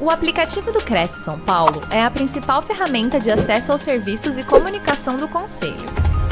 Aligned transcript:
O 0.00 0.10
aplicativo 0.10 0.70
do 0.70 0.78
Cresce 0.78 1.24
São 1.24 1.40
Paulo 1.40 1.80
é 1.90 2.00
a 2.00 2.08
principal 2.08 2.62
ferramenta 2.62 3.18
de 3.18 3.32
acesso 3.32 3.72
aos 3.72 3.82
serviços 3.82 4.38
e 4.38 4.44
comunicação 4.44 5.16
do 5.16 5.26
Conselho. 5.26 5.88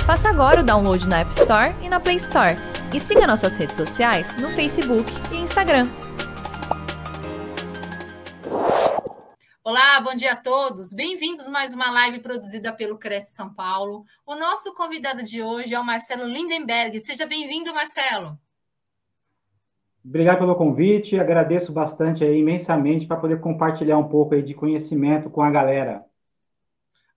Faça 0.06 0.28
agora 0.28 0.60
o 0.60 0.64
download 0.64 1.08
na 1.08 1.18
App 1.18 1.32
Store 1.32 1.74
e 1.82 1.88
na 1.88 1.98
Play 1.98 2.14
Store. 2.14 2.54
E 2.94 3.00
siga 3.00 3.26
nossas 3.26 3.56
redes 3.56 3.74
sociais 3.74 4.36
no 4.36 4.50
Facebook 4.50 5.12
e 5.32 5.38
Instagram. 5.38 5.88
Olá, 9.64 10.00
bom 10.00 10.14
dia 10.14 10.34
a 10.34 10.36
todos. 10.36 10.92
Bem-vindos 10.94 11.48
a 11.48 11.50
mais 11.50 11.74
uma 11.74 11.90
live 11.90 12.20
produzida 12.20 12.72
pelo 12.72 12.96
Cresce 12.96 13.34
São 13.34 13.52
Paulo. 13.52 14.04
O 14.24 14.36
nosso 14.36 14.72
convidado 14.74 15.24
de 15.24 15.42
hoje 15.42 15.74
é 15.74 15.80
o 15.80 15.84
Marcelo 15.84 16.24
Lindenberg. 16.24 17.00
Seja 17.00 17.26
bem-vindo, 17.26 17.74
Marcelo. 17.74 18.38
Obrigado 20.08 20.38
pelo 20.38 20.54
convite, 20.54 21.18
agradeço 21.18 21.72
bastante 21.72 22.22
aí, 22.22 22.38
imensamente 22.38 23.06
para 23.06 23.16
poder 23.16 23.40
compartilhar 23.40 23.98
um 23.98 24.08
pouco 24.08 24.34
aí 24.34 24.42
de 24.42 24.54
conhecimento 24.54 25.28
com 25.28 25.42
a 25.42 25.50
galera. 25.50 26.04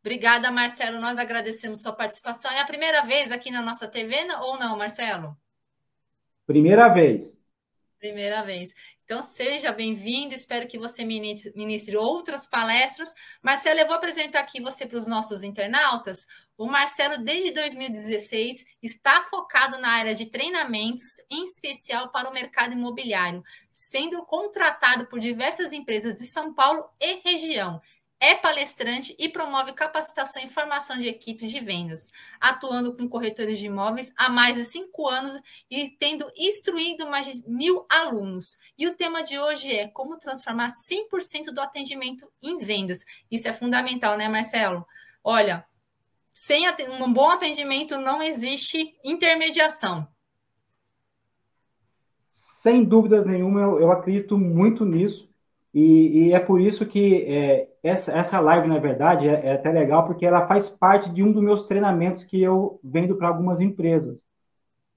Obrigada, 0.02 0.50
Marcelo. 0.50 1.00
Nós 1.00 1.20
agradecemos 1.20 1.81
sua 1.81 1.94
participação. 1.94 2.50
É 2.52 2.62
a 2.62 2.66
primeira 2.66 3.05
vez 3.05 3.31
aqui 3.31 3.52
na 3.52 3.62
nossa 3.62 3.88
TV 3.88 4.16
ou 4.41 4.58
não, 4.58 4.76
Marcelo? 4.76 5.38
Primeira 6.48 6.90
vez. 6.90 7.38
Primeira 8.00 8.41
vez. 8.41 8.73
Então, 9.12 9.23
seja 9.23 9.72
bem-vindo, 9.72 10.36
espero 10.36 10.68
que 10.68 10.77
você 10.77 11.04
ministre 11.04 11.98
outras 11.98 12.48
palestras. 12.48 13.12
Marcelo, 13.41 13.80
eu 13.80 13.88
vou 13.88 13.95
apresentar 13.95 14.40
aqui 14.40 14.62
você 14.62 14.86
para 14.86 15.00
os 15.00 15.08
nossos 15.08 15.41
internautas. 15.41 16.27
O 16.55 16.67
Marcelo, 16.67 17.17
desde 17.17 17.50
2016, 17.50 18.64
está 18.84 19.23
focado 19.23 19.80
na 19.80 19.90
área 19.90 20.14
de 20.14 20.27
treinamentos, 20.27 21.20
em 21.27 21.44
especial 21.44 22.09
para 22.09 22.30
o 22.30 22.34
mercado 22.34 22.73
imobiliário, 22.73 23.44
sendo 23.73 24.23
contratado 24.27 25.08
por 25.08 25.17
diversas 25.17 25.73
empresas 25.73 26.20
de 26.20 26.28
São 26.28 26.53
Paulo 26.53 26.86
e 27.00 27.20
região 27.28 27.81
é 28.20 28.36
palestrante 28.36 29.16
e 29.18 29.30
promove 29.30 29.72
capacitação 29.72 30.44
e 30.44 30.50
formação 30.50 30.98
de 30.98 31.08
equipes 31.08 31.50
de 31.50 31.59
vendas, 31.59 32.12
atuando 32.39 32.95
com 32.95 33.08
corretores 33.08 33.58
de 33.58 33.67
imóveis 33.67 34.12
há 34.17 34.30
mais 34.30 34.56
de 34.56 34.66
cinco 34.66 35.08
anos 35.08 35.39
e 35.72 35.89
tendo 35.92 36.30
instruído 36.36 37.08
mais 37.08 37.28
de 37.28 37.50
mil 37.50 37.86
alunos. 37.88 38.58
E 38.78 38.88
o 38.88 38.95
tema 38.95 39.23
de 39.23 39.40
hoje 39.40 39.73
é 39.73 39.88
como 39.88 40.17
transformar 40.17 40.67
100% 40.67 41.52
do 41.53 41.62
atendimento 41.62 42.30
em 42.44 42.58
vendas. 42.58 43.06
Isso 43.31 43.47
é 43.47 43.53
fundamental, 43.53 44.17
né, 44.17 44.28
Marcelo? 44.28 44.86
Olha, 45.23 45.66
sem 46.34 46.64
um 47.02 47.14
bom 47.14 47.30
atendimento 47.30 47.97
não 47.97 48.22
existe 48.22 48.97
intermediação. 49.03 50.08
Sem 52.62 52.84
dúvida 52.84 53.23
nenhuma, 53.23 53.62
eu, 53.62 53.80
eu 53.80 53.92
acredito 53.92 54.38
muito 54.38 54.84
nisso. 54.84 55.28
E, 55.73 56.30
e, 56.30 56.34
é 56.34 56.39
por 56.39 56.59
isso 56.59 56.86
que 56.86 57.23
é, 57.25 57.70
essa, 57.84 58.12
essa 58.12 58.39
live, 58.39 58.67
na 58.67 58.80
verdade, 58.80 59.28
é, 59.28 59.48
é, 59.48 59.53
até 59.53 59.72
legal, 59.72 60.06
porque 60.06 60.25
ela 60.25 60.48
faz 60.48 60.67
parte 60.67 61.12
de 61.12 61.23
um 61.23 61.31
dos 61.31 61.44
meus 61.44 61.67
treinamentos 61.67 62.25
que 62.25 62.42
eu 62.42 62.80
vendo 62.84 63.16
para 63.16 63.28
algumas 63.28 63.62
empresas. 63.62 64.25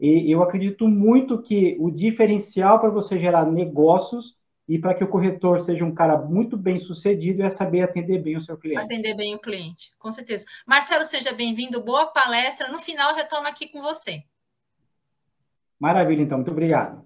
E 0.01 0.35
eu 0.35 0.43
acredito 0.43 0.89
muito 0.89 1.41
que 1.43 1.77
o 1.79 1.91
diferencial 1.91 2.81
para 2.81 2.91
você 2.91 3.21
gerar 3.21 3.47
negócios 3.47 4.35
e 4.69 4.79
para 4.79 4.95
que 4.95 5.05
o 5.05 5.09
corretor 5.09 5.63
seja 5.63 5.85
um 5.85 5.95
cara 5.95 6.17
muito 6.19 6.57
bem 6.57 6.81
sucedido 6.81 7.43
é 7.43 7.51
saber 7.51 7.83
atender 7.83 8.21
bem 8.21 8.37
o 8.37 8.43
seu 8.43 8.57
cliente. 8.57 8.83
Atender 8.83 9.15
bem 9.15 9.35
o 9.35 9.39
cliente, 9.39 9.93
com 9.99 10.11
certeza. 10.11 10.45
Marcelo, 10.67 11.05
seja 11.05 11.33
bem-vindo, 11.33 11.83
boa 11.85 12.07
palestra. 12.07 12.69
No 12.69 12.79
final, 12.81 13.11
eu 13.11 13.17
retomo 13.17 13.47
aqui 13.47 13.69
com 13.69 13.81
você. 13.81 14.25
Maravilha, 15.79 16.23
então, 16.23 16.39
muito 16.39 16.51
obrigado. 16.51 17.05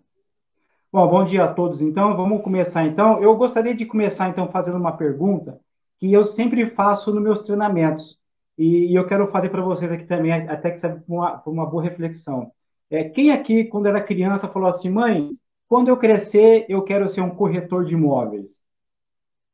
Bom, 0.96 1.08
bom 1.08 1.26
dia 1.26 1.44
a 1.44 1.52
todos. 1.52 1.82
Então, 1.82 2.16
vamos 2.16 2.40
começar. 2.40 2.86
Então, 2.86 3.22
eu 3.22 3.36
gostaria 3.36 3.74
de 3.76 3.84
começar 3.84 4.30
então 4.30 4.48
fazendo 4.50 4.78
uma 4.78 4.96
pergunta 4.96 5.60
que 5.98 6.10
eu 6.10 6.24
sempre 6.24 6.70
faço 6.70 7.12
nos 7.12 7.22
meus 7.22 7.42
treinamentos 7.42 8.18
e, 8.56 8.98
eu 8.98 9.06
quero 9.06 9.30
fazer 9.30 9.50
para 9.50 9.60
vocês 9.60 9.92
aqui 9.92 10.06
também, 10.06 10.32
até 10.32 10.70
que 10.70 10.80
serve 10.80 11.02
uma, 11.06 11.42
uma 11.44 11.66
boa 11.66 11.82
reflexão. 11.82 12.50
É, 12.88 13.04
quem 13.04 13.30
aqui, 13.30 13.64
quando 13.64 13.88
era 13.88 14.02
criança, 14.02 14.48
falou 14.48 14.70
assim, 14.70 14.88
mãe, 14.88 15.32
quando 15.68 15.88
eu 15.88 15.98
crescer, 15.98 16.64
eu 16.66 16.80
quero 16.82 17.10
ser 17.10 17.20
um 17.20 17.34
corretor 17.36 17.84
de 17.84 17.92
imóveis? 17.92 18.58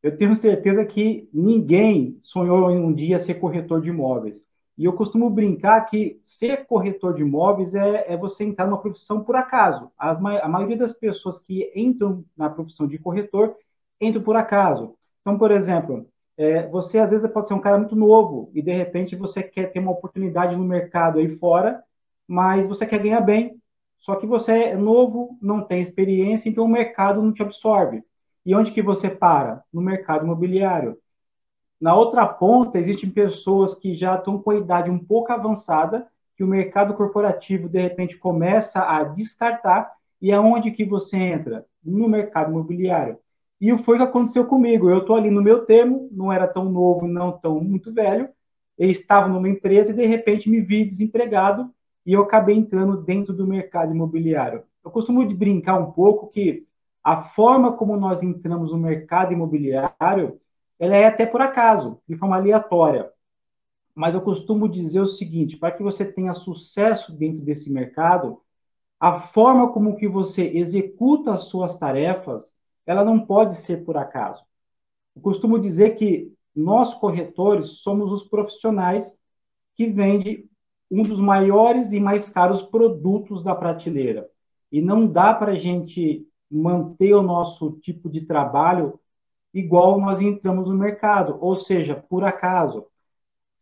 Eu 0.01 0.17
tenho 0.17 0.37
certeza 0.37 0.85
que 0.85 1.29
ninguém 1.35 2.21
sonhou 2.23 2.71
em 2.71 2.79
um 2.79 2.95
dia 2.95 3.19
ser 3.19 3.35
corretor 3.35 3.81
de 3.81 3.89
imóveis. 3.89 4.47
E 4.79 4.85
eu 4.85 4.93
costumo 4.95 5.29
brincar 5.29 5.83
que 5.87 6.19
ser 6.23 6.67
corretor 6.67 7.15
de 7.15 7.23
imóveis 7.23 7.75
é, 7.75 8.13
é 8.13 8.17
você 8.17 8.45
entrar 8.45 8.67
numa 8.67 8.81
profissão 8.81 9.23
por 9.23 9.37
acaso. 9.37 9.91
As, 9.99 10.17
a 10.19 10.49
maioria 10.49 10.77
das 10.77 10.93
pessoas 10.93 11.41
que 11.41 11.71
entram 11.75 12.25
na 12.37 12.49
profissão 12.49 12.87
de 12.87 12.99
corretor 12.99 13.55
entram 14.01 14.23
por 14.23 14.37
acaso. 14.37 14.95
Então, 15.21 15.39
por 15.39 15.51
exemplo, 15.51 16.07
é, 16.37 16.67
você 16.69 16.99
às 16.99 17.11
vezes 17.11 17.31
pode 17.31 17.49
ser 17.49 17.55
um 17.55 17.61
cara 17.61 17.79
muito 17.79 17.95
novo 17.95 18.51
e 18.55 18.63
de 18.63 18.73
repente 18.73 19.15
você 19.15 19.43
quer 19.43 19.73
ter 19.73 19.79
uma 19.79 19.93
oportunidade 19.93 20.57
no 20.57 20.65
mercado 20.65 21.19
aí 21.19 21.37
fora, 21.37 21.83
mas 22.27 22.69
você 22.69 22.87
quer 22.87 23.03
ganhar 23.03 23.21
bem. 23.21 23.61
Só 24.01 24.17
que 24.17 24.27
você 24.27 24.53
é 24.53 24.77
novo, 24.77 25.39
não 25.41 25.63
tem 25.63 25.81
experiência, 25.83 26.49
então 26.49 26.65
o 26.65 26.69
mercado 26.69 27.23
não 27.23 27.33
te 27.33 27.43
absorve. 27.43 28.03
E 28.45 28.55
onde 28.55 28.73
que 28.73 28.83
você 28.83 29.09
para? 29.09 29.63
No 29.73 29.81
mercado 29.81 30.25
imobiliário. 30.25 30.99
Na 31.83 31.97
outra 31.97 32.25
ponta, 32.25 32.79
existem 32.79 33.11
pessoas 33.11 33.75
que 33.75 33.97
já 33.97 34.15
estão 34.15 34.39
com 34.39 34.53
a 34.53 34.57
idade 34.57 34.89
um 34.89 35.01
pouco 35.01 35.33
avançada, 35.33 36.07
que 36.37 36.45
o 36.45 36.47
mercado 36.47 36.95
corporativo, 36.95 37.69
de 37.69 37.83
repente, 37.83 38.17
começa 38.17 38.79
a 38.81 39.03
descartar, 39.03 39.93
e 40.21 40.31
aonde 40.31 40.71
que 40.71 40.85
você 40.85 41.17
entra? 41.17 41.67
No 41.85 42.09
mercado 42.09 42.53
imobiliário. 42.53 43.19
E 43.61 43.77
foi 43.79 43.97
o 43.97 43.99
que 43.99 44.05
aconteceu 44.05 44.47
comigo. 44.47 44.89
Eu 44.89 44.99
estou 44.99 45.17
ali 45.17 45.29
no 45.29 45.43
meu 45.43 45.67
termo, 45.67 46.09
não 46.13 46.33
era 46.33 46.47
tão 46.47 46.67
novo, 46.67 47.09
não 47.09 47.33
tão 47.33 47.61
muito 47.61 47.93
velho, 47.93 48.29
eu 48.79 48.89
estava 48.89 49.27
numa 49.27 49.49
empresa 49.49 49.91
e, 49.91 49.95
de 49.95 50.07
repente, 50.07 50.49
me 50.49 50.61
vi 50.61 50.85
desempregado 50.85 51.69
e 52.07 52.13
eu 52.13 52.23
acabei 52.23 52.57
entrando 52.57 53.03
dentro 53.03 53.33
do 53.33 53.45
mercado 53.45 53.93
imobiliário. 53.93 54.63
Eu 54.85 54.91
costumo 54.93 55.29
brincar 55.35 55.81
um 55.81 55.91
pouco 55.91 56.29
que 56.29 56.65
a 57.03 57.25
forma 57.31 57.73
como 57.73 57.97
nós 57.97 58.23
entramos 58.23 58.71
no 58.71 58.79
mercado 58.79 59.33
imobiliário 59.33 60.41
ela 60.83 60.97
é 60.97 61.07
até 61.07 61.25
por 61.25 61.41
acaso, 61.41 62.01
de 62.09 62.17
forma 62.17 62.35
aleatória. 62.35 63.09
Mas 63.95 64.17
eu 64.17 64.21
costumo 64.21 64.69
dizer 64.69 64.99
o 64.99 65.07
seguinte, 65.07 65.57
para 65.57 65.71
que 65.71 65.81
você 65.81 66.05
tenha 66.05 66.35
sucesso 66.35 67.13
dentro 67.13 67.45
desse 67.45 67.71
mercado, 67.71 68.43
a 68.99 69.21
forma 69.29 69.73
como 69.73 69.95
que 69.95 70.09
você 70.09 70.43
executa 70.43 71.35
as 71.35 71.45
suas 71.45 71.79
tarefas, 71.79 72.53
ela 72.85 73.05
não 73.05 73.25
pode 73.25 73.61
ser 73.61 73.85
por 73.85 73.97
acaso. 73.97 74.43
Eu 75.15 75.23
costumo 75.23 75.57
dizer 75.57 75.95
que 75.95 76.33
nós 76.53 76.93
corretores 76.95 77.79
somos 77.83 78.11
os 78.11 78.29
profissionais 78.29 79.17
que 79.77 79.87
vendem 79.87 80.51
um 80.91 81.05
dos 81.05 81.21
maiores 81.21 81.93
e 81.93 82.01
mais 82.01 82.29
caros 82.29 82.61
produtos 82.61 83.45
da 83.45 83.55
prateleira. 83.55 84.29
E 84.73 84.83
não 84.83 85.07
dá 85.07 85.33
para 85.33 85.53
a 85.53 85.59
gente 85.61 86.27
manter 86.51 87.15
o 87.15 87.23
nosso 87.23 87.79
tipo 87.83 88.11
de 88.11 88.23
trabalho 88.23 88.99
igual 89.53 90.01
nós 90.01 90.21
entramos 90.21 90.69
no 90.69 90.75
mercado, 90.77 91.39
ou 91.41 91.59
seja, 91.59 91.95
por 92.09 92.25
acaso. 92.25 92.87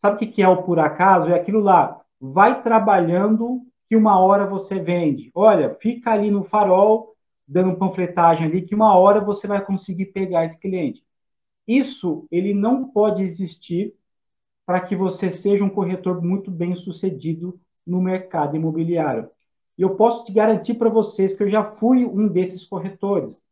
Sabe 0.00 0.16
o 0.24 0.32
que 0.32 0.42
é 0.42 0.48
o 0.48 0.62
por 0.62 0.78
acaso? 0.78 1.30
É 1.30 1.34
aquilo 1.34 1.60
lá, 1.60 2.00
vai 2.20 2.62
trabalhando 2.62 3.62
que 3.88 3.96
uma 3.96 4.18
hora 4.20 4.46
você 4.46 4.78
vende. 4.78 5.30
Olha, 5.34 5.76
fica 5.80 6.12
ali 6.12 6.30
no 6.30 6.44
farol, 6.44 7.14
dando 7.46 7.76
panfletagem 7.76 8.46
ali, 8.46 8.62
que 8.62 8.74
uma 8.74 8.96
hora 8.96 9.20
você 9.20 9.46
vai 9.46 9.64
conseguir 9.64 10.06
pegar 10.06 10.44
esse 10.44 10.58
cliente. 10.58 11.02
Isso, 11.66 12.26
ele 12.30 12.54
não 12.54 12.88
pode 12.90 13.22
existir 13.22 13.94
para 14.66 14.80
que 14.80 14.94
você 14.96 15.32
seja 15.32 15.64
um 15.64 15.70
corretor 15.70 16.22
muito 16.22 16.50
bem 16.50 16.76
sucedido 16.76 17.60
no 17.86 18.00
mercado 18.00 18.56
imobiliário. 18.56 19.28
E 19.76 19.82
eu 19.82 19.96
posso 19.96 20.24
te 20.24 20.32
garantir 20.32 20.74
para 20.74 20.88
vocês 20.88 21.34
que 21.36 21.42
eu 21.42 21.50
já 21.50 21.64
fui 21.76 22.04
um 22.04 22.28
desses 22.28 22.64
corretores 22.64 23.42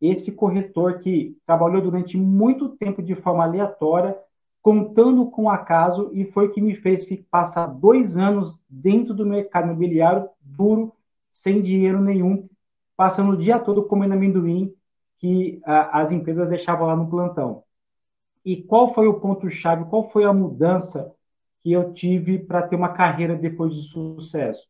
esse 0.00 0.30
corretor 0.32 1.00
que 1.00 1.36
trabalhou 1.46 1.80
durante 1.80 2.16
muito 2.16 2.70
tempo 2.70 3.02
de 3.02 3.14
forma 3.14 3.44
aleatória, 3.44 4.16
contando 4.62 5.30
com 5.30 5.48
acaso, 5.48 6.10
e 6.12 6.24
foi 6.32 6.50
que 6.50 6.60
me 6.60 6.74
fez 6.74 7.06
passar 7.30 7.66
dois 7.66 8.16
anos 8.16 8.60
dentro 8.68 9.14
do 9.14 9.24
mercado 9.24 9.66
imobiliário, 9.66 10.28
duro, 10.42 10.92
sem 11.30 11.62
dinheiro 11.62 12.00
nenhum, 12.00 12.48
passando 12.96 13.32
o 13.32 13.36
dia 13.36 13.58
todo 13.58 13.84
comendo 13.84 14.14
amendoim 14.14 14.74
que 15.18 15.60
a, 15.64 16.00
as 16.00 16.10
empresas 16.10 16.48
deixavam 16.48 16.86
lá 16.86 16.96
no 16.96 17.08
plantão. 17.08 17.62
E 18.44 18.62
qual 18.62 18.94
foi 18.94 19.06
o 19.06 19.20
ponto-chave, 19.20 19.88
qual 19.90 20.10
foi 20.10 20.24
a 20.24 20.32
mudança 20.32 21.12
que 21.62 21.72
eu 21.72 21.92
tive 21.92 22.38
para 22.38 22.66
ter 22.66 22.76
uma 22.76 22.90
carreira 22.90 23.34
depois 23.34 23.74
de 23.74 23.82
sucesso? 23.88 24.62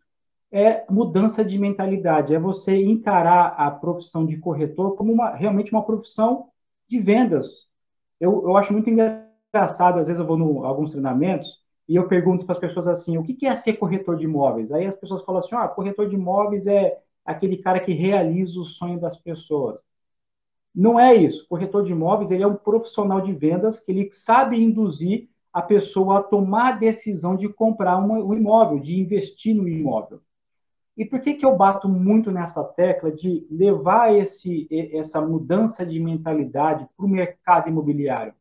É 0.53 0.85
mudança 0.91 1.45
de 1.45 1.59
mentalidade, 1.59 2.35
é 2.35 2.39
você 2.39 2.77
encarar 2.77 3.49
a 3.59 3.71
profissão 3.71 4.25
de 4.25 4.37
corretor 4.39 4.97
como 4.97 5.13
uma, 5.13 5.31
realmente 5.35 5.73
uma 5.73 5.85
profissão 5.85 6.49
de 6.89 6.99
vendas. 7.01 7.47
Eu, 8.21 8.43
eu 8.45 8.57
acho 8.57 8.73
muito 8.73 8.89
engraçado, 8.89 9.99
às 9.99 10.07
vezes 10.07 10.21
eu 10.21 10.27
vou 10.27 10.39
em 10.39 10.67
alguns 10.67 10.91
treinamentos 10.91 11.49
e 11.89 11.97
eu 11.97 12.09
pergunto 12.09 12.47
para 12.47 12.55
as 12.55 12.61
pessoas 12.61 12.89
assim, 12.89 13.19
o 13.19 13.23
que, 13.23 13.35
que 13.35 13.47
é 13.47 13.57
ser 13.57 13.75
corretor 13.75 14.17
de 14.17 14.25
imóveis? 14.25 14.73
Aí 14.73 14.87
as 14.87 14.97
pessoas 14.97 15.25
falam 15.25 15.41
assim, 15.41 15.55
ah, 15.55 15.69
corretor 15.69 16.09
de 16.09 16.15
imóveis 16.15 16.67
é 16.67 16.99
aquele 17.25 17.59
cara 17.59 17.81
que 17.81 17.93
realiza 17.93 18.59
o 18.61 18.65
sonho 18.65 19.01
das 19.01 19.19
pessoas. 19.19 19.81
Não 20.75 21.01
é 21.01 21.15
isso. 21.15 21.47
Corretor 21.49 21.85
de 21.85 21.93
imóveis 21.93 22.31
ele 22.31 22.43
é 22.43 22.47
um 22.47 22.57
profissional 22.57 23.21
de 23.21 23.33
vendas 23.33 23.81
que 23.81 23.91
ele 23.91 24.11
sabe 24.13 24.63
induzir 24.63 25.29
a 25.53 25.63
pessoa 25.63 26.19
a 26.19 26.23
tomar 26.23 26.75
a 26.75 26.77
decisão 26.77 27.35
de 27.35 27.49
comprar 27.49 27.99
um 27.99 28.35
imóvel, 28.35 28.79
de 28.79 29.01
investir 29.01 29.55
no 29.55 29.67
imóvel. 29.67 30.21
E 30.97 31.05
por 31.05 31.21
que, 31.21 31.35
que 31.35 31.45
eu 31.45 31.55
bato 31.55 31.89
muito 31.89 32.31
nessa 32.31 32.65
tecla 32.65 33.13
de 33.13 33.47
levar 33.51 34.15
esse, 34.15 34.67
essa 34.95 35.21
mudança 35.21 35.85
de 35.85 36.01
mentalidade 36.01 36.87
para 36.97 37.07
o 37.07 37.09
mercado 37.09 37.69
imobiliário? 37.69 38.35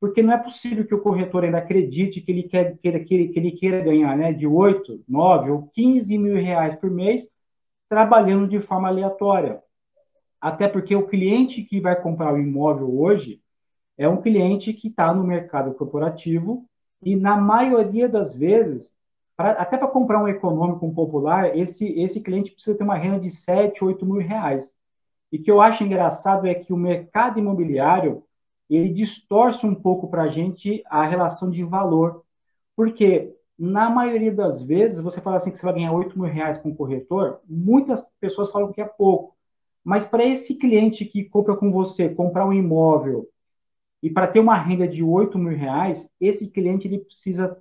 Porque 0.00 0.22
não 0.22 0.32
é 0.32 0.38
possível 0.38 0.86
que 0.86 0.94
o 0.94 1.00
corretor 1.00 1.44
ainda 1.44 1.58
acredite 1.58 2.20
que 2.20 2.32
ele, 2.32 2.44
quer, 2.44 2.76
que 2.78 2.88
ele, 2.88 3.00
que 3.04 3.14
ele, 3.14 3.28
que 3.28 3.38
ele 3.38 3.52
queira 3.52 3.80
ganhar 3.80 4.16
né, 4.16 4.32
de 4.32 4.46
8, 4.46 5.04
9 5.08 5.50
ou 5.50 5.70
15 5.74 6.16
mil 6.18 6.34
reais 6.34 6.76
por 6.76 6.90
mês 6.90 7.28
trabalhando 7.88 8.48
de 8.48 8.60
forma 8.60 8.88
aleatória. 8.88 9.62
Até 10.40 10.68
porque 10.68 10.94
o 10.94 11.08
cliente 11.08 11.62
que 11.62 11.80
vai 11.80 12.00
comprar 12.00 12.32
o 12.32 12.38
imóvel 12.38 13.00
hoje 13.00 13.40
é 13.98 14.08
um 14.08 14.20
cliente 14.20 14.72
que 14.72 14.88
está 14.88 15.12
no 15.12 15.24
mercado 15.24 15.74
corporativo 15.74 16.66
e, 17.02 17.16
na 17.16 17.36
maioria 17.36 18.08
das 18.08 18.36
vezes, 18.36 18.94
Pra, 19.36 19.52
até 19.52 19.76
para 19.76 19.88
comprar 19.88 20.22
um 20.22 20.28
econômico, 20.28 20.86
um 20.86 20.94
popular, 20.94 21.56
esse, 21.56 21.86
esse 22.00 22.20
cliente 22.20 22.52
precisa 22.52 22.76
ter 22.76 22.84
uma 22.84 22.96
renda 22.96 23.20
de 23.20 23.30
7, 23.30 23.84
8 23.84 24.04
mil 24.06 24.16
reais. 24.16 24.72
E 25.30 25.38
que 25.38 25.50
eu 25.50 25.60
acho 25.60 25.84
engraçado 25.84 26.46
é 26.46 26.54
que 26.54 26.72
o 26.72 26.76
mercado 26.76 27.38
imobiliário 27.38 28.22
ele 28.68 28.92
distorce 28.92 29.64
um 29.66 29.74
pouco 29.74 30.08
para 30.08 30.22
a 30.22 30.28
gente 30.28 30.82
a 30.86 31.06
relação 31.06 31.50
de 31.50 31.62
valor. 31.62 32.24
Porque, 32.74 33.34
na 33.58 33.88
maioria 33.90 34.32
das 34.32 34.62
vezes, 34.62 35.00
você 35.00 35.20
fala 35.20 35.36
assim 35.36 35.50
que 35.50 35.58
você 35.58 35.64
vai 35.64 35.74
ganhar 35.74 35.92
8 35.92 36.18
mil 36.18 36.30
reais 36.30 36.58
com 36.58 36.70
o 36.70 36.74
corretor, 36.74 37.40
muitas 37.48 38.02
pessoas 38.20 38.50
falam 38.50 38.72
que 38.72 38.80
é 38.80 38.84
pouco. 38.84 39.36
Mas 39.84 40.04
para 40.04 40.24
esse 40.24 40.54
cliente 40.54 41.04
que 41.04 41.24
compra 41.24 41.56
com 41.56 41.70
você, 41.70 42.08
comprar 42.08 42.46
um 42.46 42.52
imóvel, 42.52 43.28
e 44.02 44.10
para 44.10 44.26
ter 44.26 44.40
uma 44.40 44.56
renda 44.56 44.86
de 44.86 45.02
8 45.02 45.38
mil 45.38 45.56
reais, 45.56 46.08
esse 46.20 46.48
cliente 46.48 46.86
ele 46.86 46.98
precisa 46.98 47.56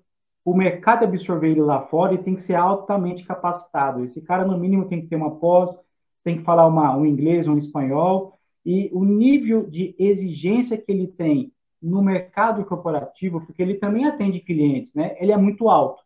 o 0.45 0.53
mercado 0.55 1.03
absorver 1.03 1.49
ele 1.49 1.61
lá 1.61 1.81
fora 1.87 2.13
e 2.13 2.19
tem 2.19 2.35
que 2.35 2.43
ser 2.43 2.53
altamente 2.53 3.25
capacitado. 3.25 4.05
Esse 4.05 4.21
cara, 4.21 4.45
no 4.45 4.57
mínimo, 4.59 4.87
tem 4.87 5.01
que 5.01 5.07
ter 5.07 5.15
uma 5.15 5.37
pós, 5.37 5.75
tem 6.23 6.37
que 6.37 6.43
falar 6.43 6.67
uma, 6.67 6.95
um 6.95 7.05
inglês, 7.05 7.47
um 7.47 7.57
espanhol, 7.57 8.37
e 8.63 8.89
o 8.93 9.03
nível 9.03 9.67
de 9.67 9.95
exigência 9.97 10.77
que 10.77 10.91
ele 10.91 11.07
tem 11.07 11.51
no 11.81 12.01
mercado 12.01 12.63
corporativo, 12.65 13.41
porque 13.41 13.61
ele 13.61 13.75
também 13.75 14.05
atende 14.05 14.39
clientes, 14.39 14.93
né? 14.93 15.15
Ele 15.19 15.31
é 15.31 15.37
muito 15.37 15.67
alto. 15.67 16.03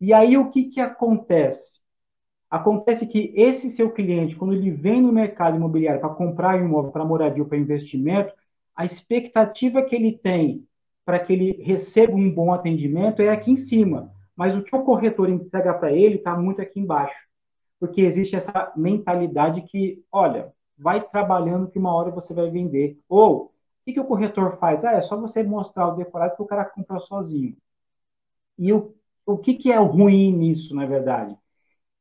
E 0.00 0.12
aí 0.12 0.36
o 0.36 0.50
que, 0.50 0.64
que 0.64 0.80
acontece? 0.80 1.80
Acontece 2.50 3.06
que 3.06 3.32
esse 3.34 3.70
seu 3.70 3.90
cliente, 3.92 4.36
quando 4.36 4.54
ele 4.54 4.70
vem 4.70 5.00
no 5.00 5.12
mercado 5.12 5.56
imobiliário 5.56 6.00
para 6.00 6.14
comprar 6.14 6.60
imóvel 6.60 6.90
para 6.90 7.04
moradia 7.04 7.42
ou 7.42 7.48
para 7.48 7.58
investimento, 7.58 8.32
a 8.74 8.84
expectativa 8.84 9.82
que 9.82 9.94
ele 9.94 10.18
tem 10.18 10.66
para 11.10 11.18
que 11.18 11.32
ele 11.32 11.60
receba 11.60 12.14
um 12.14 12.32
bom 12.32 12.52
atendimento 12.52 13.20
é 13.20 13.30
aqui 13.30 13.50
em 13.50 13.56
cima. 13.56 14.12
Mas 14.36 14.54
o 14.54 14.62
que 14.62 14.76
o 14.76 14.84
corretor 14.84 15.28
entrega 15.28 15.74
para 15.74 15.90
ele 15.90 16.14
está 16.14 16.38
muito 16.38 16.62
aqui 16.62 16.78
embaixo. 16.78 17.18
Porque 17.80 18.02
existe 18.02 18.36
essa 18.36 18.72
mentalidade 18.76 19.62
que, 19.62 20.04
olha, 20.12 20.52
vai 20.78 21.02
trabalhando 21.02 21.68
que 21.68 21.80
uma 21.80 21.92
hora 21.92 22.12
você 22.12 22.32
vai 22.32 22.48
vender. 22.48 22.96
Ou, 23.08 23.46
o 23.46 23.50
que, 23.84 23.94
que 23.94 23.98
o 23.98 24.04
corretor 24.04 24.56
faz? 24.58 24.84
Ah, 24.84 24.92
é 24.92 25.02
só 25.02 25.20
você 25.20 25.42
mostrar 25.42 25.88
o 25.88 25.96
decorado 25.96 26.36
que 26.36 26.42
o 26.42 26.46
cara 26.46 26.64
compra 26.64 27.00
sozinho. 27.00 27.56
E 28.56 28.72
o, 28.72 28.94
o 29.26 29.36
que, 29.36 29.54
que 29.54 29.72
é 29.72 29.78
ruim 29.78 30.32
nisso, 30.32 30.76
na 30.76 30.86
verdade? 30.86 31.36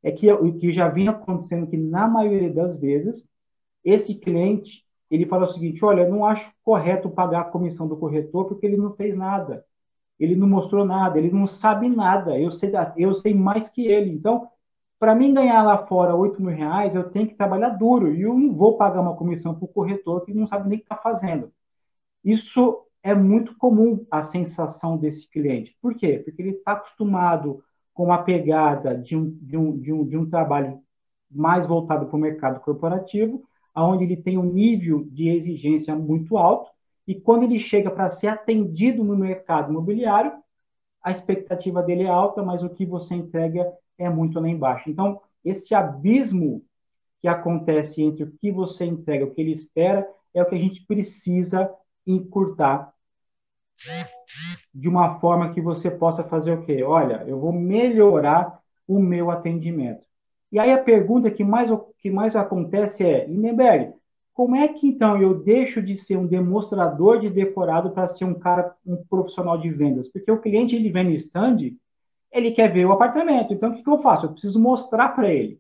É 0.04 0.12
que 0.12 0.32
o 0.32 0.56
que 0.56 0.72
já 0.72 0.88
vinha 0.88 1.10
acontecendo 1.10 1.66
que, 1.66 1.78
na 1.78 2.08
maioria 2.08 2.54
das 2.54 2.80
vezes, 2.80 3.26
esse 3.84 4.14
cliente 4.14 4.86
ele 5.10 5.26
fala 5.26 5.46
o 5.46 5.54
seguinte: 5.54 5.84
olha, 5.84 6.08
não 6.08 6.26
acho 6.26 6.52
correto 6.64 7.10
pagar 7.10 7.42
a 7.42 7.46
comissão 7.46 7.88
do 7.88 7.98
corretor 7.98 8.46
porque 8.46 8.66
ele 8.66 8.78
não 8.78 8.94
fez 8.96 9.16
nada, 9.16 9.66
ele 10.20 10.36
não 10.36 10.48
mostrou 10.48 10.86
nada, 10.86 11.18
ele 11.18 11.32
não 11.32 11.48
sabe 11.48 11.90
nada, 11.90 12.40
eu 12.40 12.52
sei, 12.52 12.72
eu 12.98 13.16
sei 13.16 13.34
mais 13.34 13.70
que 13.70 13.88
ele. 13.88 14.12
Então, 14.12 14.50
para 15.00 15.16
mim 15.16 15.34
ganhar 15.34 15.64
lá 15.64 15.86
fora 15.88 16.16
8 16.16 16.42
mil 16.42 16.56
reais, 16.56 16.94
eu 16.96 17.10
tenho 17.10 17.28
que 17.28 17.36
trabalhar 17.36 17.70
duro 17.70 18.14
e 18.14 18.22
eu 18.24 18.34
não 18.34 18.54
vou 18.54 18.78
pagar 18.78 19.02
uma 19.02 19.16
comissão 19.16 19.56
para 19.56 19.66
o 19.66 19.68
corretor 19.68 20.26
que 20.26 20.34
não 20.34 20.46
sabe 20.48 20.70
nem 20.70 20.78
o 20.78 20.82
que 20.82 20.86
está 20.86 20.98
fazendo. 20.98 21.52
Isso 22.24 22.86
é 23.02 23.14
muito 23.16 23.56
comum 23.58 24.06
a 24.12 24.24
sensação 24.24 24.98
desse 24.98 25.30
cliente. 25.30 25.76
Por 25.82 25.96
quê? 25.96 26.22
Porque 26.24 26.42
ele 26.42 26.52
está 26.52 26.74
acostumado 26.74 27.64
com 27.94 28.12
a 28.12 28.20
pegada 28.20 28.96
de 28.98 29.16
um, 29.16 29.30
de 29.42 29.58
um, 29.58 29.78
de 29.78 29.94
um, 29.94 30.06
de 30.08 30.18
um 30.18 30.30
trabalho 30.30 30.82
mais 31.32 31.66
voltado 31.66 32.08
para 32.08 32.16
o 32.16 32.20
mercado 32.20 32.60
corporativo 32.60 33.44
onde 33.84 34.04
ele 34.04 34.18
tem 34.18 34.38
um 34.38 34.44
nível 34.44 35.06
de 35.12 35.30
exigência 35.30 35.96
muito 35.96 36.38
alto, 36.38 36.70
e 37.08 37.16
quando 37.16 37.44
ele 37.44 37.60
chega 37.60 37.90
para 37.90 38.10
ser 38.10 38.28
atendido 38.28 39.04
no 39.04 39.16
mercado 39.16 39.72
imobiliário, 39.72 40.32
a 41.04 41.12
expectativa 41.12 41.82
dele 41.82 42.04
é 42.04 42.10
alta, 42.10 42.44
mas 42.44 42.62
o 42.64 42.70
que 42.70 42.86
você 42.86 43.16
entrega 43.16 43.72
é 43.98 44.10
muito 44.10 44.40
lá 44.40 44.48
embaixo. 44.48 44.90
Então, 44.90 45.22
esse 45.44 45.74
abismo 45.74 46.64
que 47.22 47.28
acontece 47.28 48.02
entre 48.02 48.24
o 48.24 48.32
que 48.40 48.52
você 48.52 48.86
entrega 48.86 49.26
e 49.26 49.28
o 49.28 49.34
que 49.34 49.42
ele 49.42 49.52
espera 49.52 50.08
é 50.34 50.42
o 50.42 50.46
que 50.46 50.56
a 50.56 50.60
gente 50.60 50.86
precisa 50.86 51.74
encurtar 52.06 52.94
de 54.74 54.88
uma 54.88 55.20
forma 55.20 55.54
que 55.54 55.62
você 55.62 55.90
possa 55.90 56.24
fazer 56.24 56.52
o 56.52 56.66
quê? 56.66 56.84
Olha, 56.84 57.24
eu 57.28 57.40
vou 57.40 57.52
melhorar 57.52 58.60
o 58.88 59.00
meu 59.00 59.32
atendimento. 59.32 60.06
E 60.52 60.60
aí 60.60 60.72
a 60.72 60.84
pergunta 60.84 61.30
que 61.30 61.44
mais, 61.44 61.70
que 62.00 62.10
mais 62.10 62.36
acontece 62.36 63.04
é, 63.04 63.26
Lindenberg, 63.26 63.94
como 64.34 64.56
é 64.56 64.68
que 64.68 64.88
então 64.88 65.22
eu 65.22 65.44
deixo 65.44 65.82
de 65.82 65.96
ser 65.98 66.18
um 66.18 66.26
demonstrador 66.26 67.20
de 67.20 67.30
decorado 67.30 67.92
para 67.92 68.10
ser 68.10 68.26
um 68.26 68.34
cara, 68.34 68.74
um 68.86 69.04
profissional 69.10 69.58
de 69.58 69.70
vendas? 69.70 70.10
Porque 70.10 70.32
o 70.32 70.42
cliente 70.42 70.76
ele 70.76 70.90
vem 70.90 71.04
no 71.04 71.12
stand, 71.12 71.76
ele 72.32 72.52
quer 72.52 72.72
ver 72.72 72.86
o 72.86 72.94
apartamento. 72.94 73.54
Então 73.54 73.72
o 73.72 73.76
que, 73.76 73.84
que 73.84 73.90
eu 73.90 74.02
faço? 74.02 74.26
Eu 74.26 74.32
preciso 74.32 74.60
mostrar 74.60 75.10
para 75.10 75.32
ele. 75.32 75.60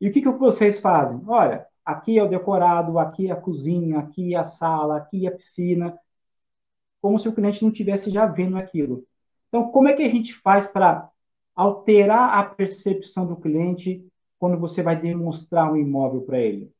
E 0.00 0.08
o 0.08 0.12
que, 0.12 0.20
que 0.20 0.28
vocês 0.28 0.80
fazem? 0.80 1.22
Olha, 1.26 1.66
aqui 1.84 2.18
é 2.18 2.22
o 2.22 2.28
decorado, 2.28 2.98
aqui 2.98 3.28
é 3.28 3.32
a 3.32 3.36
cozinha, 3.36 4.00
aqui 4.00 4.34
é 4.34 4.38
a 4.38 4.46
sala, 4.46 4.96
aqui 4.96 5.26
é 5.26 5.28
a 5.30 5.36
piscina, 5.36 5.96
como 7.00 7.20
se 7.20 7.28
o 7.28 7.32
cliente 7.32 7.62
não 7.62 7.70
tivesse 7.70 8.10
já 8.10 8.26
vendo 8.26 8.58
aquilo. 8.58 9.04
Então, 9.48 9.70
como 9.70 9.88
é 9.88 9.92
que 9.94 10.02
a 10.02 10.10
gente 10.10 10.34
faz 10.34 10.66
para 10.66 11.08
alterar 11.54 12.38
a 12.38 12.44
percepção 12.44 13.26
do 13.26 13.36
cliente 13.36 14.04
quando 14.38 14.58
você 14.58 14.82
vai 14.82 15.00
demonstrar 15.00 15.72
um 15.72 15.76
imóvel 15.76 16.22
para 16.22 16.38
ele. 16.38 16.70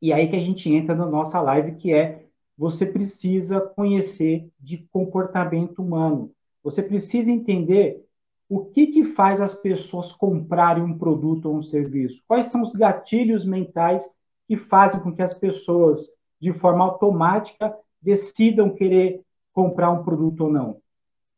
E 0.00 0.12
aí 0.12 0.28
que 0.28 0.36
a 0.36 0.40
gente 0.40 0.70
entra 0.70 0.94
na 0.94 1.06
nossa 1.06 1.40
live, 1.40 1.76
que 1.76 1.92
é 1.92 2.26
você 2.56 2.86
precisa 2.86 3.60
conhecer 3.60 4.48
de 4.58 4.78
comportamento 4.90 5.82
humano. 5.82 6.32
Você 6.62 6.82
precisa 6.82 7.30
entender 7.30 8.04
o 8.48 8.64
que, 8.66 8.86
que 8.86 9.04
faz 9.14 9.40
as 9.40 9.54
pessoas 9.54 10.12
comprarem 10.12 10.82
um 10.82 10.96
produto 10.96 11.46
ou 11.46 11.56
um 11.56 11.62
serviço. 11.62 12.22
Quais 12.26 12.50
são 12.50 12.62
os 12.62 12.74
gatilhos 12.74 13.44
mentais 13.44 14.08
que 14.46 14.56
fazem 14.56 15.00
com 15.00 15.12
que 15.12 15.22
as 15.22 15.34
pessoas, 15.34 16.00
de 16.40 16.52
forma 16.52 16.84
automática, 16.84 17.76
decidam 18.00 18.70
querer 18.70 19.20
comprar 19.52 19.90
um 19.90 20.04
produto 20.04 20.44
ou 20.44 20.52
não. 20.52 20.80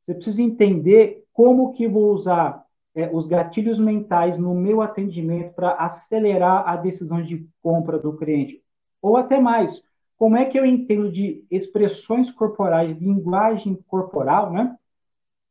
Você 0.02 0.14
precisa 0.14 0.42
entender 0.42 1.24
como 1.32 1.72
que 1.72 1.88
vou 1.88 2.12
usar 2.12 2.64
é, 2.98 3.08
os 3.12 3.28
gatilhos 3.28 3.78
mentais 3.78 4.36
no 4.36 4.52
meu 4.52 4.82
atendimento 4.82 5.54
para 5.54 5.70
acelerar 5.74 6.68
a 6.68 6.74
decisão 6.74 7.22
de 7.22 7.48
compra 7.62 7.96
do 7.96 8.16
cliente. 8.16 8.60
Ou 9.00 9.16
até 9.16 9.38
mais, 9.40 9.80
como 10.16 10.36
é 10.36 10.44
que 10.46 10.58
eu 10.58 10.66
entendo 10.66 11.12
de 11.12 11.44
expressões 11.48 12.28
corporais, 12.32 12.98
linguagem 12.98 13.76
corporal, 13.86 14.50
né? 14.50 14.76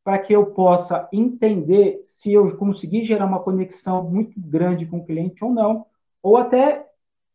Para 0.03 0.19
que 0.19 0.33
eu 0.33 0.47
possa 0.47 1.07
entender 1.09 2.01
se 2.03 2.33
eu 2.33 2.57
conseguir 2.57 3.05
gerar 3.05 3.25
uma 3.25 3.39
conexão 3.41 4.03
muito 4.03 4.37
grande 4.37 4.85
com 4.85 4.97
o 4.97 5.05
cliente 5.05 5.41
ou 5.41 5.53
não. 5.53 5.85
Ou 6.21 6.35
até 6.35 6.85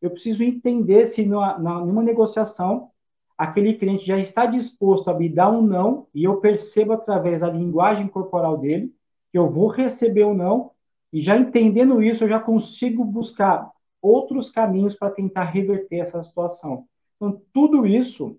eu 0.02 0.10
preciso 0.10 0.42
entender 0.42 1.08
se 1.08 1.24
numa, 1.24 1.58
numa 1.58 2.02
negociação 2.02 2.90
aquele 3.38 3.78
cliente 3.78 4.04
já 4.04 4.18
está 4.18 4.44
disposto 4.44 5.08
a 5.08 5.14
me 5.14 5.30
dar 5.30 5.50
um 5.50 5.62
não 5.62 6.06
e 6.14 6.24
eu 6.24 6.36
percebo 6.36 6.92
através 6.92 7.40
da 7.40 7.48
linguagem 7.48 8.08
corporal 8.08 8.58
dele 8.58 8.92
que 9.32 9.38
eu 9.38 9.50
vou 9.50 9.68
receber 9.68 10.24
ou 10.24 10.34
não, 10.34 10.70
e 11.10 11.22
já 11.22 11.36
entendendo 11.36 12.02
isso, 12.02 12.24
eu 12.24 12.28
já 12.28 12.38
consigo 12.38 13.04
buscar 13.04 13.70
outros 14.00 14.50
caminhos 14.50 14.94
para 14.94 15.10
tentar 15.10 15.44
reverter 15.44 16.00
essa 16.00 16.22
situação. 16.22 16.84
Então, 17.16 17.40
tudo 17.52 17.86
isso, 17.86 18.36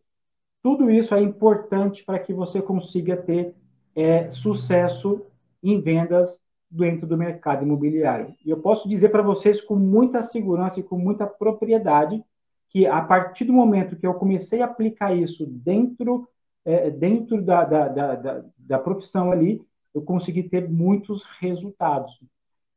tudo 0.62 0.92
isso 0.92 1.14
é 1.16 1.22
importante 1.22 2.04
para 2.04 2.20
que 2.20 2.34
você 2.34 2.62
consiga 2.62 3.18
ter 3.18 3.56
é, 3.96 4.30
sucesso 4.32 5.26
em 5.62 5.82
vendas 5.82 6.40
dentro 6.70 7.08
do 7.08 7.18
mercado 7.18 7.64
imobiliário. 7.64 8.34
E 8.46 8.50
eu 8.50 8.60
posso 8.60 8.88
dizer 8.90 9.10
para 9.10 9.22
vocês 9.22 9.62
com 9.62 9.76
muita 9.76 10.24
segurança 10.24 10.80
e 10.80 10.84
com 10.84 10.98
muita 10.98 11.26
propriedade 11.26 12.24
que 12.70 12.88
a 12.88 13.02
partir 13.02 13.46
do 13.46 13.54
momento 13.54 13.96
que 13.96 14.06
eu 14.06 14.16
comecei 14.16 14.62
a 14.62 14.66
aplicar 14.66 15.16
isso 15.16 15.46
dentro, 15.46 16.28
é, 16.66 16.90
dentro 16.90 17.42
da, 17.42 17.64
da, 17.64 17.88
da, 17.88 18.46
da 18.58 18.80
profissão 18.80 19.32
ali, 19.32 19.62
eu 19.94 20.02
consegui 20.02 20.44
ter 20.44 20.70
muitos 20.70 21.24
resultados. 21.40 22.12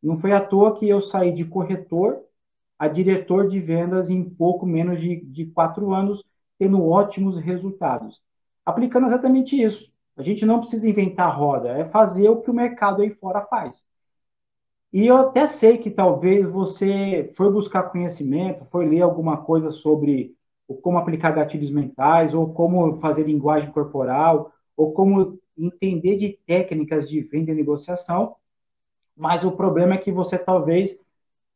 Não 0.02 0.18
foi 0.20 0.32
à 0.32 0.40
toa 0.40 0.78
que 0.78 0.88
eu 0.88 1.02
saí 1.02 1.32
de 1.32 1.44
corretor 1.44 2.22
a 2.78 2.88
diretor 2.88 3.48
de 3.48 3.58
vendas 3.58 4.10
em 4.10 4.22
pouco 4.22 4.66
menos 4.66 5.00
de, 5.00 5.24
de 5.24 5.46
quatro 5.46 5.92
anos, 5.92 6.22
tendo 6.58 6.84
ótimos 6.84 7.38
resultados. 7.38 8.20
Aplicando 8.64 9.06
exatamente 9.06 9.60
isso. 9.60 9.90
A 10.16 10.22
gente 10.22 10.44
não 10.46 10.60
precisa 10.60 10.88
inventar 10.88 11.36
roda, 11.36 11.70
é 11.70 11.84
fazer 11.88 12.28
o 12.28 12.40
que 12.40 12.50
o 12.50 12.54
mercado 12.54 13.02
aí 13.02 13.10
fora 13.14 13.42
faz. 13.46 13.84
E 14.92 15.06
eu 15.06 15.16
até 15.16 15.46
sei 15.48 15.78
que 15.78 15.90
talvez 15.90 16.48
você 16.48 17.32
foi 17.36 17.50
buscar 17.50 17.90
conhecimento, 17.90 18.64
foi 18.70 18.86
ler 18.86 19.02
alguma 19.02 19.38
coisa 19.38 19.70
sobre 19.70 20.34
como 20.82 20.98
aplicar 20.98 21.32
gatilhos 21.32 21.70
mentais, 21.70 22.34
ou 22.34 22.52
como 22.52 22.98
fazer 23.00 23.24
linguagem 23.24 23.70
corporal, 23.70 24.52
ou 24.76 24.92
como 24.92 25.38
entender 25.56 26.16
de 26.16 26.38
técnicas 26.46 27.08
de 27.08 27.20
venda 27.20 27.50
e 27.50 27.54
negociação, 27.54 28.36
mas 29.16 29.44
o 29.44 29.52
problema 29.52 29.94
é 29.94 29.98
que 29.98 30.12
você 30.12 30.38
talvez 30.38 30.98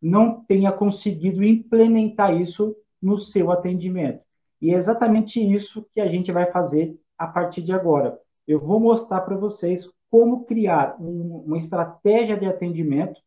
não 0.01 0.43
tenha 0.45 0.73
conseguido 0.73 1.45
implementar 1.45 2.41
isso 2.41 2.75
no 3.03 3.21
seu 3.21 3.51
atendimento. 3.51 4.23
E 4.61 4.75
é 4.75 4.77
exatamente 4.77 5.41
isso 5.41 5.87
que 5.95 6.01
a 6.01 6.07
gente 6.07 6.33
vai 6.33 6.51
fazer 6.51 6.99
a 7.19 7.27
partir 7.27 7.63
de 7.63 7.73
agora. 7.73 8.19
Eu 8.47 8.59
vou 8.61 8.81
mostrar 8.81 9.21
para 9.21 9.37
vocês 9.37 9.89
como 10.11 10.45
criar 10.45 10.97
um, 11.01 11.45
uma 11.47 11.59
estratégia 11.59 12.37
de 12.37 12.47
atendimento 12.47 13.21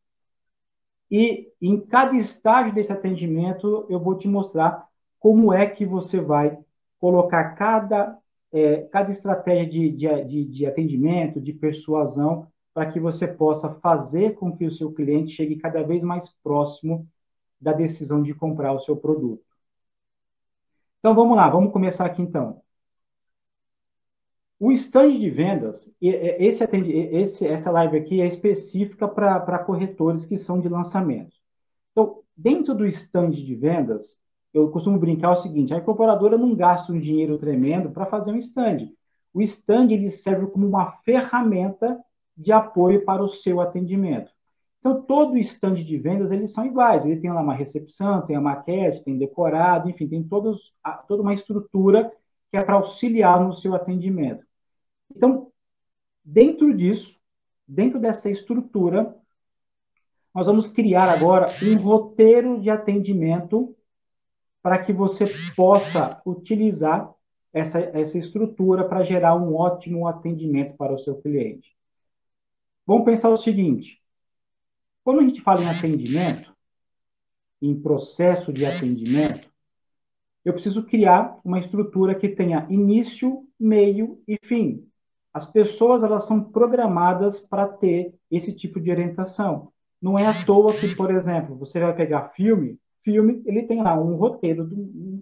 e 1.09 1.51
em 1.61 1.79
cada 1.79 2.15
estágio 2.15 2.73
desse 2.73 2.91
atendimento 2.91 3.85
eu 3.89 3.99
vou 3.99 4.17
te 4.17 4.27
mostrar 4.27 4.87
como 5.19 5.53
é 5.53 5.67
que 5.67 5.85
você 5.85 6.19
vai 6.19 6.57
colocar 6.99 7.55
cada, 7.55 8.17
é, 8.53 8.83
cada 8.83 9.11
estratégia 9.11 9.91
de, 9.91 10.25
de, 10.25 10.45
de 10.45 10.65
atendimento, 10.65 11.41
de 11.41 11.51
persuasão, 11.51 12.47
para 12.73 12.91
que 12.91 12.99
você 12.99 13.27
possa 13.27 13.69
fazer 13.75 14.35
com 14.35 14.55
que 14.55 14.65
o 14.65 14.71
seu 14.71 14.91
cliente 14.91 15.33
chegue 15.33 15.57
cada 15.57 15.83
vez 15.83 16.01
mais 16.01 16.29
próximo 16.43 17.07
da 17.59 17.73
decisão 17.73 18.21
de 18.21 18.33
comprar 18.33 18.73
o 18.73 18.79
seu 18.81 18.95
produto. 18.95 19.43
Então 20.99 21.13
vamos 21.15 21.35
lá, 21.35 21.49
vamos 21.49 21.73
começar 21.73 22.05
aqui 22.05 22.21
então. 22.21 22.61
O 24.59 24.71
stand 24.71 25.19
de 25.19 25.29
vendas, 25.29 25.93
esse, 25.99 26.63
esse, 26.63 27.45
essa 27.45 27.69
live 27.69 27.97
aqui 27.97 28.21
é 28.21 28.27
específica 28.27 29.07
para 29.07 29.59
corretores 29.59 30.25
que 30.25 30.37
são 30.37 30.61
de 30.61 30.69
lançamentos. 30.69 31.37
Então, 31.91 32.21
dentro 32.35 32.73
do 32.73 32.87
stand 32.87 33.31
de 33.31 33.55
vendas, 33.55 34.17
eu 34.53 34.69
costumo 34.69 34.99
brincar 34.99 35.31
o 35.31 35.41
seguinte: 35.41 35.73
a 35.73 35.77
incorporadora 35.77 36.37
não 36.37 36.53
gasta 36.55 36.91
um 36.91 36.99
dinheiro 36.99 37.37
tremendo 37.37 37.89
para 37.89 38.05
fazer 38.05 38.31
um 38.31 38.37
stand. 38.37 38.89
O 39.33 39.41
stand 39.41 39.91
ele 39.91 40.11
serve 40.11 40.47
como 40.47 40.67
uma 40.67 40.91
ferramenta 41.03 41.99
de 42.37 42.51
apoio 42.51 43.03
para 43.03 43.23
o 43.23 43.29
seu 43.29 43.59
atendimento. 43.59 44.31
Então, 44.79 45.01
todo 45.01 45.37
stand 45.37 45.75
de 45.75 45.97
vendas 45.97 46.31
eles 46.31 46.51
são 46.51 46.65
iguais. 46.65 47.05
Ele 47.05 47.19
tem 47.19 47.31
lá 47.31 47.41
uma 47.41 47.53
recepção, 47.53 48.25
tem 48.25 48.35
a 48.35 48.41
maquete, 48.41 49.03
tem 49.03 49.17
decorado, 49.17 49.89
enfim, 49.89 50.07
tem 50.07 50.21
todos, 50.21 50.73
toda 51.07 51.21
uma 51.21 51.33
estrutura 51.33 52.11
que 52.51 52.57
é 52.57 52.63
para 52.63 52.75
auxiliar 52.75 53.43
no 53.43 53.55
seu 53.55 53.73
atendimento. 53.73 54.45
Então, 55.15 55.47
dentro 56.23 56.75
disso, 56.75 57.15
dentro 57.67 57.99
dessa 57.99 58.29
estrutura, 58.29 59.15
nós 60.35 60.45
vamos 60.45 60.67
criar 60.67 61.09
agora 61.09 61.47
um 61.63 61.77
roteiro 61.77 62.59
de 62.59 62.69
atendimento 62.69 63.75
para 64.63 64.81
que 64.83 64.93
você 64.93 65.25
possa 65.55 66.21
utilizar 66.25 67.13
essa, 67.53 67.79
essa 67.79 68.17
estrutura 68.17 68.87
para 68.87 69.03
gerar 69.03 69.35
um 69.35 69.53
ótimo 69.53 70.07
atendimento 70.07 70.75
para 70.77 70.93
o 70.93 70.99
seu 70.99 71.21
cliente. 71.21 71.69
Vamos 72.87 73.05
pensar 73.05 73.29
o 73.29 73.37
seguinte: 73.37 74.01
quando 75.03 75.19
a 75.19 75.23
gente 75.23 75.41
fala 75.41 75.61
em 75.61 75.69
atendimento, 75.69 76.51
em 77.61 77.79
processo 77.79 78.51
de 78.51 78.65
atendimento, 78.65 79.51
eu 80.43 80.53
preciso 80.53 80.83
criar 80.83 81.37
uma 81.43 81.59
estrutura 81.59 82.15
que 82.15 82.29
tenha 82.29 82.65
início, 82.69 83.45
meio 83.59 84.21
e 84.27 84.37
fim. 84.43 84.87
As 85.33 85.49
pessoas 85.49 86.03
elas 86.03 86.25
são 86.25 86.43
programadas 86.43 87.39
para 87.39 87.67
ter 87.67 88.13
esse 88.29 88.53
tipo 88.53 88.79
de 88.79 88.91
orientação. 88.91 89.71
Não 90.01 90.19
é 90.19 90.27
à 90.27 90.45
toa 90.45 90.73
que, 90.73 90.95
por 90.95 91.09
exemplo, 91.11 91.55
você 91.55 91.79
vai 91.79 91.95
pegar 91.95 92.33
filme, 92.35 92.77
filme, 93.03 93.41
ele 93.45 93.63
tem 93.63 93.81
lá 93.81 93.99
um 93.99 94.15
roteiro, 94.15 94.69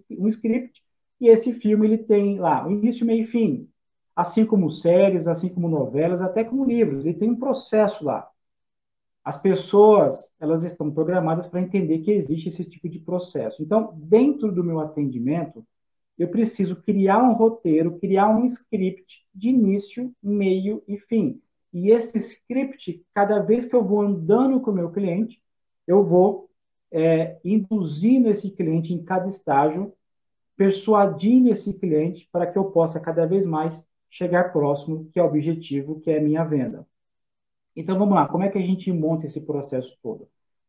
um 0.10 0.28
script, 0.28 0.82
e 1.20 1.28
esse 1.28 1.54
filme 1.54 1.88
ele 1.88 1.98
tem 2.00 2.40
lá 2.40 2.70
início, 2.70 3.06
meio 3.06 3.24
e 3.24 3.28
fim. 3.28 3.70
Assim 4.16 4.46
como 4.46 4.72
séries, 4.72 5.28
assim 5.28 5.50
como 5.50 5.70
novelas, 5.70 6.22
até 6.22 6.44
como 6.44 6.66
livros, 6.66 7.06
ele 7.06 7.14
tem 7.14 7.30
um 7.30 7.40
processo 7.40 8.04
lá. 8.04 8.28
As 9.24 9.40
pessoas, 9.40 10.32
elas 10.40 10.64
estão 10.64 10.92
programadas 10.92 11.48
para 11.48 11.62
entender 11.62 12.00
que 12.00 12.12
existe 12.12 12.50
esse 12.50 12.66
tipo 12.66 12.90
de 12.90 13.00
processo. 13.00 13.62
Então, 13.62 13.94
dentro 13.96 14.52
do 14.52 14.64
meu 14.64 14.80
atendimento, 14.80 15.66
eu 16.18 16.28
preciso 16.28 16.76
criar 16.76 17.24
um 17.24 17.34
roteiro, 17.34 18.00
criar 18.00 18.30
um 18.30 18.46
script 18.46 19.26
de 19.34 19.50
início, 19.50 20.12
meio 20.22 20.84
e 20.88 20.98
fim. 20.98 21.42
E 21.74 21.92
esse 21.92 22.18
script, 22.18 23.04
cada 23.14 23.40
vez 23.40 23.68
que 23.68 23.76
eu 23.76 23.84
vou 23.84 24.02
andando 24.02 24.60
com 24.60 24.72
o 24.72 24.74
meu 24.74 24.92
cliente, 24.92 25.42
eu 25.88 26.04
vou 26.04 26.51
é, 26.92 27.40
induzindo 27.44 28.30
esse 28.30 28.50
cliente 28.52 28.94
em 28.94 29.04
cada 29.04 29.30
estágio, 29.30 29.94
persuadindo 30.58 31.50
esse 31.50 31.74
cliente 31.74 32.28
para 32.32 32.46
que 32.46 32.58
eu 32.58 32.66
possa 32.66 33.00
cada 33.00 33.26
vez 33.26 33.46
mais 33.46 33.82
chegar 34.10 34.52
próximo, 34.52 35.10
que 35.12 35.20
é 35.20 35.24
o 35.24 35.28
objetivo, 35.28 36.00
que 36.02 36.12
é 36.12 36.20
a 36.20 36.22
minha 36.22 36.44
venda. 36.44 36.86
Então 37.76 37.98
vamos 37.98 38.14
lá, 38.14 38.28
como 38.28 38.44
é 38.44 38.50
que 38.50 38.58
a 38.58 38.62
gente 38.62 38.92
monta 38.92 39.26
esse 39.26 39.40
processo 39.42 39.98
todo? 40.04 40.28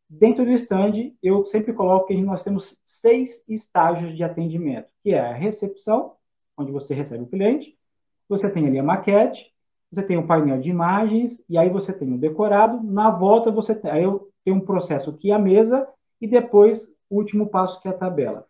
Dentro 0.09 0.45
do 0.45 0.51
stand, 0.51 1.11
eu 1.21 1.45
sempre 1.45 1.73
coloco 1.73 2.07
que 2.07 2.21
nós 2.21 2.43
temos 2.43 2.79
seis 2.85 3.43
estágios 3.47 4.15
de 4.15 4.23
atendimento, 4.23 4.91
que 5.01 5.11
é 5.11 5.19
a 5.19 5.33
recepção, 5.33 6.13
onde 6.57 6.71
você 6.71 6.93
recebe 6.93 7.23
o 7.23 7.27
cliente, 7.27 7.75
você 8.29 8.49
tem 8.49 8.67
ali 8.67 8.79
a 8.79 8.83
maquete, 8.83 9.51
você 9.91 10.03
tem 10.03 10.17
o 10.17 10.25
painel 10.25 10.59
de 10.59 10.69
imagens, 10.69 11.43
e 11.49 11.57
aí 11.57 11.69
você 11.69 11.91
tem 11.91 12.13
o 12.13 12.17
decorado, 12.17 12.81
na 12.83 13.09
volta 13.09 13.51
você 13.51 13.75
tem, 13.75 13.91
aí 13.91 14.03
eu 14.03 14.29
tenho 14.45 14.57
um 14.57 14.65
processo 14.65 15.13
que 15.17 15.31
é 15.31 15.33
a 15.33 15.39
mesa, 15.39 15.87
e 16.23 16.27
depois 16.27 16.89
o 17.09 17.17
último 17.17 17.49
passo 17.49 17.81
que 17.81 17.87
é 17.89 17.91
a 17.91 17.97
tabela. 17.97 18.47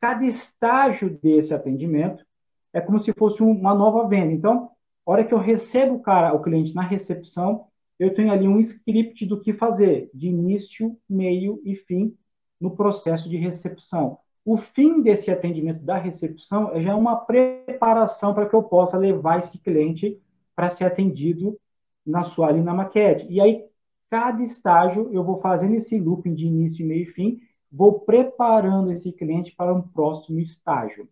Cada 0.00 0.24
estágio 0.24 1.10
desse 1.22 1.52
atendimento 1.52 2.24
é 2.72 2.80
como 2.80 2.98
se 2.98 3.12
fosse 3.12 3.42
uma 3.42 3.74
nova 3.74 4.08
venda. 4.08 4.32
Então, 4.32 4.70
a 5.04 5.10
hora 5.10 5.22
que 5.22 5.34
eu 5.34 5.38
recebo 5.38 5.96
o 5.96 6.00
cara, 6.00 6.32
o 6.32 6.40
cliente 6.40 6.74
na 6.74 6.80
recepção, 6.80 7.66
eu 7.98 8.14
tenho 8.14 8.32
ali 8.32 8.48
um 8.48 8.58
script 8.60 9.26
do 9.26 9.38
que 9.38 9.52
fazer, 9.52 10.08
de 10.14 10.28
início, 10.28 10.96
meio 11.06 11.60
e 11.66 11.76
fim 11.76 12.16
no 12.58 12.74
processo 12.74 13.28
de 13.28 13.36
recepção. 13.36 14.16
O 14.42 14.56
fim 14.56 15.02
desse 15.02 15.30
atendimento 15.30 15.82
da 15.84 15.98
recepção 15.98 16.74
é 16.74 16.82
já 16.82 16.96
uma 16.96 17.16
preparação 17.16 18.32
para 18.32 18.48
que 18.48 18.56
eu 18.56 18.62
possa 18.62 18.96
levar 18.96 19.40
esse 19.40 19.58
cliente 19.58 20.18
para 20.56 20.70
ser 20.70 20.84
atendido 20.84 21.58
na 22.06 22.24
sua 22.24 22.48
ali 22.48 22.62
na 22.62 22.72
maquete. 22.72 23.26
E 23.28 23.38
aí 23.38 23.66
cada 24.12 24.42
estágio 24.42 25.08
eu 25.10 25.24
vou 25.24 25.40
fazendo 25.40 25.74
esse 25.74 25.98
looping 25.98 26.34
de 26.34 26.44
início, 26.44 26.86
meio 26.86 27.04
e 27.04 27.12
fim, 27.14 27.40
vou 27.72 28.00
preparando 28.00 28.92
esse 28.92 29.10
cliente 29.10 29.54
para 29.56 29.72
um 29.72 29.80
próximo 29.80 30.38
estágio. 30.38 31.08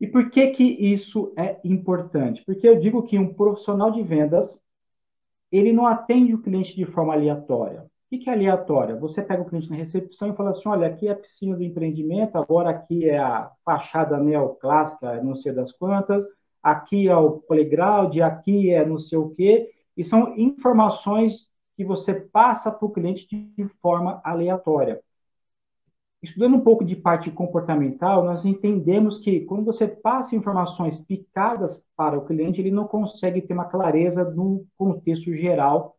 E 0.00 0.06
por 0.06 0.30
que 0.30 0.46
que 0.52 0.64
isso 0.64 1.30
é 1.36 1.60
importante? 1.62 2.42
Porque 2.46 2.66
eu 2.66 2.80
digo 2.80 3.02
que 3.02 3.18
um 3.18 3.34
profissional 3.34 3.90
de 3.90 4.02
vendas, 4.02 4.58
ele 5.52 5.74
não 5.74 5.86
atende 5.86 6.34
o 6.34 6.40
cliente 6.40 6.74
de 6.74 6.86
forma 6.86 7.12
aleatória. 7.12 7.82
O 8.10 8.18
que 8.18 8.30
é 8.30 8.32
aleatória? 8.32 8.96
Você 8.96 9.20
pega 9.20 9.42
o 9.42 9.44
cliente 9.44 9.68
na 9.68 9.76
recepção 9.76 10.30
e 10.32 10.36
fala 10.36 10.52
assim, 10.52 10.66
olha, 10.66 10.86
aqui 10.86 11.06
é 11.06 11.10
a 11.10 11.16
piscina 11.16 11.54
do 11.54 11.62
empreendimento, 11.62 12.38
agora 12.38 12.70
aqui 12.70 13.10
é 13.10 13.18
a 13.18 13.50
fachada 13.62 14.18
neoclássica, 14.18 15.22
não 15.22 15.36
sei 15.36 15.52
das 15.52 15.70
quantas, 15.70 16.24
aqui 16.62 17.08
é 17.08 17.16
o 17.16 17.40
playground, 17.40 18.16
aqui 18.20 18.70
é 18.70 18.86
não 18.86 18.98
sei 18.98 19.18
o 19.18 19.34
quê, 19.34 19.70
e 19.96 20.04
são 20.04 20.36
informações 20.36 21.46
que 21.76 21.84
você 21.84 22.14
passa 22.14 22.70
para 22.70 22.86
o 22.86 22.92
cliente 22.92 23.26
de 23.28 23.68
forma 23.80 24.20
aleatória. 24.24 25.00
Estudando 26.22 26.56
um 26.56 26.60
pouco 26.60 26.84
de 26.84 26.96
parte 26.96 27.30
comportamental, 27.30 28.24
nós 28.24 28.44
entendemos 28.46 29.20
que 29.20 29.40
quando 29.40 29.64
você 29.64 29.86
passa 29.86 30.34
informações 30.34 30.98
picadas 31.02 31.84
para 31.94 32.16
o 32.18 32.24
cliente, 32.24 32.60
ele 32.60 32.70
não 32.70 32.86
consegue 32.86 33.42
ter 33.42 33.52
uma 33.52 33.66
clareza 33.66 34.24
no 34.24 34.64
contexto 34.76 35.34
geral 35.34 35.98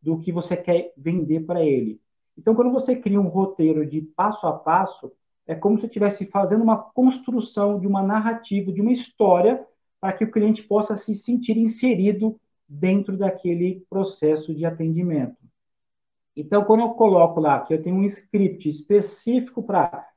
do 0.00 0.18
que 0.18 0.32
você 0.32 0.56
quer 0.56 0.94
vender 0.96 1.40
para 1.40 1.62
ele. 1.62 2.00
Então, 2.38 2.54
quando 2.54 2.72
você 2.72 2.96
cria 2.96 3.20
um 3.20 3.28
roteiro 3.28 3.84
de 3.84 4.00
passo 4.00 4.46
a 4.46 4.52
passo, 4.52 5.12
é 5.46 5.54
como 5.54 5.78
se 5.78 5.84
estivesse 5.84 6.24
fazendo 6.26 6.64
uma 6.64 6.78
construção 6.78 7.78
de 7.78 7.86
uma 7.86 8.02
narrativa, 8.02 8.72
de 8.72 8.80
uma 8.80 8.92
história, 8.92 9.66
para 10.00 10.14
que 10.14 10.24
o 10.24 10.30
cliente 10.30 10.62
possa 10.62 10.94
se 10.96 11.14
sentir 11.14 11.58
inserido 11.58 12.40
dentro 12.70 13.16
daquele 13.16 13.84
processo 13.90 14.54
de 14.54 14.64
atendimento. 14.64 15.36
Então, 16.36 16.64
quando 16.64 16.80
eu 16.80 16.90
coloco 16.90 17.40
lá 17.40 17.60
que 17.60 17.74
eu 17.74 17.82
tenho 17.82 17.96
um 17.96 18.04
script 18.04 18.68
específico 18.68 19.60
para 19.60 20.08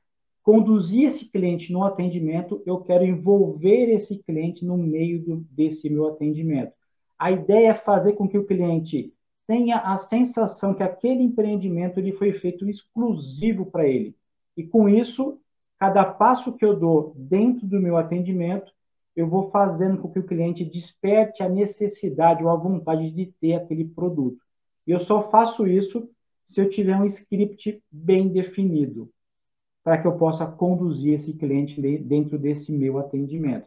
conduzir 0.44 1.08
esse 1.08 1.24
cliente 1.24 1.72
no 1.72 1.82
atendimento, 1.82 2.62
eu 2.64 2.78
quero 2.80 3.04
envolver 3.04 3.90
esse 3.90 4.22
cliente 4.22 4.64
no 4.64 4.76
meio 4.78 5.24
do, 5.24 5.36
desse 5.50 5.90
meu 5.90 6.06
atendimento. 6.06 6.72
A 7.18 7.32
ideia 7.32 7.70
é 7.70 7.74
fazer 7.74 8.12
com 8.12 8.28
que 8.28 8.38
o 8.38 8.46
cliente 8.46 9.12
tenha 9.46 9.78
a 9.78 9.98
sensação 9.98 10.74
que 10.74 10.82
aquele 10.82 11.22
empreendimento 11.22 11.98
ele 11.98 12.12
foi 12.12 12.32
feito 12.34 12.68
exclusivo 12.68 13.66
para 13.66 13.86
ele. 13.86 14.14
E 14.56 14.62
com 14.62 14.88
isso, 14.88 15.40
cada 15.78 16.04
passo 16.04 16.52
que 16.52 16.64
eu 16.64 16.78
dou 16.78 17.14
dentro 17.16 17.66
do 17.66 17.80
meu 17.80 17.96
atendimento, 17.96 18.72
eu 19.16 19.28
vou 19.28 19.50
fazendo 19.50 19.98
com 19.98 20.10
que 20.10 20.18
o 20.18 20.26
cliente 20.26 20.64
desperte 20.64 21.42
a 21.42 21.48
necessidade 21.48 22.42
ou 22.42 22.50
a 22.50 22.56
vontade 22.56 23.10
de 23.10 23.26
ter 23.40 23.54
aquele 23.54 23.84
produto. 23.84 24.38
E 24.86 24.90
eu 24.90 25.00
só 25.00 25.30
faço 25.30 25.66
isso 25.66 26.08
se 26.46 26.60
eu 26.60 26.68
tiver 26.68 26.96
um 26.96 27.06
script 27.06 27.82
bem 27.90 28.28
definido, 28.28 29.10
para 29.82 29.98
que 29.98 30.06
eu 30.06 30.16
possa 30.16 30.46
conduzir 30.46 31.14
esse 31.14 31.32
cliente 31.32 31.80
dentro 31.98 32.38
desse 32.38 32.72
meu 32.72 32.98
atendimento. 32.98 33.66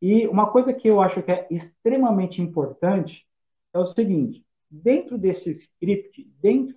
E 0.00 0.26
uma 0.26 0.50
coisa 0.50 0.72
que 0.72 0.88
eu 0.88 1.00
acho 1.00 1.22
que 1.22 1.32
é 1.32 1.46
extremamente 1.50 2.42
importante 2.42 3.24
é 3.72 3.78
o 3.78 3.86
seguinte: 3.86 4.44
dentro 4.70 5.16
desse 5.16 5.50
script, 5.50 6.24
dentro. 6.40 6.74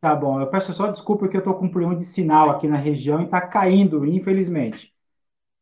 Tá 0.00 0.14
bom, 0.14 0.40
eu 0.40 0.46
peço 0.48 0.72
só 0.74 0.90
desculpa 0.90 1.20
porque 1.20 1.36
eu 1.36 1.40
estou 1.40 1.54
com 1.54 1.66
um 1.66 1.70
problema 1.70 1.96
de 1.96 2.04
sinal 2.04 2.50
aqui 2.50 2.68
na 2.68 2.76
região 2.76 3.20
e 3.20 3.24
está 3.24 3.40
caindo, 3.40 4.04
infelizmente. 4.04 4.92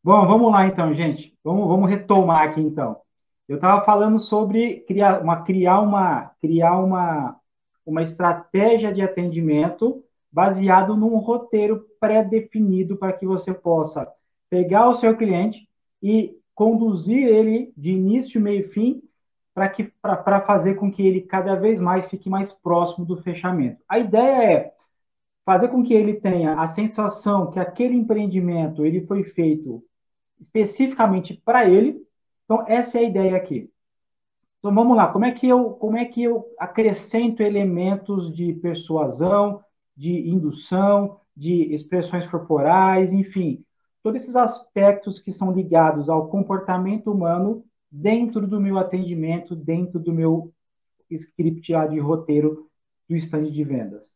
Bom, 0.04 0.26
vamos 0.26 0.52
lá 0.52 0.66
então, 0.66 0.92
gente. 0.94 1.34
Vamos, 1.42 1.66
vamos 1.66 1.88
retomar 1.88 2.42
aqui 2.42 2.60
então. 2.60 3.00
Eu 3.48 3.56
estava 3.56 3.82
falando 3.86 4.20
sobre 4.20 4.80
criar 4.80 5.22
uma, 5.22 5.42
criar 5.44 5.80
uma, 5.80 6.30
criar 6.42 6.78
uma, 6.78 7.40
uma 7.86 8.02
estratégia 8.02 8.92
de 8.92 9.00
atendimento 9.00 10.04
baseado 10.30 10.94
num 10.94 11.16
roteiro 11.16 11.86
pré-definido 11.98 12.98
para 12.98 13.14
que 13.14 13.24
você 13.24 13.54
possa 13.54 14.06
pegar 14.50 14.90
o 14.90 14.96
seu 14.96 15.16
cliente 15.16 15.66
e 16.02 16.36
conduzir 16.54 17.26
ele 17.26 17.72
de 17.74 17.92
início, 17.92 18.38
meio 18.38 18.66
e 18.66 18.68
fim 18.68 19.02
para 19.54 20.42
fazer 20.42 20.74
com 20.74 20.92
que 20.92 21.06
ele 21.06 21.22
cada 21.22 21.54
vez 21.54 21.80
mais 21.80 22.06
fique 22.10 22.28
mais 22.28 22.52
próximo 22.52 23.06
do 23.06 23.22
fechamento. 23.22 23.80
A 23.88 23.98
ideia 23.98 24.52
é 24.52 24.74
fazer 25.46 25.68
com 25.68 25.82
que 25.82 25.94
ele 25.94 26.14
tenha 26.20 26.60
a 26.60 26.68
sensação 26.68 27.50
que 27.50 27.58
aquele 27.58 27.96
empreendimento 27.96 28.84
ele 28.84 29.06
foi 29.06 29.24
feito 29.24 29.82
especificamente 30.40 31.34
para 31.44 31.68
ele. 31.68 32.02
Então 32.44 32.64
essa 32.66 32.98
é 32.98 33.00
a 33.00 33.08
ideia 33.08 33.36
aqui. 33.36 33.70
Então 34.58 34.74
vamos 34.74 34.96
lá, 34.96 35.12
como 35.12 35.24
é 35.24 35.32
que 35.32 35.46
eu 35.46 35.70
como 35.70 35.96
é 35.96 36.04
que 36.04 36.22
eu 36.22 36.46
acrescento 36.58 37.42
elementos 37.42 38.34
de 38.34 38.54
persuasão, 38.54 39.62
de 39.96 40.28
indução, 40.28 41.20
de 41.36 41.74
expressões 41.74 42.26
corporais, 42.26 43.12
enfim, 43.12 43.64
todos 44.02 44.22
esses 44.22 44.36
aspectos 44.36 45.18
que 45.20 45.32
são 45.32 45.52
ligados 45.52 46.08
ao 46.08 46.28
comportamento 46.28 47.10
humano 47.10 47.64
dentro 47.90 48.46
do 48.46 48.60
meu 48.60 48.78
atendimento, 48.78 49.54
dentro 49.54 49.98
do 49.98 50.12
meu 50.12 50.52
script 51.10 51.72
de 51.90 51.98
roteiro 51.98 52.68
do 53.08 53.16
stand 53.16 53.50
de 53.50 53.64
vendas. 53.64 54.14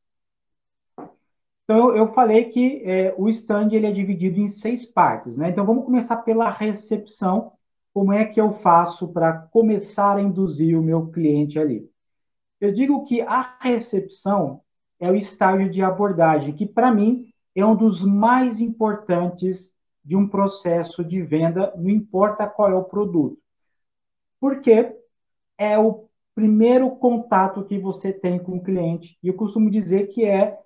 Então, 1.71 1.95
eu 1.95 2.15
falei 2.15 2.47
que 2.47 2.83
é, 2.83 3.15
o 3.19 3.29
stand 3.29 3.69
ele 3.73 3.87
é 3.87 3.93
dividido 3.93 4.41
em 4.41 4.49
seis 4.49 4.87
partes. 4.87 5.37
Né? 5.37 5.51
Então, 5.51 5.67
vamos 5.67 5.85
começar 5.85 6.17
pela 6.17 6.51
recepção, 6.51 7.53
como 7.93 8.11
é 8.11 8.25
que 8.25 8.41
eu 8.41 8.55
faço 8.61 9.07
para 9.13 9.35
começar 9.53 10.17
a 10.17 10.23
induzir 10.23 10.79
o 10.79 10.83
meu 10.83 11.11
cliente 11.11 11.59
ali? 11.59 11.87
Eu 12.59 12.73
digo 12.73 13.05
que 13.05 13.21
a 13.21 13.59
recepção 13.61 14.63
é 14.99 15.11
o 15.11 15.15
estágio 15.15 15.71
de 15.71 15.83
abordagem, 15.83 16.55
que 16.55 16.65
para 16.65 16.91
mim 16.91 17.29
é 17.55 17.63
um 17.67 17.77
dos 17.77 18.03
mais 18.03 18.61
importantes 18.61 19.71
de 20.03 20.17
um 20.17 20.27
processo 20.27 21.05
de 21.05 21.21
venda, 21.21 21.75
não 21.77 21.91
importa 21.91 22.47
qual 22.47 22.71
é 22.71 22.75
o 22.75 22.85
produto. 22.85 23.37
Porque 24.41 24.97
é 25.59 25.79
o 25.79 26.09
primeiro 26.35 26.91
contato 26.93 27.63
que 27.67 27.79
você 27.79 28.11
tem 28.11 28.39
com 28.39 28.57
o 28.57 28.63
cliente, 28.63 29.19
e 29.23 29.29
eu 29.29 29.35
costumo 29.35 29.71
dizer 29.71 30.07
que 30.07 30.25
é, 30.25 30.59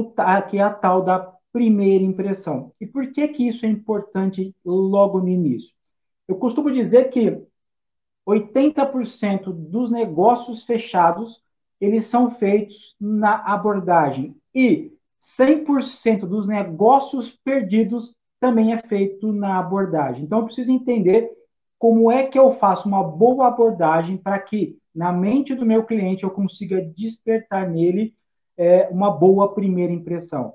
o, 0.00 0.12
que 0.50 0.58
é 0.58 0.62
a 0.62 0.70
tal 0.70 1.02
da 1.02 1.32
primeira 1.52 2.04
impressão. 2.04 2.72
E 2.80 2.86
por 2.86 3.12
que, 3.12 3.28
que 3.28 3.48
isso 3.48 3.64
é 3.64 3.68
importante 3.68 4.54
logo 4.64 5.20
no 5.20 5.28
início? 5.28 5.70
Eu 6.28 6.36
costumo 6.36 6.70
dizer 6.70 7.10
que 7.10 7.42
80% 8.26 9.52
dos 9.52 9.90
negócios 9.90 10.64
fechados 10.64 11.40
eles 11.80 12.06
são 12.06 12.32
feitos 12.32 12.94
na 13.00 13.36
abordagem 13.36 14.34
e 14.54 14.92
100% 15.38 16.26
dos 16.26 16.46
negócios 16.46 17.30
perdidos 17.44 18.14
também 18.40 18.72
é 18.72 18.82
feito 18.82 19.32
na 19.32 19.58
abordagem. 19.58 20.24
Então, 20.24 20.40
eu 20.40 20.44
preciso 20.44 20.70
entender 20.70 21.30
como 21.78 22.10
é 22.10 22.26
que 22.26 22.38
eu 22.38 22.54
faço 22.58 22.88
uma 22.88 23.02
boa 23.02 23.48
abordagem 23.48 24.16
para 24.16 24.38
que, 24.38 24.78
na 24.94 25.12
mente 25.12 25.54
do 25.54 25.66
meu 25.66 25.84
cliente, 25.84 26.24
eu 26.24 26.30
consiga 26.30 26.80
despertar 26.82 27.68
nele 27.68 28.14
é, 28.56 28.88
uma 28.88 29.10
boa 29.10 29.54
primeira 29.54 29.92
impressão. 29.92 30.54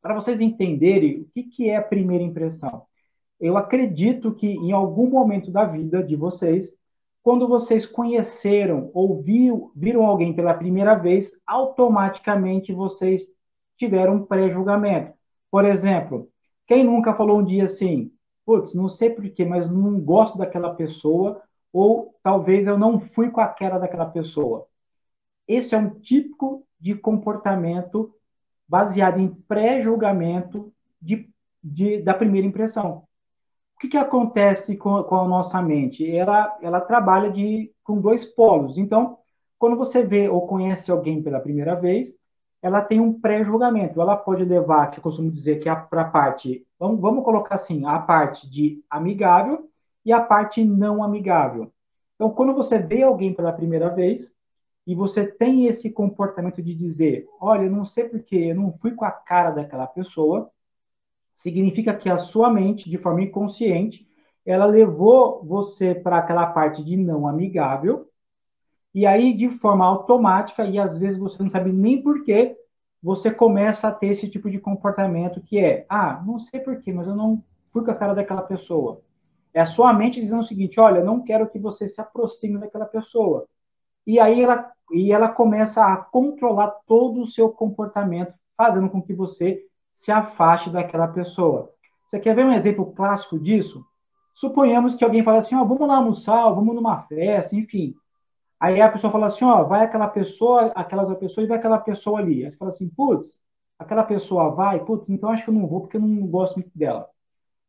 Para 0.00 0.14
vocês 0.14 0.40
entenderem 0.40 1.20
o 1.20 1.24
que, 1.34 1.42
que 1.44 1.70
é 1.70 1.76
a 1.76 1.82
primeira 1.82 2.22
impressão, 2.22 2.86
eu 3.40 3.56
acredito 3.56 4.34
que 4.34 4.46
em 4.46 4.72
algum 4.72 5.10
momento 5.10 5.50
da 5.50 5.64
vida 5.64 6.02
de 6.02 6.16
vocês, 6.16 6.72
quando 7.22 7.48
vocês 7.48 7.84
conheceram 7.86 8.90
ou 8.94 9.20
viu, 9.22 9.72
viram 9.74 10.06
alguém 10.06 10.32
pela 10.32 10.54
primeira 10.54 10.94
vez, 10.94 11.30
automaticamente 11.46 12.72
vocês 12.72 13.26
tiveram 13.76 14.16
um 14.16 14.24
pré-julgamento. 14.24 15.12
Por 15.50 15.64
exemplo, 15.64 16.28
quem 16.66 16.84
nunca 16.84 17.14
falou 17.14 17.38
um 17.38 17.44
dia 17.44 17.64
assim, 17.64 18.10
putz, 18.44 18.74
não 18.74 18.88
sei 18.88 19.10
porquê, 19.10 19.44
mas 19.44 19.70
não 19.70 20.00
gosto 20.00 20.38
daquela 20.38 20.74
pessoa, 20.74 21.42
ou 21.72 22.14
talvez 22.22 22.66
eu 22.66 22.78
não 22.78 23.00
fui 23.00 23.30
com 23.30 23.40
a 23.40 23.48
cara 23.48 23.78
daquela 23.78 24.06
pessoa. 24.06 24.66
Esse 25.46 25.74
é 25.74 25.78
um 25.78 25.90
típico 26.00 26.65
de 26.80 26.94
comportamento 26.94 28.12
baseado 28.68 29.18
em 29.18 29.28
pré-julgamento 29.28 30.72
de, 31.00 31.28
de, 31.62 32.02
da 32.02 32.14
primeira 32.14 32.46
impressão. 32.46 33.04
O 33.76 33.78
que, 33.78 33.88
que 33.88 33.96
acontece 33.96 34.76
com, 34.76 35.02
com, 35.04 35.16
a 35.16 35.28
nossa 35.28 35.60
mente? 35.60 36.08
Ela, 36.10 36.56
ela 36.62 36.80
trabalha 36.80 37.30
de, 37.30 37.70
com 37.84 38.00
dois 38.00 38.24
polos. 38.24 38.78
Então, 38.78 39.18
quando 39.58 39.76
você 39.76 40.02
vê 40.02 40.28
ou 40.28 40.46
conhece 40.46 40.90
alguém 40.90 41.22
pela 41.22 41.40
primeira 41.40 41.74
vez, 41.74 42.14
ela 42.62 42.80
tem 42.80 43.00
um 43.00 43.20
pré-julgamento. 43.20 44.00
Ela 44.00 44.16
pode 44.16 44.44
levar, 44.44 44.90
que 44.90 44.98
eu 44.98 45.02
costumo 45.02 45.30
dizer 45.30 45.60
que 45.60 45.68
é 45.68 45.74
para 45.74 46.02
a 46.02 46.10
parte, 46.10 46.66
vamos, 46.78 47.00
vamos 47.00 47.24
colocar 47.24 47.56
assim, 47.56 47.84
a 47.84 47.98
parte 47.98 48.48
de 48.50 48.82
amigável 48.90 49.68
e 50.04 50.12
a 50.12 50.20
parte 50.20 50.64
não 50.64 51.04
amigável. 51.04 51.70
Então, 52.14 52.30
quando 52.30 52.54
você 52.54 52.78
vê 52.78 53.02
alguém 53.02 53.34
pela 53.34 53.52
primeira 53.52 53.90
vez 53.90 54.34
e 54.86 54.94
você 54.94 55.26
tem 55.26 55.66
esse 55.66 55.90
comportamento 55.90 56.62
de 56.62 56.74
dizer, 56.74 57.26
olha, 57.40 57.64
eu 57.64 57.70
não 57.70 57.84
sei 57.84 58.04
porque 58.08 58.36
eu 58.36 58.54
não 58.54 58.72
fui 58.78 58.92
com 58.92 59.04
a 59.04 59.10
cara 59.10 59.50
daquela 59.50 59.86
pessoa, 59.86 60.50
significa 61.36 61.94
que 61.94 62.08
a 62.08 62.18
sua 62.18 62.50
mente, 62.52 62.88
de 62.88 62.98
forma 62.98 63.22
inconsciente, 63.22 64.06
ela 64.44 64.66
levou 64.66 65.44
você 65.44 65.94
para 65.94 66.18
aquela 66.18 66.46
parte 66.46 66.84
de 66.84 66.96
não 66.96 67.26
amigável, 67.26 68.08
e 68.94 69.04
aí, 69.06 69.34
de 69.34 69.50
forma 69.58 69.84
automática, 69.84 70.64
e 70.64 70.78
às 70.78 70.98
vezes 70.98 71.18
você 71.18 71.42
não 71.42 71.50
sabe 71.50 71.70
nem 71.70 72.02
porquê, 72.02 72.56
você 73.02 73.30
começa 73.30 73.88
a 73.88 73.92
ter 73.92 74.08
esse 74.08 74.28
tipo 74.28 74.50
de 74.50 74.58
comportamento 74.58 75.40
que 75.42 75.58
é, 75.58 75.84
ah, 75.88 76.22
não 76.26 76.40
sei 76.40 76.60
porquê, 76.60 76.92
mas 76.92 77.06
eu 77.06 77.14
não 77.14 77.42
fui 77.72 77.84
com 77.84 77.90
a 77.90 77.94
cara 77.94 78.14
daquela 78.14 78.42
pessoa. 78.42 79.02
É 79.52 79.60
a 79.60 79.66
sua 79.66 79.92
mente 79.92 80.20
dizendo 80.20 80.40
o 80.42 80.46
seguinte, 80.46 80.80
olha, 80.80 81.04
não 81.04 81.22
quero 81.22 81.48
que 81.48 81.58
você 81.58 81.88
se 81.88 82.00
aproxime 82.00 82.58
daquela 82.58 82.86
pessoa. 82.86 83.46
E 84.06 84.18
aí 84.18 84.42
ela, 84.42 84.72
e 84.92 85.12
ela 85.12 85.28
começa 85.28 85.84
a 85.84 85.96
controlar 85.96 86.68
todo 86.86 87.22
o 87.22 87.28
seu 87.28 87.50
comportamento, 87.50 88.34
fazendo 88.56 88.88
com 88.88 89.02
que 89.02 89.12
você 89.12 89.62
se 89.94 90.12
afaste 90.12 90.70
daquela 90.70 91.08
pessoa. 91.08 91.70
Você 92.06 92.20
quer 92.20 92.34
ver 92.34 92.44
um 92.44 92.52
exemplo 92.52 92.92
clássico 92.92 93.38
disso? 93.38 93.84
Suponhamos 94.34 94.94
que 94.94 95.04
alguém 95.04 95.24
fala 95.24 95.38
assim, 95.38 95.54
ó, 95.54 95.64
vamos 95.64 95.88
lá 95.88 95.96
almoçar, 95.96 96.50
vamos 96.50 96.74
numa 96.74 97.02
festa, 97.02 97.56
enfim. 97.56 97.94
Aí 98.60 98.80
a 98.80 98.90
pessoa 98.90 99.12
fala 99.12 99.26
assim, 99.26 99.44
ó, 99.44 99.64
vai 99.64 99.84
aquela 99.84 100.08
pessoa, 100.08 100.72
aquela 100.74 101.02
outra 101.02 101.16
pessoa 101.16 101.44
e 101.44 101.48
vai 101.48 101.58
aquela 101.58 101.78
pessoa 101.78 102.20
ali. 102.20 102.44
Aí 102.44 102.50
você 102.50 102.56
fala 102.56 102.70
assim, 102.70 102.88
putz, 102.88 103.40
aquela 103.78 104.04
pessoa 104.04 104.50
vai, 104.54 104.84
putz, 104.84 105.08
então 105.08 105.30
acho 105.30 105.44
que 105.44 105.50
eu 105.50 105.54
não 105.54 105.66
vou 105.66 105.80
porque 105.80 105.96
eu 105.96 106.00
não 106.00 106.26
gosto 106.26 106.54
muito 106.56 106.70
dela. 106.74 107.08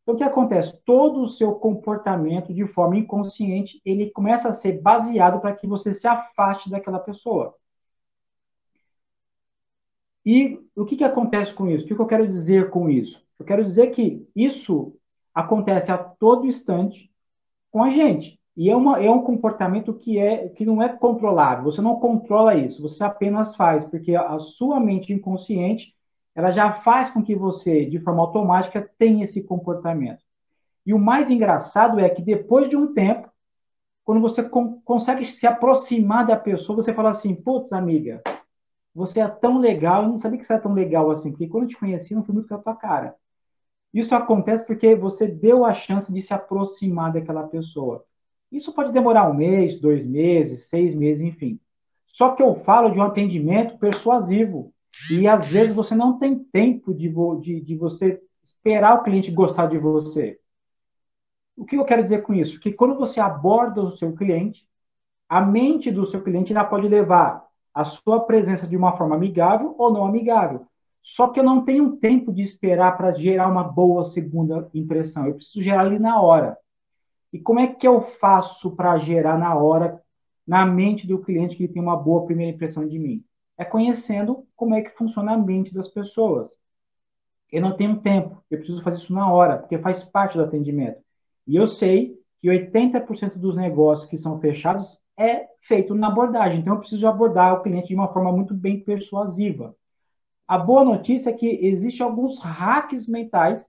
Então 0.08 0.16
o 0.16 0.18
que 0.18 0.24
acontece? 0.24 0.74
Todo 0.86 1.22
o 1.22 1.30
seu 1.30 1.56
comportamento 1.56 2.54
de 2.54 2.66
forma 2.68 2.98
inconsciente, 2.98 3.82
ele 3.84 4.10
começa 4.12 4.48
a 4.48 4.54
ser 4.54 4.82
baseado 4.82 5.42
para 5.42 5.54
que 5.54 5.68
você 5.68 5.94
se 5.94 6.08
afaste 6.08 6.70
daquela 6.70 6.98
pessoa. 6.98 7.54
E 10.26 10.58
o 10.78 10.86
que, 10.86 10.96
que 10.96 11.04
acontece 11.04 11.54
com 11.54 11.68
isso? 11.68 11.84
O 11.84 11.88
que, 11.90 11.96
que 11.96 12.02
eu 12.02 12.08
quero 12.08 12.26
dizer 12.26 12.70
com 12.70 12.90
isso? 12.90 13.22
Eu 13.38 13.46
quero 13.46 13.66
dizer 13.66 13.88
que 13.88 14.26
isso 14.34 14.96
acontece 15.36 15.92
a 15.92 15.98
todo 15.98 16.48
instante 16.48 17.12
com 17.70 17.84
a 17.84 17.90
gente. 17.90 18.40
E 18.56 18.70
é, 18.70 18.76
uma, 18.78 19.04
é 19.04 19.12
um 19.12 19.24
comportamento 19.24 19.94
que, 19.94 20.18
é, 20.18 20.48
que 20.50 20.66
não 20.66 20.82
é 20.82 20.88
controlável. 20.88 21.66
Você 21.66 21.82
não 21.82 22.00
controla 22.00 22.56
isso, 22.56 22.82
você 22.82 23.04
apenas 23.04 23.58
faz, 23.58 23.86
porque 23.86 24.16
a 24.16 24.40
sua 24.40 24.80
mente 24.80 25.12
inconsciente 25.12 25.97
ela 26.38 26.52
já 26.52 26.72
faz 26.82 27.10
com 27.10 27.24
que 27.24 27.34
você, 27.34 27.84
de 27.88 28.00
forma 28.00 28.22
automática, 28.22 28.88
tenha 29.00 29.24
esse 29.24 29.42
comportamento. 29.42 30.22
E 30.86 30.94
o 30.94 31.00
mais 31.00 31.32
engraçado 31.32 32.00
é 32.00 32.08
que 32.10 32.22
depois 32.22 32.70
de 32.70 32.78
um 32.78 32.94
tempo, 32.94 33.28
quando 34.06 34.22
você 34.22 34.44
con 34.44 34.80
consegue 34.82 35.26
se 35.26 35.48
aproximar 35.48 36.28
da 36.28 36.38
pessoa, 36.38 36.76
você 36.76 36.94
fala 36.94 37.10
assim, 37.10 37.34
putz, 37.34 37.74
amiga, 37.74 38.22
você 38.94 39.20
é 39.20 39.28
tão 39.28 39.58
legal, 39.58 40.04
eu 40.04 40.10
não 40.10 40.20
sabia 40.20 40.38
que 40.38 40.46
você 40.46 40.54
é 40.54 40.60
tão 40.60 40.74
legal 40.74 41.10
assim, 41.10 41.32
porque 41.32 41.48
quando 41.48 41.64
eu 41.64 41.70
te 41.70 41.78
conheci, 41.80 42.14
não 42.14 42.24
foi 42.24 42.36
muito 42.36 42.48
com 42.48 42.54
a 42.54 42.60
tua 42.60 42.76
cara. 42.76 43.16
Isso 43.92 44.14
acontece 44.14 44.64
porque 44.64 44.94
você 44.94 45.28
deu 45.28 45.66
a 45.66 45.74
chance 45.74 46.14
de 46.14 46.22
se 46.22 46.36
aproximar 46.36 47.14
daquela 47.14 47.48
pessoa. 47.48 48.06
Isso 48.52 48.72
pode 48.72 48.94
demorar 48.94 49.28
um 49.28 49.34
mês, 49.34 49.82
dois 49.82 50.06
meses, 50.06 50.70
seis 50.70 50.94
meses, 50.94 51.24
enfim. 51.24 51.60
Só 52.06 52.36
que 52.36 52.44
eu 52.44 52.64
falo 52.64 52.92
de 52.92 53.00
um 53.00 53.04
atendimento 53.04 53.76
persuasivo. 53.80 54.72
E 55.12 55.28
às 55.28 55.48
vezes 55.48 55.76
você 55.76 55.96
não 55.96 56.18
tem 56.18 56.44
tempo 56.44 56.94
de, 56.94 57.10
de, 57.42 57.62
de 57.62 57.76
você 57.76 58.22
esperar 58.44 58.96
o 58.96 59.04
cliente 59.04 59.32
gostar 59.32 59.68
de 59.68 59.78
você. 59.78 60.40
O 61.56 61.66
que 61.66 61.76
eu 61.76 61.86
quero 61.86 62.04
dizer 62.04 62.22
com 62.22 62.34
isso? 62.34 62.60
Que 62.60 62.72
quando 62.72 62.96
você 62.98 63.20
aborda 63.20 63.82
o 63.82 63.98
seu 63.98 64.14
cliente, 64.16 64.68
a 65.28 65.42
mente 65.42 65.92
do 65.92 66.08
seu 66.08 66.24
cliente 66.24 66.54
já 66.54 66.64
pode 66.64 66.88
levar 66.88 67.46
a 67.74 67.86
sua 67.86 68.22
presença 68.22 68.68
de 68.68 68.78
uma 68.78 68.98
forma 68.98 69.16
amigável 69.16 69.76
ou 69.78 69.92
não 69.92 70.06
amigável. 70.06 70.66
Só 71.04 71.30
que 71.30 71.40
eu 71.40 71.44
não 71.44 71.64
tenho 71.64 71.96
tempo 71.98 72.34
de 72.34 72.42
esperar 72.42 72.98
para 72.98 73.14
gerar 73.14 73.48
uma 73.48 73.64
boa 73.64 74.06
segunda 74.06 74.70
impressão. 74.74 75.26
Eu 75.26 75.36
preciso 75.36 75.64
gerar 75.64 75.82
ali 75.82 76.00
na 76.00 76.20
hora. 76.22 76.58
E 77.32 77.40
como 77.40 77.60
é 77.60 77.68
que 77.68 77.88
eu 77.88 78.02
faço 78.20 78.76
para 78.76 78.98
gerar 79.00 79.38
na 79.38 79.56
hora, 79.56 80.02
na 80.46 80.66
mente 80.66 81.08
do 81.08 81.20
cliente, 81.20 81.56
que 81.56 81.68
tem 81.68 81.82
uma 81.82 81.96
boa 81.96 82.26
primeira 82.26 82.54
impressão 82.54 82.88
de 82.88 82.98
mim? 83.00 83.24
É 83.58 83.66
conhecendo 83.66 84.46
como 84.56 84.76
é 84.76 84.82
que 84.82 84.96
funciona 84.98 85.34
a 85.34 85.38
mente 85.38 85.74
das 85.74 85.88
pessoas. 85.88 86.56
Eu 87.52 87.62
não 87.62 87.76
tenho 87.76 88.02
tempo, 88.02 88.44
eu 88.52 88.58
preciso 88.58 88.84
fazer 88.84 88.98
isso 88.98 89.14
na 89.14 89.32
hora, 89.32 89.58
porque 89.58 89.78
faz 89.80 90.04
parte 90.04 90.38
do 90.38 90.44
atendimento. 90.44 91.02
E 91.48 91.56
eu 91.56 91.68
sei 91.68 92.18
que 92.42 92.50
80% 92.50 93.38
dos 93.38 93.56
negócios 93.56 94.10
que 94.10 94.18
são 94.18 94.40
fechados 94.40 95.00
é 95.18 95.48
feito 95.62 95.96
na 95.96 96.08
abordagem. 96.08 96.60
Então, 96.60 96.74
eu 96.74 96.80
preciso 96.80 97.08
abordar 97.08 97.54
o 97.54 97.64
cliente 97.64 97.88
de 97.88 97.96
uma 97.96 98.12
forma 98.14 98.32
muito 98.32 98.54
bem 98.54 98.80
persuasiva. 98.82 99.76
A 100.48 100.58
boa 100.58 100.84
notícia 100.84 101.30
é 101.30 101.34
que 101.34 101.48
existem 101.48 102.06
alguns 102.06 102.40
hacks 102.40 103.08
mentais 103.08 103.66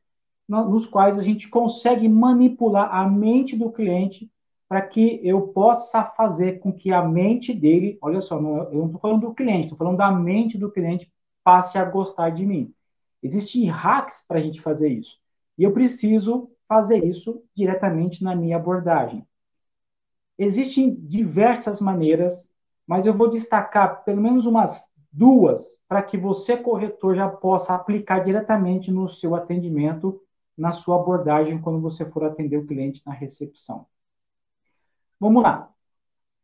nos 0.48 0.86
quais 0.86 1.18
a 1.18 1.22
gente 1.22 1.48
consegue 1.48 2.08
manipular 2.08 2.94
a 2.94 3.06
mente 3.08 3.56
do 3.56 3.70
cliente 3.70 4.30
para 4.68 4.82
que 4.82 5.20
eu 5.26 5.48
possa 5.48 6.04
fazer 6.04 6.60
com 6.60 6.72
que 6.72 6.92
a 6.92 7.02
mente 7.02 7.54
dele, 7.54 7.98
olha 8.02 8.20
só, 8.20 8.40
não, 8.40 8.64
eu 8.64 8.74
não 8.74 8.86
estou 8.86 9.00
falando 9.00 9.22
do 9.22 9.34
cliente, 9.34 9.64
estou 9.64 9.78
falando 9.78 9.96
da 9.96 10.10
mente 10.10 10.58
do 10.58 10.70
cliente 10.70 11.10
passe 11.42 11.78
a 11.78 11.84
gostar 11.84 12.30
de 12.30 12.44
mim. 12.44 12.74
Existem 13.22 13.70
hacks 13.70 14.22
para 14.28 14.38
a 14.38 14.42
gente 14.42 14.60
fazer 14.60 14.90
isso. 14.90 15.16
E 15.56 15.64
eu 15.64 15.72
preciso 15.72 16.50
fazer 16.68 17.02
isso 17.02 17.42
diretamente 17.56 18.22
na 18.22 18.36
minha 18.36 18.56
abordagem. 18.56 19.26
Existem 20.38 20.94
diversas 20.94 21.80
maneiras, 21.80 22.46
mas 22.86 23.06
eu 23.06 23.14
vou 23.14 23.30
destacar 23.30 24.04
pelo 24.04 24.20
menos 24.20 24.44
umas 24.44 24.86
duas 25.10 25.64
para 25.88 26.02
que 26.02 26.18
você, 26.18 26.56
corretor, 26.56 27.16
já 27.16 27.28
possa 27.28 27.74
aplicar 27.74 28.20
diretamente 28.20 28.90
no 28.90 29.08
seu 29.08 29.34
atendimento, 29.34 30.20
na 30.56 30.72
sua 30.74 30.96
abordagem, 30.96 31.60
quando 31.60 31.80
você 31.80 32.04
for 32.04 32.24
atender 32.24 32.58
o 32.58 32.66
cliente 32.66 33.02
na 33.06 33.12
recepção. 33.12 33.86
Vamos 35.20 35.42
lá. 35.42 35.70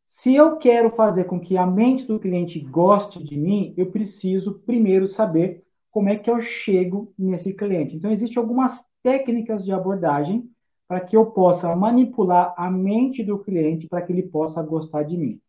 Se 0.06 0.34
eu 0.34 0.58
quero 0.58 0.90
fazer 0.90 1.24
com 1.24 1.40
que 1.40 1.56
a 1.56 1.66
mente 1.66 2.06
do 2.06 2.20
cliente 2.20 2.60
goste 2.60 3.22
de 3.22 3.37
mim, 3.37 3.74
eu 3.76 3.90
preciso 3.90 4.60
primeiro 4.66 5.08
saber 5.08 5.64
como 5.90 6.08
é 6.08 6.16
que 6.16 6.30
eu 6.30 6.40
chego 6.42 7.12
nesse 7.18 7.52
cliente. 7.54 7.96
Então, 7.96 8.10
existem 8.10 8.40
algumas 8.40 8.84
técnicas 9.02 9.64
de 9.64 9.72
abordagem 9.72 10.50
para 10.88 11.00
que 11.00 11.16
eu 11.16 11.26
possa 11.26 11.74
manipular 11.74 12.54
a 12.56 12.70
mente 12.70 13.22
do 13.22 13.38
cliente 13.38 13.88
para 13.88 14.02
que 14.02 14.12
ele 14.12 14.22
possa 14.22 14.62
gostar 14.62 15.02
de 15.02 15.16
mim. 15.16 15.40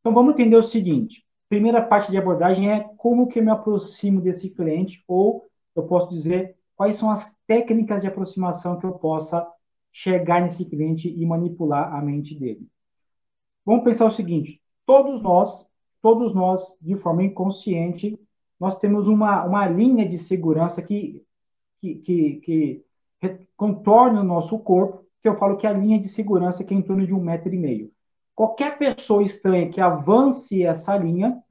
Então 0.00 0.12
vamos 0.12 0.34
entender 0.34 0.56
o 0.56 0.68
seguinte: 0.68 1.24
primeira 1.48 1.82
parte 1.82 2.10
de 2.10 2.16
abordagem 2.18 2.70
é 2.70 2.80
como 2.96 3.28
que 3.28 3.38
eu 3.38 3.44
me 3.44 3.50
aproximo 3.50 4.20
desse 4.20 4.50
cliente 4.50 5.02
ou 5.06 5.46
eu 5.76 5.84
posso 5.84 6.10
dizer 6.10 6.56
quais 6.76 6.96
são 6.98 7.10
as 7.10 7.32
técnicas 7.46 8.00
de 8.00 8.08
aproximação 8.08 8.78
que 8.78 8.86
eu 8.86 8.92
possa 8.92 9.46
chegar 9.92 10.42
nesse 10.42 10.64
cliente 10.64 11.08
e 11.08 11.26
manipular 11.26 11.94
a 11.94 12.00
mente 12.00 12.34
dele. 12.34 12.66
Vamos 13.64 13.84
pensar 13.84 14.06
o 14.06 14.12
seguinte: 14.12 14.60
todos 14.86 15.22
nós, 15.22 15.66
todos 16.02 16.34
nós, 16.34 16.76
de 16.80 16.96
forma 16.96 17.24
inconsciente, 17.24 18.18
nós 18.58 18.78
temos 18.78 19.06
uma, 19.06 19.44
uma 19.44 19.66
linha 19.66 20.08
de 20.08 20.18
segurança 20.18 20.82
que, 20.82 21.22
que, 21.80 21.94
que, 21.96 22.40
que 22.44 22.84
contorna 23.56 24.20
o 24.20 24.24
nosso 24.24 24.58
corpo, 24.58 25.04
que 25.22 25.28
eu 25.28 25.38
falo 25.38 25.56
que 25.56 25.66
é 25.66 25.70
a 25.70 25.74
linha 25.74 26.00
de 26.00 26.08
segurança 26.08 26.64
que 26.64 26.74
é 26.74 26.76
em 26.76 26.82
torno 26.82 27.06
de 27.06 27.12
um 27.12 27.20
metro 27.20 27.52
e 27.52 27.58
meio. 27.58 27.90
Qualquer 28.34 28.78
pessoa 28.78 29.22
estranha 29.22 29.70
que 29.70 29.80
avance 29.80 30.62
essa 30.62 30.96
linha, 30.96 31.42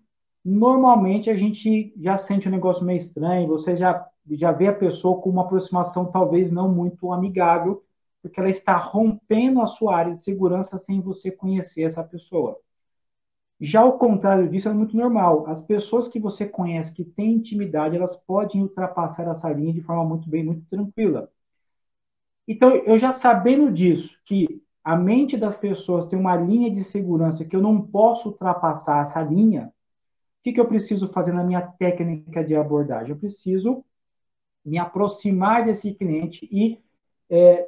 normalmente 0.43 1.29
a 1.29 1.35
gente 1.35 1.93
já 1.97 2.17
sente 2.17 2.47
um 2.47 2.51
negócio 2.51 2.83
meio 2.83 2.99
estranho, 2.99 3.47
você 3.47 3.77
já, 3.77 4.07
já 4.31 4.51
vê 4.51 4.67
a 4.67 4.73
pessoa 4.73 5.21
com 5.21 5.29
uma 5.29 5.43
aproximação 5.43 6.11
talvez 6.11 6.51
não 6.51 6.73
muito 6.73 7.11
amigável, 7.13 7.83
porque 8.21 8.39
ela 8.39 8.49
está 8.49 8.75
rompendo 8.77 9.61
a 9.61 9.67
sua 9.67 9.95
área 9.95 10.13
de 10.13 10.21
segurança 10.21 10.77
sem 10.77 11.01
você 11.01 11.31
conhecer 11.31 11.83
essa 11.83 12.03
pessoa. 12.03 12.59
Já 13.61 13.83
o 13.83 13.97
contrário 13.97 14.49
disso 14.49 14.69
é 14.69 14.73
muito 14.73 14.95
normal. 14.95 15.45
As 15.47 15.61
pessoas 15.61 16.07
que 16.07 16.19
você 16.19 16.45
conhece, 16.47 16.93
que 16.93 17.03
têm 17.03 17.33
intimidade, 17.33 17.95
elas 17.95 18.15
podem 18.25 18.61
ultrapassar 18.61 19.27
essa 19.27 19.51
linha 19.51 19.73
de 19.73 19.81
forma 19.81 20.05
muito 20.05 20.29
bem, 20.29 20.43
muito 20.43 20.65
tranquila. 20.69 21.29
Então, 22.47 22.75
eu 22.75 22.97
já 22.97 23.11
sabendo 23.11 23.71
disso, 23.71 24.17
que 24.25 24.63
a 24.83 24.95
mente 24.95 25.37
das 25.37 25.55
pessoas 25.57 26.07
tem 26.07 26.17
uma 26.17 26.35
linha 26.35 26.71
de 26.73 26.83
segurança 26.83 27.45
que 27.45 27.55
eu 27.55 27.61
não 27.61 27.81
posso 27.81 28.29
ultrapassar 28.29 29.05
essa 29.05 29.21
linha, 29.21 29.67
o 30.39 30.43
que, 30.43 30.53
que 30.53 30.59
eu 30.59 30.67
preciso 30.67 31.09
fazer 31.11 31.33
na 31.33 31.43
minha 31.43 31.61
técnica 31.61 32.43
de 32.43 32.55
abordagem? 32.55 33.11
Eu 33.11 33.19
preciso 33.19 33.83
me 34.65 34.77
aproximar 34.77 35.65
desse 35.65 35.93
cliente 35.93 36.47
e 36.51 36.79
é, 37.29 37.67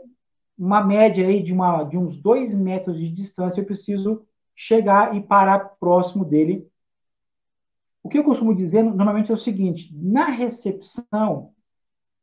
uma 0.61 0.83
média 0.83 1.27
aí 1.27 1.41
de, 1.41 1.51
uma, 1.51 1.83
de 1.83 1.97
uns 1.97 2.21
dois 2.21 2.53
metros 2.53 2.95
de 2.97 3.09
distância, 3.09 3.59
eu 3.61 3.65
preciso 3.65 4.23
chegar 4.55 5.15
e 5.15 5.21
parar 5.21 5.75
próximo 5.79 6.23
dele. 6.23 6.69
O 8.03 8.09
que 8.09 8.19
eu 8.19 8.23
costumo 8.23 8.55
dizer 8.55 8.83
normalmente 8.83 9.31
é 9.31 9.33
o 9.33 9.39
seguinte: 9.39 9.89
na 9.91 10.25
recepção, 10.25 11.51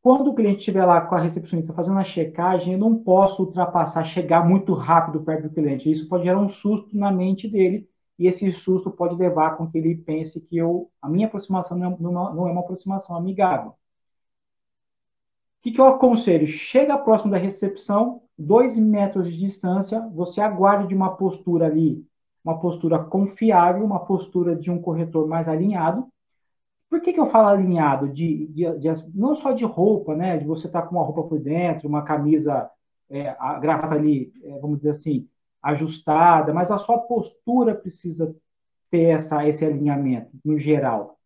quando 0.01 0.31
o 0.31 0.35
cliente 0.37 0.61
estiver 0.61 0.85
lá 0.85 1.01
com 1.01 1.17
a 1.17 1.21
recepcionista 1.21 1.73
fazendo 1.73 1.99
a 1.99 2.05
checagem, 2.05 2.75
eu 2.75 2.79
não 2.79 3.03
posso 3.03 3.43
ultrapassar, 3.43 4.05
chegar 4.05 4.49
muito 4.49 4.73
rápido 4.73 5.25
perto 5.25 5.49
do 5.49 5.55
cliente. 5.55 5.91
Isso 5.91 6.09
pode 6.09 6.23
gerar 6.23 6.39
um 6.39 6.49
susto 6.49 6.97
na 6.97 7.11
mente 7.11 7.49
dele, 7.49 7.89
e 8.17 8.29
esse 8.29 8.53
susto 8.53 8.89
pode 8.89 9.17
levar 9.17 9.57
com 9.57 9.69
que 9.69 9.79
ele 9.79 9.97
pense 9.97 10.41
que 10.41 10.57
eu, 10.57 10.89
a 11.03 11.09
minha 11.09 11.27
aproximação 11.27 11.77
não 11.77 12.47
é, 12.47 12.49
é 12.49 12.53
uma 12.53 12.61
aproximação 12.61 13.17
amigável. 13.17 13.71
O 13.71 13.77
que, 15.63 15.73
que 15.73 15.81
eu 15.81 15.87
aconselho? 15.87 16.47
Chega 16.47 16.97
próximo 16.97 17.33
da 17.33 17.39
recepção, 17.39 18.23
dois 18.39 18.79
metros 18.79 19.29
de 19.31 19.39
distância, 19.39 20.01
você 20.15 20.41
aguarde 20.41 20.89
de 20.89 20.95
uma 20.95 21.17
postura 21.17 21.67
ali, 21.67 22.05
uma 22.45 22.61
postura 22.61 22.99
confiável, 23.03 23.85
uma 23.85 24.05
postura 24.05 24.55
de 24.55 24.71
um 24.71 24.81
corretor 24.81 25.27
mais 25.27 25.49
alinhado, 25.49 26.07
por 26.89 27.03
que, 27.03 27.13
que 27.13 27.21
eu 27.21 27.31
falo 27.31 27.49
alinhado? 27.49 28.09
De, 28.09 28.47
de, 28.49 28.79
de, 28.79 28.89
não 29.15 29.37
só 29.37 29.53
de 29.53 29.65
roupa, 29.65 30.15
né? 30.15 30.39
De 30.39 30.47
você 30.47 30.67
estar 30.67 30.83
tá 30.83 30.89
com 30.89 30.97
uma 30.97 31.05
roupa 31.05 31.23
por 31.25 31.39
dentro, 31.39 31.89
uma 31.89 32.03
camisa, 32.03 32.71
é, 33.11 33.37
a 33.39 33.59
gravata 33.59 33.95
ali, 33.95 34.33
é, 34.43 34.59
vamos 34.59 34.79
dizer 34.79 34.91
assim, 34.91 35.29
ajustada, 35.63 36.53
mas 36.53 36.71
a 36.71 36.79
sua 36.79 36.99
postura 36.99 37.75
precisa 37.75 38.35
ter 38.91 39.19
essa, 39.19 39.47
esse 39.47 39.65
alinhamento, 39.65 40.31
no 40.45 40.59
geral. 40.59 41.18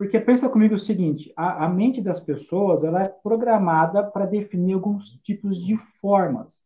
Porque 0.00 0.18
pensa 0.18 0.48
comigo 0.48 0.76
o 0.76 0.80
seguinte, 0.80 1.30
a, 1.36 1.66
a 1.66 1.68
mente 1.68 2.00
das 2.00 2.18
pessoas 2.20 2.82
ela 2.82 3.02
é 3.02 3.08
programada 3.08 4.02
para 4.02 4.24
definir 4.24 4.72
alguns 4.72 5.04
tipos 5.22 5.62
de 5.62 5.76
formas. 6.00 6.58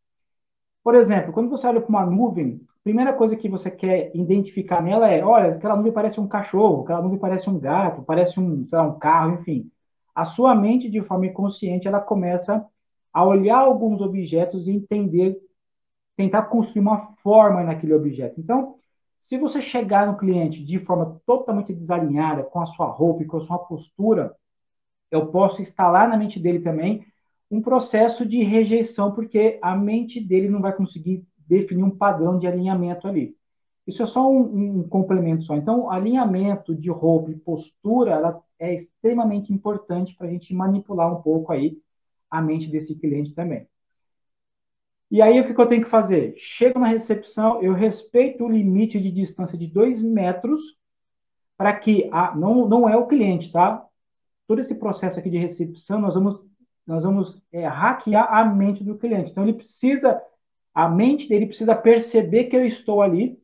Por 0.84 0.94
exemplo, 0.94 1.32
quando 1.32 1.50
você 1.50 1.66
olha 1.66 1.80
para 1.80 1.88
uma 1.88 2.06
nuvem, 2.06 2.60
primeira 2.84 3.12
coisa 3.12 3.34
que 3.34 3.48
você 3.48 3.72
quer 3.72 4.12
identificar 4.14 4.80
nela 4.80 5.10
é, 5.10 5.24
olha, 5.24 5.56
aquela 5.56 5.74
nuvem 5.74 5.90
parece 5.90 6.20
um 6.20 6.28
cachorro, 6.28 6.84
aquela 6.84 7.02
nuvem 7.02 7.18
parece 7.18 7.50
um 7.50 7.58
gato, 7.58 8.04
parece 8.04 8.38
um, 8.38 8.64
lá, 8.70 8.84
um 8.84 9.00
carro, 9.00 9.40
enfim. 9.40 9.68
A 10.14 10.24
sua 10.26 10.54
mente, 10.54 10.88
de 10.88 11.02
forma 11.02 11.26
inconsciente, 11.26 11.88
ela 11.88 11.98
começa 11.98 12.64
a 13.12 13.24
olhar 13.24 13.58
alguns 13.58 14.00
objetos 14.00 14.68
e 14.68 14.70
entender, 14.70 15.36
tentar 16.16 16.44
construir 16.44 16.82
uma 16.82 17.16
forma 17.20 17.64
naquele 17.64 17.94
objeto. 17.94 18.40
Então, 18.40 18.76
se 19.26 19.38
você 19.38 19.62
chegar 19.62 20.06
no 20.06 20.18
cliente 20.18 20.62
de 20.62 20.78
forma 20.80 21.18
totalmente 21.24 21.72
desalinhada, 21.72 22.42
com 22.42 22.60
a 22.60 22.66
sua 22.66 22.86
roupa 22.86 23.22
e 23.22 23.26
com 23.26 23.38
a 23.38 23.46
sua 23.46 23.58
postura, 23.58 24.36
eu 25.10 25.28
posso 25.28 25.62
instalar 25.62 26.08
na 26.08 26.16
mente 26.16 26.38
dele 26.38 26.60
também 26.60 27.06
um 27.50 27.62
processo 27.62 28.26
de 28.26 28.42
rejeição, 28.42 29.12
porque 29.12 29.58
a 29.62 29.74
mente 29.74 30.20
dele 30.20 30.50
não 30.50 30.60
vai 30.60 30.74
conseguir 30.74 31.26
definir 31.38 31.82
um 31.82 31.96
padrão 31.96 32.38
de 32.38 32.46
alinhamento 32.46 33.08
ali. 33.08 33.34
Isso 33.86 34.02
é 34.02 34.06
só 34.06 34.30
um, 34.30 34.80
um 34.80 34.88
complemento 34.88 35.44
só. 35.44 35.54
Então, 35.56 35.90
alinhamento 35.90 36.74
de 36.74 36.90
roupa 36.90 37.30
e 37.30 37.36
postura 37.36 38.12
ela 38.12 38.42
é 38.58 38.74
extremamente 38.74 39.52
importante 39.52 40.14
para 40.14 40.26
a 40.26 40.30
gente 40.30 40.52
manipular 40.52 41.10
um 41.10 41.22
pouco 41.22 41.50
aí 41.50 41.78
a 42.30 42.42
mente 42.42 42.70
desse 42.70 42.94
cliente 42.94 43.34
também. 43.34 43.66
E 45.14 45.22
aí, 45.22 45.40
o 45.40 45.46
que, 45.46 45.60
eu 45.60 45.68
tenho 45.68 45.84
que 45.84 45.88
fazer? 45.88 46.34
Chego 46.36 46.80
na 46.80 46.88
recepção, 46.88 47.62
eu 47.62 47.72
respeito 47.72 48.42
o 48.42 48.50
limite 48.50 49.00
de 49.00 49.12
distância 49.12 49.56
de 49.56 49.68
dois 49.68 50.02
metros, 50.02 50.60
para 51.56 51.72
que 51.72 52.10
a, 52.12 52.34
não, 52.34 52.68
não 52.68 52.88
é 52.88 52.96
o 52.96 53.06
cliente, 53.06 53.52
tá? 53.52 53.86
Todo 54.48 54.60
esse 54.60 54.74
processo 54.74 55.16
aqui 55.16 55.30
de 55.30 55.38
recepção, 55.38 56.00
nós 56.00 56.14
vamos, 56.14 56.44
nós 56.84 57.04
vamos 57.04 57.40
é, 57.52 57.64
hackear 57.64 58.26
a 58.28 58.44
mente 58.44 58.82
do 58.82 58.98
cliente. 58.98 59.30
Então, 59.30 59.44
ele 59.44 59.52
precisa, 59.52 60.20
a 60.74 60.88
mente 60.88 61.28
dele 61.28 61.46
precisa 61.46 61.76
perceber 61.76 62.46
que 62.46 62.56
eu 62.56 62.66
estou 62.66 63.00
ali. 63.00 63.38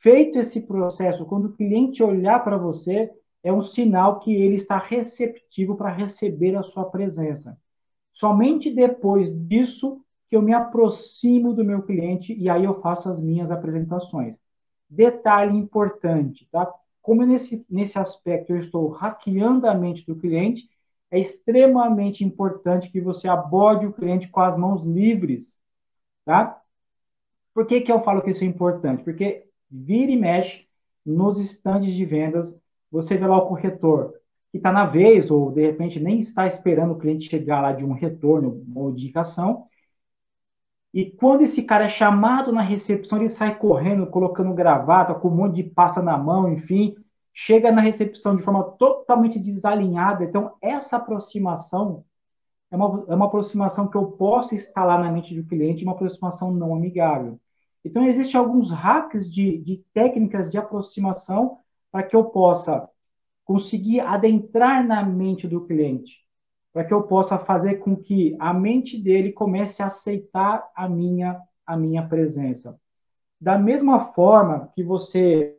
Feito 0.00 0.40
esse 0.40 0.62
processo, 0.62 1.24
quando 1.26 1.44
o 1.44 1.52
cliente 1.52 2.02
olhar 2.02 2.42
para 2.42 2.56
você, 2.56 3.08
é 3.44 3.52
um 3.52 3.62
sinal 3.62 4.18
que 4.18 4.34
ele 4.34 4.56
está 4.56 4.78
receptivo 4.78 5.76
para 5.76 5.92
receber 5.92 6.56
a 6.56 6.64
sua 6.64 6.86
presença. 6.86 7.56
Somente 8.12 8.68
depois 8.68 9.32
disso 9.46 10.03
que 10.28 10.36
eu 10.36 10.42
me 10.42 10.52
aproximo 10.52 11.52
do 11.52 11.64
meu 11.64 11.82
cliente 11.82 12.32
e 12.34 12.48
aí 12.48 12.64
eu 12.64 12.80
faço 12.80 13.08
as 13.08 13.20
minhas 13.20 13.50
apresentações. 13.50 14.36
Detalhe 14.88 15.56
importante, 15.56 16.48
tá? 16.50 16.72
Como 17.02 17.24
nesse, 17.24 17.64
nesse 17.68 17.98
aspecto 17.98 18.52
eu 18.52 18.58
estou 18.60 18.88
hackeando 18.88 19.66
a 19.66 19.74
mente 19.74 20.06
do 20.06 20.16
cliente, 20.16 20.68
é 21.10 21.18
extremamente 21.18 22.24
importante 22.24 22.90
que 22.90 23.00
você 23.00 23.28
aborde 23.28 23.86
o 23.86 23.92
cliente 23.92 24.28
com 24.28 24.40
as 24.40 24.56
mãos 24.56 24.82
livres, 24.82 25.56
tá? 26.24 26.60
Por 27.52 27.66
que, 27.66 27.80
que 27.82 27.92
eu 27.92 28.02
falo 28.02 28.22
que 28.22 28.30
isso 28.30 28.42
é 28.42 28.46
importante? 28.46 29.04
Porque 29.04 29.44
vira 29.70 30.10
e 30.10 30.16
mexe 30.16 30.66
nos 31.04 31.38
estandes 31.38 31.94
de 31.94 32.04
vendas, 32.04 32.56
você 32.90 33.16
vê 33.16 33.26
lá 33.26 33.36
o 33.38 33.46
corretor 33.46 34.14
que 34.50 34.58
está 34.58 34.72
na 34.72 34.86
vez, 34.86 35.30
ou 35.30 35.50
de 35.50 35.62
repente 35.62 35.98
nem 35.98 36.20
está 36.20 36.46
esperando 36.46 36.92
o 36.92 36.98
cliente 36.98 37.28
chegar 37.28 37.60
lá 37.60 37.72
de 37.72 37.84
um 37.84 37.92
retorno 37.92 38.64
ou 38.74 38.90
indicação. 38.90 39.66
E 40.94 41.10
quando 41.10 41.42
esse 41.42 41.60
cara 41.60 41.86
é 41.86 41.88
chamado 41.88 42.52
na 42.52 42.62
recepção, 42.62 43.18
ele 43.18 43.28
sai 43.28 43.58
correndo, 43.58 44.06
colocando 44.06 44.54
gravata, 44.54 45.12
com 45.12 45.26
um 45.26 45.34
monte 45.34 45.56
de 45.56 45.64
pasta 45.64 46.00
na 46.00 46.16
mão, 46.16 46.52
enfim, 46.52 46.94
chega 47.32 47.72
na 47.72 47.80
recepção 47.80 48.36
de 48.36 48.44
forma 48.44 48.62
totalmente 48.62 49.36
desalinhada. 49.36 50.22
Então, 50.22 50.54
essa 50.62 50.96
aproximação 50.96 52.04
é 52.70 52.76
uma, 52.76 53.04
é 53.08 53.14
uma 53.16 53.26
aproximação 53.26 53.88
que 53.88 53.96
eu 53.96 54.12
posso 54.12 54.54
instalar 54.54 55.00
na 55.00 55.10
mente 55.10 55.34
do 55.34 55.44
cliente, 55.44 55.82
uma 55.82 55.94
aproximação 55.94 56.52
não 56.52 56.72
amigável. 56.72 57.40
Então, 57.84 58.06
existem 58.06 58.38
alguns 58.38 58.70
hacks 58.70 59.28
de, 59.28 59.58
de 59.58 59.84
técnicas 59.92 60.48
de 60.48 60.56
aproximação 60.56 61.58
para 61.90 62.04
que 62.04 62.14
eu 62.14 62.26
possa 62.26 62.88
conseguir 63.44 63.98
adentrar 63.98 64.86
na 64.86 65.02
mente 65.02 65.48
do 65.48 65.66
cliente, 65.66 66.23
para 66.74 66.84
que 66.84 66.92
eu 66.92 67.04
possa 67.04 67.38
fazer 67.38 67.76
com 67.76 67.96
que 67.96 68.36
a 68.40 68.52
mente 68.52 69.00
dele 69.00 69.32
comece 69.32 69.80
a 69.82 69.86
aceitar 69.86 70.68
a 70.74 70.88
minha 70.88 71.40
a 71.64 71.78
minha 71.78 72.06
presença. 72.06 72.78
Da 73.40 73.56
mesma 73.56 74.12
forma 74.12 74.70
que 74.74 74.82
você 74.82 75.56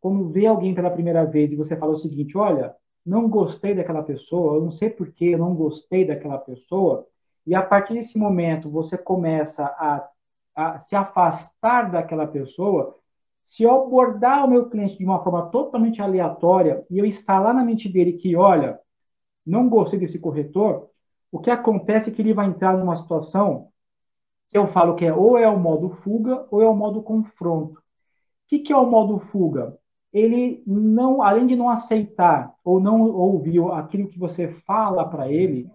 quando 0.00 0.30
vê 0.30 0.46
alguém 0.46 0.74
pela 0.74 0.90
primeira 0.90 1.24
vez 1.24 1.52
e 1.52 1.56
você 1.56 1.76
fala 1.76 1.92
o 1.92 1.98
seguinte, 1.98 2.38
olha, 2.38 2.74
não 3.04 3.28
gostei 3.28 3.74
daquela 3.74 4.02
pessoa, 4.02 4.56
eu 4.56 4.62
não 4.62 4.70
sei 4.70 4.90
por 4.90 5.12
que 5.12 5.26
eu 5.32 5.38
não 5.38 5.54
gostei 5.54 6.06
daquela 6.06 6.38
pessoa, 6.38 7.06
e 7.46 7.54
a 7.54 7.62
partir 7.62 7.94
desse 7.94 8.18
momento 8.18 8.70
você 8.70 8.96
começa 8.96 9.64
a, 9.64 10.08
a 10.56 10.80
se 10.80 10.96
afastar 10.96 11.90
daquela 11.90 12.26
pessoa, 12.26 12.96
se 13.42 13.64
eu 13.64 13.82
abordar 13.82 14.44
o 14.44 14.48
meu 14.50 14.68
cliente 14.70 14.96
de 14.98 15.04
uma 15.04 15.22
forma 15.22 15.50
totalmente 15.50 16.00
aleatória 16.00 16.84
e 16.88 16.98
eu 16.98 17.04
instalar 17.04 17.52
na 17.54 17.64
mente 17.64 17.88
dele 17.88 18.14
que, 18.14 18.36
olha, 18.36 18.78
não 19.46 19.68
gostei 19.68 19.98
desse 19.98 20.18
corretor, 20.18 20.88
o 21.30 21.38
que 21.38 21.50
acontece 21.50 22.10
é 22.10 22.12
que 22.12 22.20
ele 22.22 22.34
vai 22.34 22.46
entrar 22.46 22.76
numa 22.76 22.96
situação 22.96 23.68
que 24.50 24.58
eu 24.58 24.68
falo 24.68 24.94
que 24.94 25.04
é 25.04 25.12
ou 25.12 25.38
é 25.38 25.48
o 25.48 25.58
modo 25.58 25.90
fuga 26.02 26.46
ou 26.50 26.62
é 26.62 26.68
o 26.68 26.74
modo 26.74 27.02
confronto. 27.02 27.78
O 27.78 27.82
que, 28.48 28.58
que 28.58 28.72
é 28.72 28.76
o 28.76 28.86
modo 28.86 29.18
fuga? 29.30 29.76
Ele 30.12 30.62
não, 30.66 31.22
além 31.22 31.46
de 31.46 31.56
não 31.56 31.70
aceitar 31.70 32.52
ou 32.62 32.78
não 32.78 33.10
ouvir 33.10 33.62
aquilo 33.72 34.08
que 34.08 34.18
você 34.18 34.48
fala 34.66 35.08
para 35.08 35.30
ele, 35.32 35.70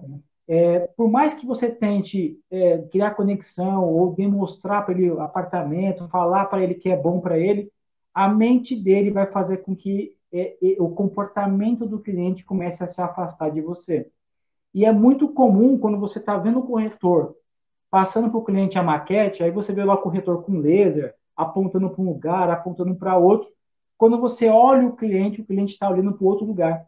é, 0.48 0.88
por 0.96 1.10
mais 1.10 1.34
que 1.34 1.46
você 1.46 1.70
tente 1.70 2.40
é, 2.52 2.78
criar 2.92 3.16
conexão 3.16 3.84
ou 3.84 4.14
demonstrar 4.14 4.86
para 4.86 4.94
ele 4.94 5.10
apartamento, 5.20 6.08
falar 6.08 6.46
para 6.46 6.64
ele 6.64 6.76
que 6.76 6.90
é 6.90 6.96
bom 6.96 7.20
para 7.20 7.38
ele, 7.40 7.72
a 8.14 8.30
mente 8.30 8.76
dele 8.76 9.12
vai 9.12 9.26
fazer 9.26 9.58
com 9.58 9.76
que 9.76 10.14
é, 10.40 10.58
é, 10.62 10.76
o 10.80 10.90
comportamento 10.90 11.86
do 11.86 12.00
cliente 12.00 12.44
comece 12.46 12.84
a 12.84 12.88
se 12.88 13.02
afastar 13.02 13.52
de 13.52 13.62
você. 13.62 14.10
E 14.74 14.86
é 14.86 14.92
muito 14.92 15.30
comum 15.30 15.78
quando 15.78 16.00
você 16.00 16.20
está 16.20 16.38
vendo 16.38 16.60
o 16.60 16.68
corretor 16.68 17.36
passando 17.90 18.30
para 18.30 18.38
o 18.38 18.44
cliente 18.44 18.78
a 18.78 18.84
maquete, 18.84 19.42
aí 19.42 19.50
você 19.50 19.72
vê 19.74 19.84
lá 19.84 19.94
o 19.94 20.02
corretor 20.02 20.44
com 20.44 20.60
laser, 20.60 21.16
apontando 21.36 21.90
para 21.90 22.02
um 22.02 22.08
lugar, 22.08 22.50
apontando 22.50 22.94
para 22.96 23.18
outro. 23.18 23.48
Quando 23.98 24.20
você 24.20 24.50
olha 24.50 24.88
o 24.88 24.96
cliente, 24.96 25.42
o 25.42 25.46
cliente 25.46 25.74
está 25.74 25.90
olhando 25.90 26.14
para 26.14 26.28
outro 26.28 26.46
lugar 26.46 26.86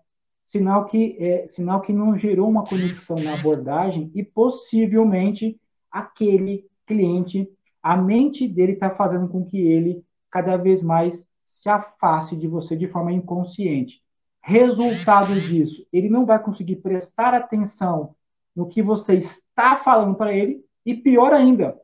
sinal 0.49 0.85
que, 0.85 1.15
é, 1.19 1.47
sinal 1.47 1.79
que 1.81 1.93
não 1.93 2.17
gerou 2.17 2.49
uma 2.49 2.65
conexão 2.65 3.15
na 3.17 3.35
abordagem 3.35 4.11
e 4.15 4.23
possivelmente 4.23 5.59
aquele 5.91 6.65
cliente, 6.87 7.47
a 7.83 7.95
mente 7.95 8.47
dele 8.47 8.73
está 8.73 8.89
fazendo 8.89 9.27
com 9.27 9.45
que 9.45 9.59
ele 9.59 10.03
cada 10.29 10.57
vez 10.57 10.81
mais 10.81 11.23
se 11.61 11.69
afaste 11.69 12.35
de 12.35 12.47
você 12.47 12.75
de 12.75 12.87
forma 12.87 13.11
inconsciente. 13.11 14.01
Resultado 14.41 15.33
disso, 15.41 15.85
ele 15.91 16.09
não 16.09 16.25
vai 16.25 16.41
conseguir 16.41 16.77
prestar 16.77 17.33
atenção 17.33 18.15
no 18.55 18.67
que 18.67 18.81
você 18.81 19.15
está 19.15 19.77
falando 19.77 20.15
para 20.15 20.33
ele 20.33 20.63
e 20.85 20.95
pior 20.95 21.33
ainda, 21.33 21.77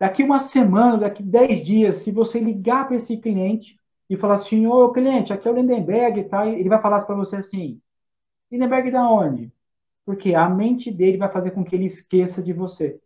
daqui 0.00 0.22
uma 0.22 0.40
semana, 0.40 0.96
daqui 0.96 1.22
dez 1.22 1.64
dias, 1.64 1.98
se 1.98 2.10
você 2.10 2.40
ligar 2.40 2.86
para 2.86 2.96
esse 2.96 3.16
cliente 3.18 3.78
e 4.08 4.16
falar 4.16 4.36
assim, 4.36 4.66
ô 4.66 4.90
cliente, 4.90 5.32
aqui 5.32 5.46
é 5.46 5.50
o 5.50 5.54
Lindenberg 5.54 6.20
e 6.20 6.24
tal, 6.24 6.48
ele 6.48 6.68
vai 6.68 6.80
falar 6.80 7.04
para 7.04 7.14
você 7.14 7.36
assim, 7.36 7.80
Lindenberg 8.50 8.90
da 8.90 9.08
onde? 9.08 9.52
Porque 10.06 10.34
a 10.34 10.48
mente 10.48 10.90
dele 10.90 11.18
vai 11.18 11.30
fazer 11.30 11.50
com 11.50 11.62
que 11.62 11.76
ele 11.76 11.84
esqueça 11.84 12.42
de 12.42 12.54
você. 12.54 12.98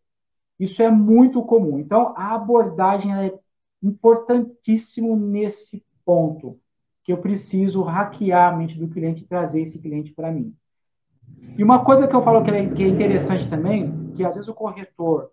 Isso 0.58 0.80
é 0.80 0.88
muito 0.88 1.42
comum. 1.42 1.80
Então, 1.80 2.14
a 2.16 2.36
abordagem 2.36 3.12
é 3.12 3.34
importantíssimo 3.82 5.16
nesse 5.16 5.84
ponto, 6.04 6.58
que 7.04 7.12
eu 7.12 7.18
preciso 7.18 7.82
hackear 7.82 8.52
a 8.52 8.56
mente 8.56 8.78
do 8.78 8.88
cliente 8.88 9.22
e 9.22 9.26
trazer 9.26 9.62
esse 9.62 9.78
cliente 9.78 10.12
para 10.12 10.30
mim. 10.30 10.54
E 11.56 11.62
uma 11.62 11.84
coisa 11.84 12.06
que 12.06 12.14
eu 12.14 12.22
falo 12.22 12.44
que 12.44 12.50
é, 12.50 12.68
que 12.68 12.82
é 12.82 12.88
interessante 12.88 13.48
também, 13.48 14.12
que 14.14 14.24
às 14.24 14.34
vezes 14.34 14.48
o 14.48 14.54
corretor 14.54 15.30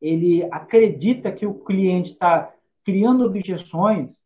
ele 0.00 0.46
acredita 0.50 1.32
que 1.32 1.46
o 1.46 1.54
cliente 1.54 2.12
está 2.12 2.52
criando 2.84 3.24
objeções 3.24 4.22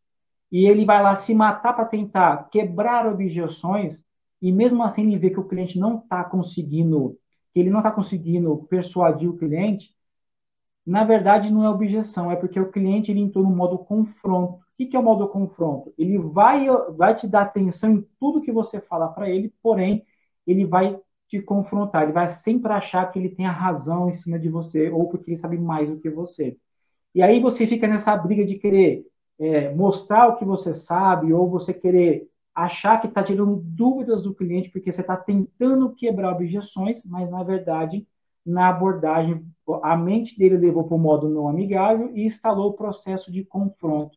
e 0.50 0.66
ele 0.66 0.84
vai 0.84 1.00
lá 1.02 1.14
se 1.14 1.34
matar 1.34 1.74
para 1.74 1.84
tentar 1.84 2.48
quebrar 2.50 3.06
objeções, 3.06 4.04
e 4.40 4.50
mesmo 4.50 4.82
assim 4.82 5.02
ele 5.02 5.18
vê 5.18 5.30
que 5.30 5.38
o 5.38 5.46
cliente 5.46 5.78
não 5.78 5.98
está 5.98 6.24
conseguindo, 6.24 7.16
que 7.52 7.60
ele 7.60 7.70
não 7.70 7.78
está 7.78 7.90
conseguindo 7.90 8.56
persuadir 8.68 9.28
o 9.28 9.36
cliente, 9.36 9.94
na 10.88 11.04
verdade 11.04 11.50
não 11.50 11.64
é 11.64 11.70
objeção, 11.70 12.30
é 12.30 12.36
porque 12.36 12.58
o 12.58 12.72
cliente 12.72 13.10
ele 13.10 13.20
entrou 13.20 13.44
no 13.44 13.54
modo 13.54 13.78
confronto. 13.78 14.54
O 14.54 14.60
que, 14.76 14.96
é 14.96 14.98
o 14.98 15.02
modo 15.02 15.28
confronto? 15.28 15.92
Ele 15.98 16.16
vai, 16.18 16.66
vai 16.96 17.14
te 17.14 17.26
dar 17.26 17.42
atenção 17.42 17.90
em 17.90 18.06
tudo 18.18 18.40
que 18.40 18.50
você 18.50 18.80
falar 18.80 19.08
para 19.08 19.28
ele, 19.28 19.52
porém 19.62 20.04
ele 20.46 20.64
vai 20.64 20.98
te 21.28 21.42
confrontar, 21.42 22.04
ele 22.04 22.12
vai 22.12 22.30
sempre 22.36 22.72
achar 22.72 23.04
que 23.12 23.18
ele 23.18 23.28
tem 23.28 23.44
a 23.44 23.52
razão 23.52 24.08
em 24.08 24.14
cima 24.14 24.38
de 24.38 24.48
você, 24.48 24.88
ou 24.88 25.08
porque 25.10 25.32
ele 25.32 25.38
sabe 25.38 25.58
mais 25.58 25.90
do 25.90 25.98
que 25.98 26.08
você. 26.08 26.56
E 27.14 27.20
aí 27.20 27.38
você 27.38 27.66
fica 27.66 27.86
nessa 27.86 28.16
briga 28.16 28.46
de 28.46 28.54
querer 28.54 29.04
é, 29.38 29.74
mostrar 29.74 30.28
o 30.28 30.36
que 30.36 30.44
você 30.44 30.74
sabe 30.74 31.34
ou 31.34 31.50
você 31.50 31.74
querer 31.74 32.26
achar 32.54 32.98
que 32.98 33.08
está 33.08 33.22
tirando 33.22 33.56
dúvidas 33.62 34.22
do 34.22 34.34
cliente 34.34 34.70
porque 34.70 34.90
você 34.90 35.02
está 35.02 35.16
tentando 35.16 35.94
quebrar 35.94 36.32
objeções, 36.32 37.04
mas 37.04 37.30
na 37.30 37.42
verdade 37.42 38.06
na 38.44 38.68
abordagem 38.68 39.44
a 39.82 39.96
mente 39.96 40.38
dele 40.38 40.56
levou 40.56 40.84
para 40.84 40.94
o 40.94 40.98
modo 40.98 41.28
não 41.28 41.48
amigável 41.48 42.10
e 42.14 42.26
instalou 42.26 42.70
o 42.70 42.74
processo 42.74 43.30
de 43.30 43.44
confronto. 43.44 44.16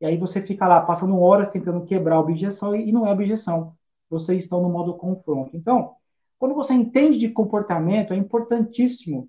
E 0.00 0.06
aí 0.06 0.16
você 0.16 0.40
fica 0.42 0.66
lá 0.66 0.80
passando 0.80 1.18
horas 1.20 1.50
tentando 1.50 1.84
quebrar 1.84 2.16
a 2.16 2.20
objeção 2.20 2.74
e 2.74 2.92
não 2.92 3.06
é 3.06 3.12
objeção. 3.12 3.74
Vocês 4.08 4.44
estão 4.44 4.62
no 4.62 4.68
modo 4.68 4.94
confronto. 4.94 5.56
Então, 5.56 5.94
quando 6.38 6.54
você 6.54 6.74
entende 6.74 7.18
de 7.18 7.28
comportamento, 7.30 8.12
é 8.12 8.16
importantíssimo 8.16 9.28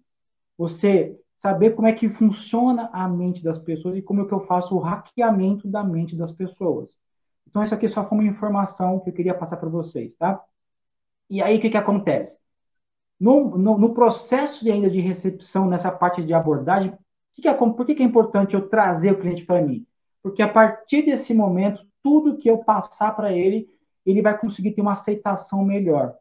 você 0.58 1.18
saber 1.38 1.76
como 1.76 1.88
é 1.88 1.94
que 1.94 2.10
funciona 2.10 2.90
a 2.94 3.08
mente 3.08 3.44
das 3.44 3.60
pessoas 3.60 3.98
e 3.98 4.02
como 4.02 4.22
é 4.22 4.26
que 4.26 4.34
eu 4.34 4.46
faço 4.46 4.76
o 4.76 4.80
hackeamento 4.80 5.68
da 5.68 5.84
mente 5.84 6.16
das 6.16 6.32
pessoas. 6.32 6.96
Então, 7.48 7.64
isso 7.64 7.74
aqui 7.74 7.88
só 7.88 8.08
foi 8.08 8.18
uma 8.18 8.28
informação 8.28 9.00
que 9.00 9.10
eu 9.10 9.14
queria 9.14 9.34
passar 9.34 9.58
para 9.58 9.70
vocês, 9.70 10.16
tá? 10.16 10.44
E 11.30 11.42
aí, 11.42 11.58
o 11.58 11.62
que, 11.62 11.70
que 11.70 11.78
acontece? 11.78 12.38
No, 13.24 13.58
no, 13.58 13.78
no, 13.78 13.94
processo 13.94 14.62
de 14.62 14.70
ainda 14.70 14.90
de 14.90 15.00
recepção, 15.00 15.66
nessa 15.66 15.90
parte 15.90 16.22
de 16.22 16.34
abordagem, 16.34 16.92
que 17.34 17.42
que 17.42 17.48
é, 17.48 17.54
por 17.54 17.86
que, 17.86 17.96
que 17.96 18.04
é 18.04 18.06
importante 18.06 18.54
eu 18.54 18.68
trazer 18.68 19.14
o 19.14 19.18
cliente 19.18 19.46
para 19.46 19.62
mim? 19.62 19.88
Porque 20.22 20.42
a 20.42 20.48
partir 20.50 21.04
desse 21.04 21.34
momento, 21.34 21.86
tudo 22.04 22.38
que 22.38 22.50
eu 22.50 22.58
passar 22.58 23.16
para 23.16 23.32
ele, 23.32 23.70
ele 24.06 24.22
vai 24.22 24.38
conseguir 24.38 24.72
ter 24.72 24.82
uma 24.82 24.92
aceitação 24.92 25.64
melhor. 25.64 26.16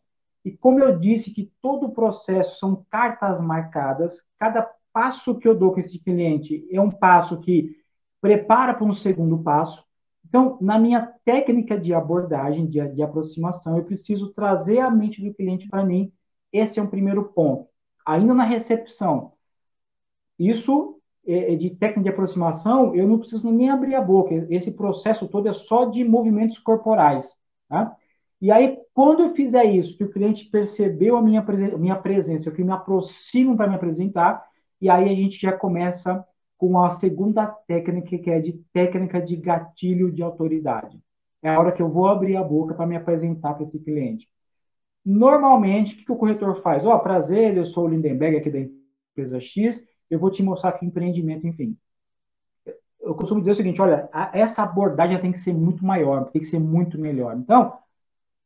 E 0.45 0.53
como 0.53 0.79
eu 0.79 0.97
disse 0.97 1.33
que 1.33 1.51
todo 1.61 1.87
o 1.87 1.93
processo 1.93 2.57
são 2.61 2.87
cartas 2.89 3.41
marcadas, 3.41 4.23
cada 4.39 4.71
passo 4.93 5.35
que 5.35 5.49
eu 5.49 5.59
dou 5.59 5.73
com 5.73 5.81
esse 5.81 5.99
cliente 5.99 6.65
é 6.71 6.81
um 6.81 6.91
passo 6.91 7.41
que 7.41 7.77
prepara 8.21 8.75
para 8.75 8.85
um 8.85 8.95
segundo 8.95 9.43
passo. 9.43 9.85
Então, 10.25 10.57
na 10.61 10.79
minha 10.79 11.13
técnica 11.25 11.77
de 11.77 11.93
abordagem, 11.93 12.65
de, 12.65 12.87
de 12.91 13.03
aproximação, 13.03 13.77
eu 13.77 13.83
preciso 13.83 14.33
trazer 14.33 14.79
a 14.79 14.89
mente 14.89 15.21
do 15.21 15.35
cliente 15.35 15.67
para 15.67 15.85
mim. 15.85 16.13
Esse 16.53 16.79
é 16.79 16.83
um 16.83 16.87
primeiro 16.87 17.25
ponto. 17.25 17.69
Ainda 18.07 18.35
na 18.35 18.45
recepção, 18.45 19.33
isso 20.39 21.01
é, 21.27 21.53
é, 21.53 21.57
de 21.57 21.71
técnica 21.71 22.03
de 22.03 22.09
aproximação, 22.09 22.95
eu 22.95 23.07
não 23.07 23.19
preciso 23.19 23.51
nem 23.51 23.71
abrir 23.71 23.95
a 23.95 24.01
boca. 24.01 24.47
Esse 24.51 24.73
processo 24.73 25.29
todo 25.29 25.49
é 25.49 25.55
só 25.55 25.85
de 25.87 26.05
movimentos 26.05 26.59
corporais. 26.59 27.33
Tá? 27.69 27.97
E 28.41 28.51
aí, 28.51 28.77
quando 28.93 29.23
eu 29.23 29.35
fizer 29.35 29.65
isso, 29.65 29.97
que 29.97 30.05
o 30.05 30.11
cliente 30.11 30.47
percebeu 30.51 31.17
a 31.17 31.23
minha, 31.23 31.43
minha 31.79 31.97
presença, 31.97 32.51
que 32.51 32.65
me 32.65 32.73
aproximo 32.73 33.57
para 33.57 33.69
me 33.69 33.77
apresentar, 33.77 34.45
e 34.81 34.91
aí 34.91 35.09
a 35.09 35.15
gente 35.15 35.41
já 35.41 35.53
começa 35.53 36.25
com 36.59 36.79
a 36.79 36.93
segunda 36.95 37.47
técnica, 37.47 38.19
que 38.19 38.31
é 38.31 38.41
de 38.41 38.53
técnica 38.73 39.21
de 39.21 39.37
gatilho 39.37 40.11
de 40.11 40.23
autoridade. 40.23 41.01
É 41.41 41.51
a 41.51 41.59
hora 41.59 41.73
que 41.73 41.83
eu 41.83 41.89
vou 41.89 42.09
abrir 42.09 42.37
a 42.37 42.43
boca 42.43 42.75
para 42.75 42.87
me 42.87 42.97
apresentar 42.97 43.55
para 43.55 43.65
esse 43.65 43.79
cliente. 43.79 44.29
Normalmente, 45.05 45.95
o 45.95 45.97
que, 45.99 46.05
que 46.05 46.13
o 46.13 46.17
corretor 46.17 46.63
faz? 46.63 46.85
Ó, 46.85 46.95
oh, 46.95 47.01
prazer, 47.01 47.57
eu 47.57 47.67
sou 47.67 47.85
o 47.85 47.89
Lindenberg 47.89 48.37
aqui 48.37 48.51
da 48.51 48.61
empresa 48.61 49.41
X, 49.41 49.83
eu 50.09 50.19
vou 50.19 50.31
te 50.31 50.43
mostrar 50.43 50.71
aqui 50.71 50.87
empreendimento, 50.87 51.47
enfim. 51.47 51.77
Eu 53.01 53.15
costumo 53.15 53.41
dizer 53.41 53.53
o 53.53 53.57
seguinte, 53.57 53.81
olha, 53.81 54.09
essa 54.33 54.63
abordagem 54.63 55.21
tem 55.21 55.33
que 55.33 55.41
ser 55.41 55.53
muito 55.53 55.85
maior, 55.85 56.31
tem 56.31 56.41
que 56.41 56.49
ser 56.49 56.61
muito 56.61 56.99
melhor. 56.99 57.37
Então, 57.37 57.77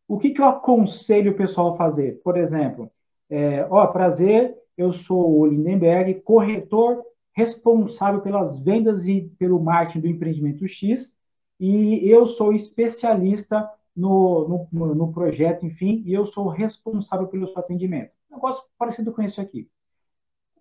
o 0.09 0.19
que, 0.19 0.31
que 0.31 0.41
eu 0.41 0.47
aconselho 0.47 1.33
o 1.33 1.37
pessoal 1.37 1.75
a 1.75 1.77
fazer? 1.77 2.21
Por 2.23 2.39
exemplo, 2.39 2.91
é, 3.29 3.67
ó, 3.69 3.87
prazer, 3.89 4.57
eu 4.79 4.93
sou 4.93 5.41
o 5.41 5.47
Lindenberg, 5.47 6.15
corretor 6.23 7.05
responsável 7.35 8.23
pelas 8.23 8.59
vendas 8.59 9.07
e 9.07 9.31
pelo 9.39 9.61
marketing 9.61 10.01
do 10.01 10.09
empreendimento 10.09 10.67
X, 10.67 11.15
e 11.61 12.09
eu 12.09 12.27
sou 12.29 12.53
especialista 12.55 13.69
no, 13.97 14.69
no, 14.71 14.95
no 14.95 15.13
projeto, 15.13 15.65
enfim, 15.65 16.03
e 16.05 16.13
eu 16.13 16.27
sou 16.27 16.49
responsável 16.49 17.27
pelo 17.29 17.49
seu 17.49 17.59
atendimento. 17.59 18.13
Um 18.31 18.35
negócio 18.35 18.63
parecido 18.79 19.13
com 19.13 19.23
isso 19.23 19.41
aqui. 19.41 19.69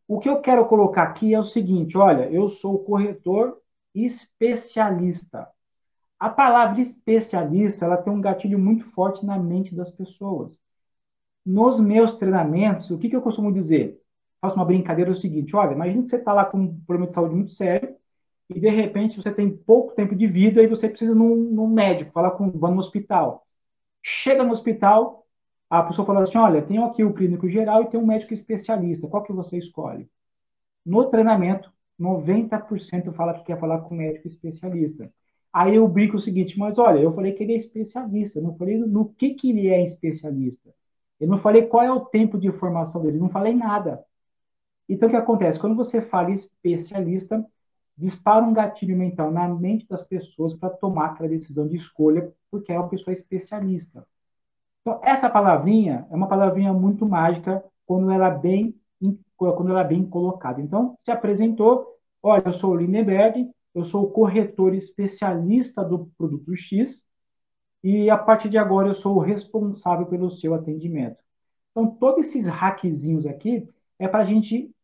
O 0.08 0.20
que 0.20 0.30
eu 0.30 0.40
quero 0.42 0.68
colocar 0.68 1.04
aqui 1.04 1.34
é 1.34 1.40
o 1.40 1.46
seguinte: 1.46 1.98
olha, 1.98 2.30
eu 2.30 2.50
sou 2.50 2.84
corretor 2.84 3.58
especialista. 3.94 5.48
A 6.20 6.30
palavra 6.30 6.82
especialista 6.82 7.86
ela 7.86 7.98
tem 7.98 8.14
um 8.14 8.22
gatilho 8.22 8.58
muito 8.58 8.86
forte 8.92 9.26
na 9.26 9.38
mente 9.38 9.76
das 9.76 9.92
pessoas. 9.92 10.60
Nos 11.46 11.80
meus 11.80 12.16
treinamentos, 12.18 12.90
o 12.90 12.98
que, 12.98 13.10
que 13.10 13.16
eu 13.16 13.22
costumo 13.22 13.52
dizer? 13.52 14.00
Faço 14.42 14.56
uma 14.56 14.66
brincadeira 14.66 15.12
é 15.12 15.14
o 15.14 15.18
seguinte: 15.18 15.56
olha, 15.56 15.74
imagine 15.74 16.04
que 16.04 16.10
você 16.10 16.18
está 16.18 16.34
lá 16.34 16.46
com 16.46 16.58
um 16.60 16.80
problema 16.82 17.08
de 17.10 17.16
saúde 17.16 17.36
muito 17.36 17.52
sério 17.52 17.95
e 18.50 18.60
de 18.60 18.70
repente 18.70 19.18
você 19.22 19.32
tem 19.34 19.56
pouco 19.56 19.94
tempo 19.96 20.16
de 20.16 20.28
vida 20.28 20.62
e 20.62 20.68
você 20.68 20.88
precisa 20.90 21.16
num, 21.16 21.36
num 21.36 21.68
médico, 21.68 22.12
falar 22.12 22.32
com, 22.32 22.52
vá 22.52 22.70
no 22.70 22.80
hospital. 22.80 23.46
Chega 24.04 24.44
no 24.44 24.54
hospital, 24.54 25.26
a 25.70 25.84
pessoa 25.84 26.06
fala 26.06 26.24
assim: 26.24 26.38
olha, 26.38 26.62
tenho 26.62 26.86
aqui 26.86 27.04
o 27.04 27.14
clínico 27.14 27.50
geral 27.50 27.84
e 27.84 27.88
tem 27.88 28.00
um 28.00 28.06
médico 28.06 28.34
especialista, 28.34 29.08
qual 29.08 29.24
que 29.24 29.34
você 29.34 29.58
escolhe? 29.58 30.10
No 30.86 31.10
treinamento, 31.10 31.72
90% 32.00 33.14
fala 33.14 33.34
que 33.36 33.46
quer 33.46 33.60
falar 33.60 33.82
com 33.82 33.96
um 33.96 33.98
médico 33.98 34.28
especialista. 34.28 35.12
Aí 35.54 35.76
eu 35.76 35.88
brinco 35.88 36.18
o 36.18 36.22
seguinte, 36.22 36.60
mas 36.60 36.78
olha, 36.78 37.00
eu 37.00 37.14
falei 37.14 37.34
que 37.34 37.44
ele 37.44 37.54
é 37.54 37.58
especialista, 37.58 38.42
não 38.42 38.58
falei 38.58 38.78
no 38.78 39.10
que, 39.14 39.36
que 39.36 39.50
ele 39.52 39.70
é 39.70 39.86
especialista. 39.86 40.74
Eu 41.20 41.28
não 41.30 41.40
falei 41.40 41.66
qual 41.68 41.84
é 41.84 41.92
o 41.92 42.06
tempo 42.06 42.38
de 42.38 42.52
formação 42.52 43.02
dele, 43.02 43.18
não 43.18 43.30
falei 43.30 43.54
nada. 43.54 44.04
Então, 44.88 45.08
o 45.08 45.12
que 45.12 45.18
acontece? 45.18 45.60
Quando 45.60 45.76
você 45.76 46.02
fala 46.02 46.32
especialista, 46.32 47.46
dispara 47.98 48.44
um 48.44 48.54
gatilho 48.54 48.98
mental 48.98 49.32
na 49.32 49.48
mente 49.48 49.88
das 49.88 50.04
pessoas 50.04 50.56
para 50.56 50.70
tomar 50.70 51.08
aquela 51.08 51.30
decisão 51.30 51.68
de 51.68 51.78
escolha, 51.78 52.32
porque 52.52 52.72
é 52.72 52.80
uma 52.80 52.90
pessoa 52.90 53.14
especialista. 53.14 54.06
Então, 54.82 55.00
essa 55.04 55.30
palavrinha 55.30 56.06
é 56.12 56.16
uma 56.16 56.28
palavrinha 56.28 56.74
muito 56.74 57.08
mágica 57.08 57.64
quando 57.86 58.12
ela 58.12 58.28
é 58.28 58.38
bem, 58.38 58.76
quando 59.38 59.70
ela 59.70 59.82
é 59.82 59.88
bem 59.88 60.06
colocada. 60.06 60.62
Então, 60.62 60.98
se 61.04 61.12
apresentou, 61.12 61.98
olha, 62.22 62.44
eu 62.46 62.54
sou 62.54 62.72
o 62.72 62.76
Lindenberg, 62.76 63.50
eu 63.74 63.86
sou 63.86 64.04
o 64.04 64.12
corretor 64.12 64.74
especialista 64.74 65.84
do 65.84 66.08
produto 66.18 66.56
X, 66.56 67.04
e 67.84 68.10
a 68.10 68.18
partir 68.18 68.50
de 68.50 68.58
agora 68.58 68.90
eu 68.90 68.96
sou 68.96 69.16
o 69.16 69.20
responsável 69.20 70.06
pelo 70.08 70.32
seu 70.32 70.54
atendimento. 70.54 71.18
Então, 71.72 71.88
todos 71.88 72.28
esses 72.28 72.46
hackzinhos 72.46 73.26
aqui 73.26 73.70
é 74.00 74.08
para 74.08 74.24
a 74.24 74.26
gente 74.26 74.75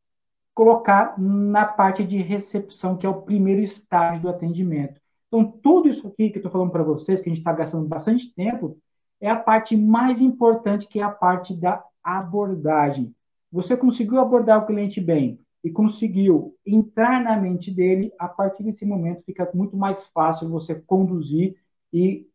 colocar 0.54 1.20
na 1.20 1.66
parte 1.66 2.04
de 2.04 2.18
recepção, 2.18 2.98
que 2.98 3.06
é 3.06 3.10
o 3.10 3.22
primeiro 3.22 3.62
estágio 3.62 4.24
do 4.24 4.30
atendimento. 4.30 5.00
Então, 5.28 5.46
tudo 5.46 5.90
isso 5.90 6.08
aqui 6.08 6.30
que 6.30 6.38
eu 6.38 6.40
estou 6.40 6.52
falando 6.52 6.72
para 6.72 6.84
vocês, 6.84 7.22
que 7.22 7.30
a 7.30 7.32
gente 7.32 7.40
está 7.40 7.54
gastando 7.54 7.88
bastante 7.88 8.34
tempo, 8.34 8.78
é 9.20 9.30
a 9.30 9.36
parte 9.36 9.78
mais 9.78 10.20
importante, 10.20 10.88
que 10.88 11.00
é 11.00 11.04
a 11.04 11.10
parte 11.10 11.56
da 11.56 11.84
abordagem. 12.04 13.16
Você 13.52 13.78
conseguiu 13.78 14.20
abordar 14.20 14.62
o 14.62 14.66
cliente 14.66 15.00
bem 15.00 15.40
e 15.64 15.70
conseguiu 15.70 16.56
entrar 16.66 17.24
na 17.24 17.40
mente 17.40 17.72
dele, 17.72 18.12
a 18.20 18.28
partir 18.28 18.64
desse 18.64 18.86
momento 18.86 19.24
fica 19.24 19.50
muito 19.54 19.78
mais 19.78 20.08
fácil 20.08 20.50
você 20.50 20.76
conduzir 20.76 21.56
e 21.94 22.28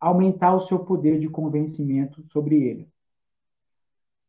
aumentar 0.00 0.54
o 0.54 0.66
seu 0.66 0.80
poder 0.80 1.20
de 1.20 1.28
convencimento 1.28 2.24
sobre 2.32 2.56
ele. 2.64 2.88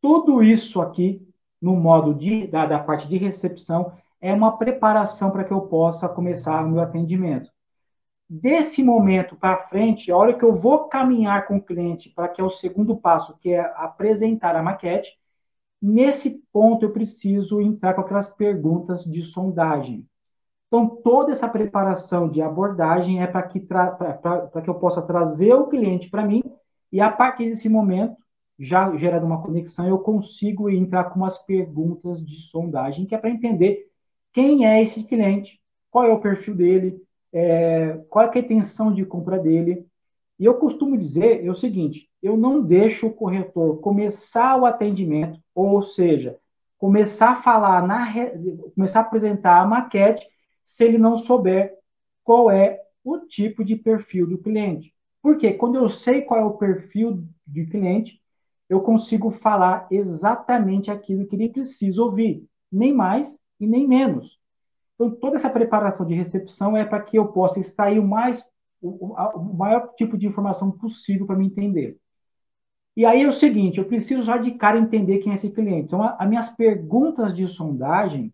Tudo 0.02 0.44
isso 0.44 0.82
aqui 0.82 1.26
no 1.64 1.78
modo 1.78 2.14
de, 2.14 2.46
da, 2.48 2.66
da 2.66 2.78
parte 2.78 3.08
de 3.08 3.18
recepção, 3.18 3.94
é 4.20 4.34
uma 4.34 4.58
preparação 4.58 5.32
para 5.32 5.46
que 5.46 5.54
eu 5.54 5.62
possa 5.62 6.10
começar 6.10 6.62
o 6.62 6.70
meu 6.70 6.82
atendimento. 6.82 7.50
Desse 8.30 8.84
momento 8.84 9.38
para 9.38 9.68
frente, 9.70 10.12
a 10.12 10.18
hora 10.18 10.34
que 10.34 10.44
eu 10.44 10.56
vou 10.56 10.90
caminhar 10.90 11.48
com 11.48 11.56
o 11.56 11.64
cliente 11.64 12.10
para 12.10 12.28
que 12.28 12.42
é 12.42 12.44
o 12.44 12.52
segundo 12.52 12.98
passo, 12.98 13.38
que 13.40 13.54
é 13.54 13.62
apresentar 13.78 14.58
a 14.58 14.62
maquete, 14.62 15.18
nesse 15.82 16.42
ponto 16.52 16.84
eu 16.84 16.92
preciso 16.92 17.62
entrar 17.62 17.94
com 17.94 18.02
aquelas 18.02 18.30
perguntas 18.32 19.06
de 19.06 19.24
sondagem. 19.24 20.06
Então, 20.68 20.88
toda 21.02 21.32
essa 21.32 21.48
preparação 21.48 22.28
de 22.28 22.42
abordagem 22.42 23.22
é 23.22 23.28
para 23.28 23.44
que, 23.44 23.62
que 23.62 24.70
eu 24.70 24.76
possa 24.76 25.02
trazer 25.02 25.54
o 25.54 25.68
cliente 25.68 26.10
para 26.10 26.26
mim 26.26 26.44
e, 26.92 27.00
a 27.00 27.10
partir 27.10 27.50
desse 27.50 27.70
momento, 27.70 28.18
já 28.60 28.96
gerando 28.98 29.26
uma 29.26 29.42
conexão, 29.42 29.88
eu 29.88 30.00
consigo 30.00 30.70
entrar 30.70 31.06
com 31.06 31.20
umas 31.20 31.38
perguntas 31.40 32.24
de 32.26 32.50
sondagem, 32.50 33.06
que 33.06 33.16
é 33.16 33.18
para 33.18 33.30
entender 33.30 33.88
quem 34.32 34.66
é 34.66 34.82
esse 34.82 35.04
cliente, 35.04 35.60
qual 35.90 36.06
é 36.06 36.12
o 36.12 36.20
perfil 36.20 36.56
dele, 36.56 37.02
é, 37.32 38.00
qual 38.10 38.26
é 38.26 38.32
a 38.34 38.40
intenção 38.40 38.94
de 38.94 39.06
compra 39.06 39.38
dele. 39.40 39.86
E 40.40 40.46
eu 40.46 40.56
costumo 40.56 40.98
dizer 40.98 41.46
é 41.46 41.50
o 41.50 41.56
seguinte: 41.56 42.10
eu 42.22 42.38
não 42.38 42.62
deixo 42.62 43.08
o 43.08 43.14
corretor 43.14 43.80
começar 43.80 44.60
o 44.60 44.66
atendimento, 44.66 45.40
ou 45.54 45.84
seja, 45.84 46.38
começar 46.78 47.32
a 47.32 47.42
falar, 47.42 47.86
na, 47.88 48.12
começar 48.76 49.00
a 49.00 49.04
apresentar 49.04 49.62
a 49.62 49.66
maquete, 49.66 50.26
se 50.64 50.84
ele 50.84 50.98
não 50.98 51.20
souber 51.20 51.74
qual 52.24 52.50
é 52.50 52.80
o 53.04 53.20
tipo 53.20 53.64
de 53.64 53.76
perfil 53.76 54.28
do 54.28 54.38
cliente. 54.38 54.94
Porque 55.22 55.54
quando 55.54 55.76
eu 55.76 55.90
sei 55.90 56.22
qual 56.22 56.40
é 56.40 56.44
o 56.44 56.58
perfil 56.58 57.24
do 57.46 57.66
cliente, 57.68 58.22
eu 58.74 58.82
consigo 58.82 59.30
falar 59.30 59.88
exatamente 59.92 60.90
aquilo 60.90 61.28
que 61.28 61.36
ele 61.36 61.50
precisa 61.50 62.02
ouvir, 62.02 62.44
nem 62.72 62.92
mais 62.92 63.38
e 63.60 63.68
nem 63.68 63.88
menos. 63.88 64.40
Então, 64.96 65.12
toda 65.12 65.36
essa 65.36 65.50
preparação 65.50 66.06
de 66.06 66.16
recepção 66.16 66.76
é 66.76 66.84
para 66.84 67.02
que 67.02 67.18
eu 67.18 67.28
possa 67.28 67.60
extrair 67.60 68.00
o, 68.00 68.08
mais, 68.08 68.44
o, 68.82 69.14
o 69.14 69.54
maior 69.56 69.94
tipo 69.96 70.18
de 70.18 70.26
informação 70.26 70.72
possível 70.72 71.28
para 71.28 71.36
me 71.36 71.46
entender. 71.46 71.98
E 72.98 73.06
aí 73.06 73.22
é 73.22 73.28
o 73.28 73.34
seguinte, 73.34 73.78
eu 73.78 73.86
preciso 73.86 74.24
já 74.24 74.38
de 74.38 74.52
cara 74.52 74.80
entender 74.80 75.20
quem 75.20 75.32
é 75.32 75.36
esse 75.36 75.50
cliente. 75.52 75.86
Então, 75.86 76.02
as 76.04 76.28
minhas 76.28 76.50
perguntas 76.50 77.36
de 77.36 77.48
sondagem, 77.48 78.34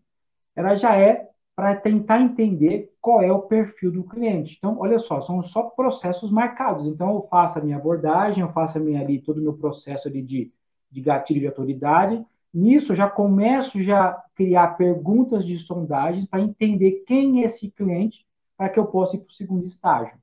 ela 0.56 0.74
já 0.74 0.96
é 0.96 1.29
para 1.60 1.76
tentar 1.76 2.22
entender 2.22 2.90
qual 3.02 3.20
é 3.20 3.30
o 3.30 3.42
perfil 3.42 3.92
do 3.92 4.02
cliente. 4.02 4.56
Então, 4.56 4.78
olha 4.78 4.98
só, 4.98 5.20
são 5.20 5.42
só 5.42 5.64
processos 5.64 6.30
marcados. 6.30 6.86
Então, 6.86 7.12
eu 7.16 7.28
faço 7.30 7.58
a 7.58 7.62
minha 7.62 7.76
abordagem, 7.76 8.40
eu 8.40 8.50
faço 8.50 8.78
a 8.78 8.80
minha, 8.80 8.98
ali 8.98 9.20
todo 9.20 9.36
o 9.36 9.42
meu 9.42 9.52
processo 9.52 10.08
ali 10.08 10.22
de, 10.22 10.50
de 10.90 11.02
gatilho 11.02 11.38
de 11.38 11.46
autoridade. 11.46 12.24
Nisso, 12.52 12.94
já 12.94 13.10
começo 13.10 13.82
já 13.82 14.06
a 14.06 14.24
criar 14.34 14.68
perguntas 14.78 15.44
de 15.44 15.58
sondagem 15.58 16.24
para 16.24 16.40
entender 16.40 17.04
quem 17.06 17.42
é 17.42 17.44
esse 17.44 17.70
cliente 17.70 18.24
para 18.56 18.70
que 18.70 18.78
eu 18.78 18.86
possa 18.86 19.16
ir 19.16 19.18
para 19.18 19.28
o 19.28 19.34
segundo 19.34 19.66
estágio. 19.66 20.16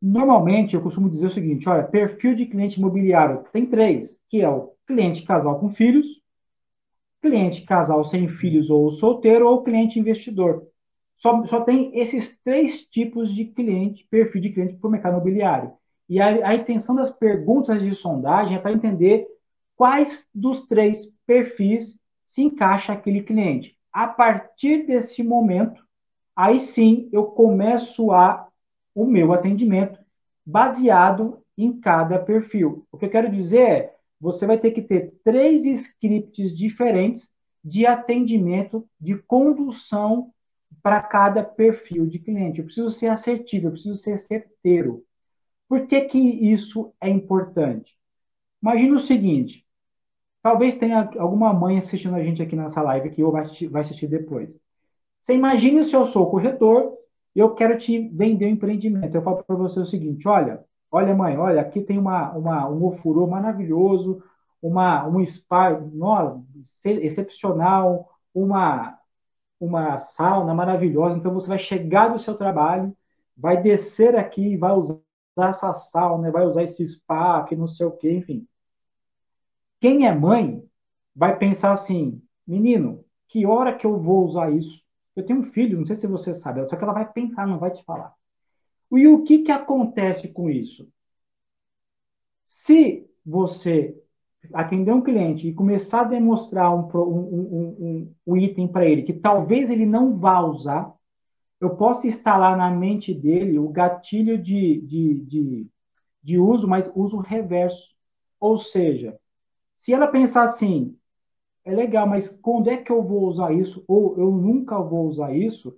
Normalmente, 0.00 0.76
eu 0.76 0.80
costumo 0.80 1.10
dizer 1.10 1.26
o 1.26 1.34
seguinte, 1.34 1.68
olha, 1.68 1.82
perfil 1.82 2.36
de 2.36 2.46
cliente 2.46 2.78
imobiliário 2.78 3.44
tem 3.52 3.66
três, 3.66 4.16
que 4.28 4.42
é 4.42 4.48
o 4.48 4.74
cliente 4.86 5.24
casal 5.24 5.58
com 5.58 5.74
filhos, 5.74 6.06
cliente 7.24 7.62
casal 7.62 8.04
sem 8.04 8.28
filhos 8.28 8.68
ou 8.68 8.92
solteiro 8.92 9.48
ou 9.48 9.62
cliente 9.64 9.98
investidor. 9.98 10.66
Só, 11.16 11.42
só 11.46 11.62
tem 11.62 11.90
esses 11.98 12.38
três 12.44 12.82
tipos 12.82 13.34
de 13.34 13.46
cliente, 13.46 14.06
perfil 14.10 14.42
de 14.42 14.50
cliente 14.50 14.74
para 14.74 14.88
o 14.88 14.90
mercado 14.90 15.14
imobiliário. 15.14 15.72
E 16.06 16.20
a, 16.20 16.48
a 16.48 16.54
intenção 16.54 16.94
das 16.94 17.10
perguntas 17.10 17.82
de 17.82 17.94
sondagem 17.94 18.56
é 18.58 18.60
para 18.60 18.72
entender 18.72 19.26
quais 19.74 20.26
dos 20.34 20.66
três 20.66 21.14
perfis 21.26 21.98
se 22.28 22.42
encaixa 22.42 22.92
aquele 22.92 23.22
cliente. 23.22 23.74
A 23.90 24.06
partir 24.06 24.86
desse 24.86 25.22
momento, 25.22 25.82
aí 26.36 26.60
sim 26.60 27.08
eu 27.10 27.24
começo 27.24 28.12
a 28.12 28.46
o 28.94 29.06
meu 29.06 29.32
atendimento 29.32 29.98
baseado 30.44 31.38
em 31.56 31.80
cada 31.80 32.18
perfil. 32.18 32.86
O 32.92 32.98
que 32.98 33.06
eu 33.06 33.10
quero 33.10 33.30
dizer 33.30 33.60
é, 33.60 33.93
você 34.20 34.46
vai 34.46 34.58
ter 34.58 34.70
que 34.70 34.82
ter 34.82 35.12
três 35.22 35.64
scripts 35.64 36.56
diferentes 36.56 37.30
de 37.64 37.86
atendimento, 37.86 38.86
de 39.00 39.16
condução 39.16 40.32
para 40.82 41.00
cada 41.00 41.42
perfil 41.42 42.06
de 42.06 42.18
cliente. 42.18 42.58
Eu 42.58 42.66
preciso 42.66 42.90
ser 42.90 43.08
assertivo, 43.08 43.68
eu 43.68 43.72
preciso 43.72 43.96
ser 43.96 44.18
certeiro. 44.18 45.02
Por 45.68 45.86
que, 45.86 46.02
que 46.02 46.18
isso 46.18 46.92
é 47.00 47.08
importante? 47.08 47.96
Imagina 48.62 48.96
o 48.96 49.02
seguinte: 49.02 49.64
talvez 50.42 50.76
tenha 50.78 51.10
alguma 51.18 51.52
mãe 51.52 51.78
assistindo 51.78 52.14
a 52.14 52.22
gente 52.22 52.42
aqui 52.42 52.54
nessa 52.54 52.82
live 52.82 53.10
que 53.10 53.22
ou 53.22 53.32
vai 53.32 53.44
assistir, 53.44 53.68
vai 53.68 53.82
assistir 53.82 54.06
depois. 54.06 54.50
Você 55.22 55.34
imagine 55.34 55.84
se 55.84 55.96
eu 55.96 56.06
sou 56.06 56.30
corretor 56.30 56.94
e 57.34 57.40
eu 57.40 57.54
quero 57.54 57.78
te 57.78 58.08
vender 58.08 58.46
um 58.46 58.50
empreendimento. 58.50 59.14
Eu 59.14 59.22
falo 59.22 59.42
para 59.42 59.56
você 59.56 59.80
o 59.80 59.86
seguinte: 59.86 60.28
olha, 60.28 60.62
olha, 60.94 61.12
mãe, 61.14 61.36
olha, 61.36 61.60
aqui 61.60 61.80
tem 61.82 61.98
uma, 61.98 62.30
uma, 62.32 62.68
um 62.68 62.84
ofurô 62.84 63.26
maravilhoso, 63.26 64.22
uma, 64.62 65.04
um 65.08 65.26
spa 65.26 65.70
no, 65.70 66.44
excepcional, 66.84 68.08
uma, 68.32 68.96
uma 69.58 69.98
sauna 69.98 70.54
maravilhosa. 70.54 71.18
Então 71.18 71.34
você 71.34 71.48
vai 71.48 71.58
chegar 71.58 72.08
do 72.08 72.20
seu 72.20 72.36
trabalho, 72.36 72.96
vai 73.36 73.60
descer 73.60 74.14
aqui, 74.14 74.56
vai 74.56 74.72
usar 74.72 75.00
essa 75.36 75.74
sauna, 75.74 76.30
vai 76.30 76.46
usar 76.46 76.62
esse 76.62 76.86
spa, 76.86 77.42
que 77.42 77.56
não 77.56 77.66
sei 77.66 77.86
o 77.86 77.92
quê, 77.92 78.12
enfim. 78.12 78.46
Quem 79.80 80.06
é 80.06 80.14
mãe 80.14 80.62
vai 81.14 81.36
pensar 81.36 81.72
assim, 81.72 82.22
menino, 82.46 83.04
que 83.28 83.44
hora 83.44 83.76
que 83.76 83.84
eu 83.84 83.98
vou 84.00 84.24
usar 84.26 84.50
isso? 84.52 84.80
Eu 85.16 85.26
tenho 85.26 85.40
um 85.40 85.52
filho, 85.52 85.78
não 85.78 85.86
sei 85.86 85.96
se 85.96 86.06
você 86.06 86.36
sabe, 86.36 86.64
só 86.68 86.76
que 86.76 86.84
ela 86.84 86.92
vai 86.92 87.10
pensar, 87.12 87.46
não 87.48 87.58
vai 87.58 87.72
te 87.72 87.82
falar. 87.84 88.14
E 88.98 89.06
o 89.08 89.22
que, 89.24 89.40
que 89.44 89.52
acontece 89.52 90.28
com 90.28 90.48
isso? 90.50 90.88
Se 92.46 93.06
você 93.24 93.96
atender 94.52 94.92
um 94.92 95.02
cliente 95.02 95.48
e 95.48 95.54
começar 95.54 96.02
a 96.02 96.04
demonstrar 96.04 96.74
um, 96.74 96.88
um, 96.94 97.76
um, 97.80 98.14
um 98.26 98.36
item 98.36 98.68
para 98.68 98.86
ele 98.86 99.02
que 99.02 99.12
talvez 99.14 99.70
ele 99.70 99.86
não 99.86 100.18
vá 100.18 100.40
usar, 100.40 100.94
eu 101.60 101.76
posso 101.76 102.06
instalar 102.06 102.56
na 102.56 102.70
mente 102.70 103.14
dele 103.14 103.58
o 103.58 103.68
gatilho 103.70 104.38
de, 104.38 104.80
de, 104.82 105.14
de, 105.26 105.68
de 106.22 106.38
uso, 106.38 106.68
mas 106.68 106.90
uso 106.94 107.18
reverso. 107.18 107.82
Ou 108.40 108.58
seja, 108.58 109.18
se 109.78 109.92
ela 109.92 110.08
pensar 110.08 110.44
assim, 110.44 110.96
é 111.64 111.74
legal, 111.74 112.06
mas 112.08 112.28
quando 112.42 112.70
é 112.70 112.76
que 112.78 112.92
eu 112.92 113.02
vou 113.02 113.28
usar 113.28 113.52
isso? 113.54 113.84
Ou 113.88 114.18
eu 114.18 114.30
nunca 114.32 114.80
vou 114.80 115.08
usar 115.08 115.34
isso? 115.36 115.76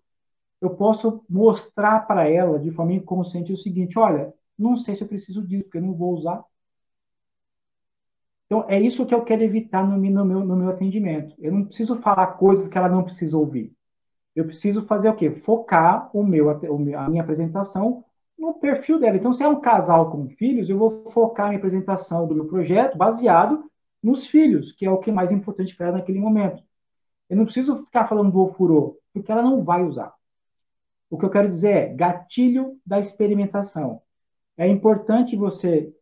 Eu 0.67 0.77
posso 0.77 1.25
mostrar 1.29 2.07
para 2.07 2.29
ela 2.29 2.59
de 2.59 2.71
forma 2.73 2.93
inconsciente 2.93 3.53
o 3.53 3.57
seguinte: 3.57 3.99
olha, 3.99 4.33
não 4.59 4.79
sei 4.79 4.97
se 4.97 5.03
eu 5.03 5.09
preciso 5.09 5.43
disso, 5.47 5.65
porque 5.65 5.79
eu 5.79 5.83
não 5.83 5.95
vou 5.95 6.15
usar. 6.15 6.45
Então, 8.47 8.65
é 8.69 8.81
isso 8.81 9.05
que 9.07 9.15
eu 9.15 9.25
quero 9.25 9.43
evitar 9.43 9.87
no, 9.87 9.99
meu, 9.99 10.25
no 10.25 10.57
meu 10.57 10.71
atendimento. 10.71 11.35
Eu 11.39 11.53
não 11.53 11.65
preciso 11.65 11.97
falar 12.01 12.27
coisas 12.39 12.69
que 12.69 12.79
ela 12.79 12.89
não 12.89 13.03
precisa 13.03 13.37
ouvir. 13.37 13.73
Eu 14.35 14.45
preciso 14.45 14.87
fazer 14.87 15.09
o 15.09 15.17
quê? 15.17 15.31
Focar 15.31 16.11
o 16.15 16.23
meu, 16.23 16.51
a 16.51 17.09
minha 17.09 17.23
apresentação 17.23 18.05
no 18.39 18.55
perfil 18.55 19.01
dela. 19.01 19.17
Então, 19.17 19.35
se 19.35 19.43
é 19.43 19.49
um 19.49 19.61
casal 19.61 20.11
com 20.11 20.29
filhos, 20.29 20.69
eu 20.69 20.79
vou 20.79 21.11
focar 21.13 21.47
a 21.47 21.49
minha 21.51 21.59
apresentação 21.59 22.27
do 22.27 22.35
meu 22.35 22.47
projeto 22.47 22.97
baseado 22.97 23.65
nos 24.03 24.27
filhos, 24.27 24.73
que 24.73 24.87
é 24.87 24.91
o 24.91 24.99
que 24.99 25.11
é 25.11 25.13
mais 25.13 25.33
importante 25.33 25.75
para 25.75 25.87
ela 25.89 25.99
naquele 25.99 26.21
momento. 26.21 26.63
Eu 27.29 27.37
não 27.37 27.45
preciso 27.45 27.85
ficar 27.87 28.07
falando 28.09 28.31
do 28.31 28.41
ofurô, 28.41 28.99
porque 29.13 29.33
ela 29.33 29.43
não 29.43 29.65
vai 29.65 29.83
usar. 29.83 30.13
O 31.11 31.19
que 31.19 31.25
eu 31.25 31.31
quero 31.31 31.51
dizer 31.51 31.71
é 31.71 31.95
gatilho 31.95 32.79
da 32.85 32.99
experimentação. 32.99 34.01
É 34.57 34.67
importante 34.67 35.37
você 35.37 35.93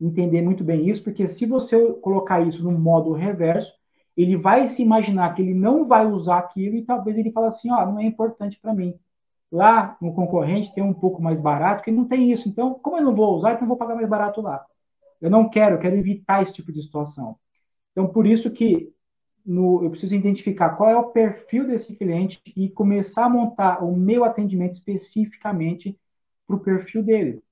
entender 0.00 0.42
muito 0.42 0.64
bem 0.64 0.88
isso, 0.88 1.02
porque 1.02 1.28
se 1.28 1.46
você 1.46 1.92
colocar 1.94 2.40
isso 2.40 2.62
no 2.62 2.72
modo 2.72 3.12
reverso, 3.12 3.72
ele 4.16 4.36
vai 4.36 4.68
se 4.68 4.82
imaginar 4.82 5.34
que 5.34 5.42
ele 5.42 5.54
não 5.54 5.86
vai 5.86 6.06
usar 6.06 6.38
aquilo 6.38 6.76
e 6.76 6.84
talvez 6.84 7.16
ele 7.16 7.32
fale 7.32 7.46
assim, 7.46 7.70
ó, 7.70 7.82
oh, 7.82 7.86
não 7.86 8.00
é 8.00 8.04
importante 8.04 8.58
para 8.60 8.74
mim. 8.74 8.94
Lá 9.50 9.96
no 10.00 10.14
concorrente 10.14 10.72
tem 10.74 10.82
um 10.82 10.94
pouco 10.94 11.22
mais 11.22 11.40
barato, 11.40 11.82
que 11.82 11.90
não 11.90 12.06
tem 12.06 12.30
isso. 12.30 12.48
Então, 12.48 12.74
como 12.74 12.98
eu 12.98 13.02
não 13.02 13.14
vou 13.14 13.36
usar, 13.36 13.52
então 13.52 13.64
eu 13.64 13.68
vou 13.68 13.76
pagar 13.76 13.94
mais 13.94 14.08
barato 14.08 14.40
lá. 14.40 14.64
Eu 15.20 15.30
não 15.30 15.48
quero, 15.48 15.76
eu 15.76 15.80
quero 15.80 15.96
evitar 15.96 16.42
esse 16.42 16.52
tipo 16.52 16.72
de 16.72 16.82
situação. 16.82 17.36
Então, 17.92 18.06
por 18.08 18.26
isso 18.26 18.50
que 18.50 18.92
no, 19.50 19.82
eu 19.82 19.90
preciso 19.90 20.14
identificar 20.14 20.76
qual 20.76 20.88
é 20.88 20.96
o 20.96 21.10
perfil 21.10 21.66
desse 21.66 21.94
cliente 21.96 22.40
e 22.56 22.68
começar 22.68 23.24
a 23.24 23.28
montar 23.28 23.82
o 23.84 23.96
meu 23.96 24.24
atendimento 24.24 24.74
especificamente 24.74 25.98
para 26.46 26.54
o 26.54 26.60
perfil 26.60 27.02
dele. 27.02 27.42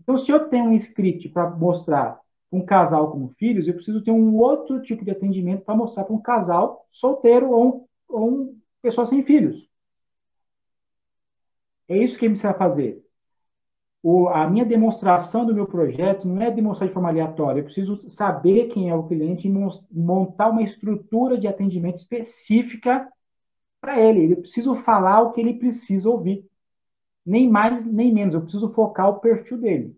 Então, 0.00 0.18
se 0.18 0.30
eu 0.30 0.48
tenho 0.48 0.64
um 0.66 0.74
script 0.74 1.28
para 1.28 1.48
mostrar 1.50 2.20
um 2.50 2.64
casal 2.64 3.12
com 3.12 3.28
filhos, 3.38 3.68
eu 3.68 3.74
preciso 3.74 4.02
ter 4.02 4.10
um 4.10 4.36
outro 4.36 4.82
tipo 4.82 5.04
de 5.04 5.12
atendimento 5.12 5.64
para 5.64 5.76
mostrar 5.76 6.04
para 6.04 6.14
um 6.16 6.20
casal 6.20 6.84
solteiro 6.90 7.50
ou, 7.50 7.64
um, 7.66 7.86
ou 8.08 8.30
um 8.30 8.60
pessoa 8.82 9.06
sem 9.06 9.24
filhos. 9.24 9.68
É 11.88 11.96
isso 11.96 12.18
que 12.18 12.24
ele 12.24 12.34
precisa 12.34 12.54
fazer. 12.54 13.05
O, 14.02 14.28
a 14.28 14.48
minha 14.48 14.64
demonstração 14.64 15.44
do 15.44 15.54
meu 15.54 15.66
projeto 15.66 16.28
não 16.28 16.40
é 16.40 16.50
demonstrar 16.50 16.88
de 16.88 16.94
forma 16.94 17.08
aleatória. 17.08 17.60
Eu 17.60 17.64
preciso 17.64 18.08
saber 18.08 18.68
quem 18.68 18.88
é 18.88 18.94
o 18.94 19.06
cliente 19.06 19.48
e 19.48 19.50
montar 19.90 20.50
uma 20.50 20.62
estrutura 20.62 21.38
de 21.38 21.48
atendimento 21.48 21.98
específica 21.98 23.08
para 23.80 24.00
ele. 24.00 24.32
Eu 24.32 24.40
preciso 24.42 24.76
falar 24.76 25.22
o 25.22 25.32
que 25.32 25.40
ele 25.40 25.54
precisa 25.54 26.08
ouvir. 26.08 26.44
Nem 27.24 27.50
mais, 27.50 27.84
nem 27.84 28.12
menos. 28.12 28.34
Eu 28.34 28.42
preciso 28.42 28.72
focar 28.72 29.08
o 29.08 29.18
perfil 29.18 29.58
dele. 29.58 29.96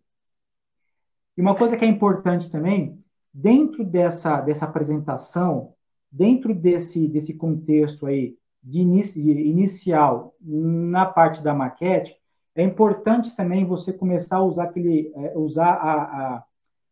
E 1.36 1.40
uma 1.40 1.54
coisa 1.54 1.76
que 1.76 1.84
é 1.84 1.88
importante 1.88 2.50
também, 2.50 2.98
dentro 3.32 3.84
dessa, 3.84 4.40
dessa 4.40 4.64
apresentação, 4.64 5.74
dentro 6.10 6.54
desse, 6.54 7.06
desse 7.06 7.34
contexto 7.34 8.06
aí 8.06 8.36
de, 8.62 8.80
inici, 8.80 9.22
de 9.22 9.30
inicial 9.30 10.34
na 10.40 11.06
parte 11.06 11.42
da 11.42 11.54
maquete, 11.54 12.16
é 12.58 12.64
importante 12.64 13.34
também 13.36 13.64
você 13.64 13.92
começar 13.92 14.38
a 14.38 14.42
usar 14.42 14.64
aquele, 14.64 15.12
é, 15.14 15.38
usar 15.38 15.74
a, 15.74 15.94
a, 16.02 16.44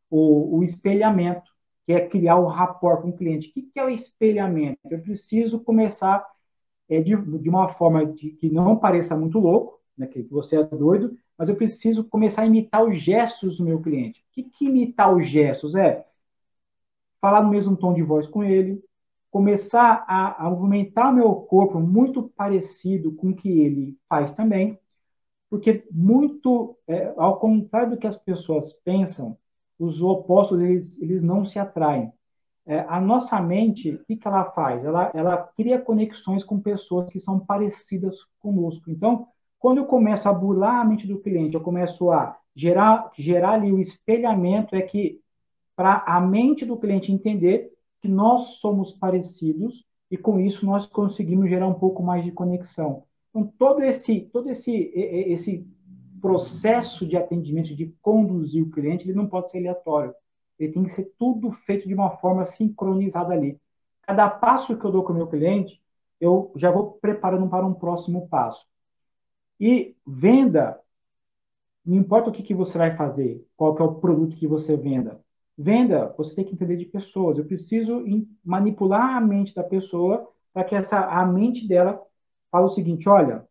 o, 0.08 0.58
o, 0.58 0.64
espelhamento, 0.64 1.50
que 1.84 1.92
é 1.92 2.08
criar 2.08 2.36
o 2.36 2.46
rapport 2.46 3.02
com 3.02 3.08
o 3.08 3.16
cliente. 3.16 3.48
O 3.48 3.52
que, 3.52 3.62
que 3.62 3.80
é 3.80 3.84
o 3.84 3.90
espelhamento? 3.90 4.78
Eu 4.88 5.00
preciso 5.00 5.58
começar 5.58 6.24
é, 6.88 7.00
de, 7.00 7.16
de 7.16 7.48
uma 7.48 7.68
forma 7.74 8.06
de, 8.06 8.30
que 8.30 8.48
não 8.48 8.76
pareça 8.76 9.16
muito 9.16 9.40
louco, 9.40 9.80
né, 9.98 10.06
que 10.06 10.22
você 10.22 10.56
é 10.56 10.62
doido, 10.62 11.18
mas 11.36 11.48
eu 11.48 11.56
preciso 11.56 12.04
começar 12.04 12.42
a 12.42 12.46
imitar 12.46 12.84
os 12.84 13.00
gestos 13.00 13.58
do 13.58 13.64
meu 13.64 13.82
cliente. 13.82 14.20
O 14.20 14.34
que, 14.34 14.44
que 14.44 14.66
imitar 14.66 15.12
os 15.12 15.28
gestos? 15.28 15.74
É 15.74 16.06
falar 17.20 17.42
no 17.42 17.50
mesmo 17.50 17.76
tom 17.76 17.92
de 17.92 18.02
voz 18.02 18.28
com 18.28 18.44
ele, 18.44 18.80
começar 19.32 20.04
a, 20.06 20.46
a 20.46 20.48
movimentar 20.48 21.10
o 21.10 21.14
meu 21.16 21.34
corpo 21.34 21.80
muito 21.80 22.22
parecido 22.36 23.10
com 23.16 23.30
o 23.30 23.34
que 23.34 23.48
ele 23.48 23.98
faz 24.08 24.32
também, 24.32 24.78
porque 25.50 25.86
muito, 25.90 26.76
é, 26.88 27.12
ao 27.16 27.38
contrário 27.38 27.90
do 27.90 27.96
que 27.96 28.06
as 28.06 28.18
pessoas 28.18 28.72
pensam, 28.84 29.36
os 29.78 30.00
opostos 30.00 30.60
eles, 30.60 31.00
eles 31.00 31.22
não 31.22 31.44
se 31.44 31.58
atraem. 31.58 32.12
É, 32.66 32.80
a 32.88 33.00
nossa 33.00 33.40
mente, 33.40 33.92
o 33.92 34.04
que, 34.04 34.16
que 34.16 34.26
ela 34.26 34.44
faz? 34.50 34.84
Ela, 34.84 35.12
ela 35.14 35.36
cria 35.56 35.80
conexões 35.80 36.42
com 36.44 36.60
pessoas 36.60 37.08
que 37.10 37.20
são 37.20 37.38
parecidas 37.38 38.16
conosco. 38.40 38.90
Então, 38.90 39.28
quando 39.58 39.78
eu 39.78 39.86
começo 39.86 40.28
a 40.28 40.32
burlar 40.32 40.80
a 40.80 40.84
mente 40.84 41.06
do 41.06 41.20
cliente, 41.20 41.54
eu 41.54 41.60
começo 41.60 42.10
a 42.10 42.36
gerar, 42.54 43.10
gerar 43.16 43.52
ali 43.52 43.72
o 43.72 43.80
espelhamento, 43.80 44.74
é 44.74 44.82
que 44.82 45.20
para 45.76 46.02
a 46.06 46.20
mente 46.20 46.64
do 46.64 46.76
cliente 46.76 47.12
entender 47.12 47.70
que 48.00 48.08
nós 48.08 48.56
somos 48.60 48.92
parecidos 48.92 49.84
e 50.10 50.16
com 50.16 50.40
isso 50.40 50.64
nós 50.64 50.86
conseguimos 50.86 51.48
gerar 51.48 51.68
um 51.68 51.74
pouco 51.74 52.02
mais 52.02 52.24
de 52.24 52.32
conexão. 52.32 53.04
Então, 53.36 53.52
todo 53.58 53.82
esse, 53.82 54.22
todo 54.32 54.48
esse, 54.48 54.72
esse 54.94 55.66
processo 56.22 57.06
de 57.06 57.18
atendimento, 57.18 57.76
de 57.76 57.94
conduzir 58.00 58.62
o 58.62 58.70
cliente, 58.70 59.04
ele 59.04 59.14
não 59.14 59.26
pode 59.26 59.50
ser 59.50 59.58
aleatório. 59.58 60.14
Ele 60.58 60.72
tem 60.72 60.84
que 60.84 60.92
ser 60.92 61.12
tudo 61.18 61.52
feito 61.52 61.86
de 61.86 61.92
uma 61.92 62.16
forma 62.16 62.46
sincronizada 62.46 63.34
ali. 63.34 63.60
Cada 64.02 64.30
passo 64.30 64.78
que 64.78 64.84
eu 64.84 64.90
dou 64.90 65.04
com 65.04 65.12
o 65.12 65.16
meu 65.16 65.26
cliente, 65.26 65.78
eu 66.18 66.50
já 66.56 66.70
vou 66.70 66.92
preparando 66.92 67.46
para 67.46 67.66
um 67.66 67.74
próximo 67.74 68.26
passo. 68.26 68.64
E 69.60 69.94
venda, 70.06 70.80
não 71.84 71.98
importa 71.98 72.30
o 72.30 72.32
que, 72.32 72.42
que 72.42 72.54
você 72.54 72.78
vai 72.78 72.96
fazer, 72.96 73.46
qual 73.54 73.74
que 73.74 73.82
é 73.82 73.84
o 73.84 73.96
produto 73.96 74.36
que 74.36 74.46
você 74.46 74.78
venda. 74.78 75.20
Venda, 75.58 76.14
você 76.16 76.34
tem 76.34 76.44
que 76.44 76.54
entender 76.54 76.78
de 76.78 76.86
pessoas. 76.86 77.36
Eu 77.36 77.44
preciso 77.44 78.02
manipular 78.42 79.16
a 79.16 79.20
mente 79.20 79.54
da 79.54 79.62
pessoa 79.62 80.26
para 80.54 80.64
que 80.64 80.74
essa, 80.74 80.98
a 80.98 81.26
mente 81.26 81.68
dela 81.68 82.05
fale 82.50 82.66
o 82.66 82.70
seguinte, 82.70 83.08
olha, 83.08 83.46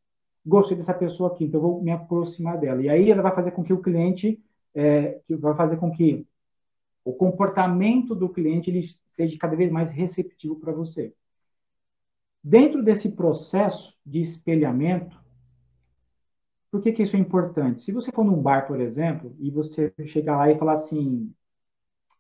gostei 0.46 0.78
dessa 0.78 0.94
pessoa 0.94 1.32
aqui, 1.32 1.46
então 1.46 1.60
eu 1.60 1.68
vou 1.68 1.84
me 1.84 1.92
aproximar 1.92 2.58
dela. 2.60 2.82
E 2.82 2.90
aí 2.90 3.10
ela 3.12 3.22
vai 3.22 3.34
fazer 3.34 3.52
com 3.52 3.64
que 3.64 3.74
o 3.74 3.82
cliente, 3.82 4.42
é, 4.74 5.20
vai 5.30 5.56
fazer 5.56 5.78
com 5.78 5.92
que 5.92 6.28
o 7.04 7.14
comportamento 7.14 8.16
do 8.16 8.30
cliente 8.30 8.70
ele 8.70 8.90
seja 9.16 9.38
cada 9.38 9.56
vez 9.56 9.72
mais 9.72 9.92
receptivo 9.92 10.56
para 10.60 10.74
você. 10.74 11.14
Dentro 12.44 12.84
desse 12.84 13.10
processo 13.10 13.94
de 14.06 14.22
espelhamento, 14.22 15.18
por 16.70 16.82
que, 16.82 16.92
que 16.92 17.04
isso 17.04 17.16
é 17.16 17.20
importante? 17.20 17.84
Se 17.84 17.92
você 17.92 18.12
for 18.12 18.26
num 18.26 18.42
bar, 18.42 18.68
por 18.68 18.82
exemplo, 18.82 19.36
e 19.40 19.50
você 19.50 19.94
chegar 20.08 20.38
lá 20.38 20.52
e 20.52 20.58
falar 20.58 20.74
assim: 20.74 21.34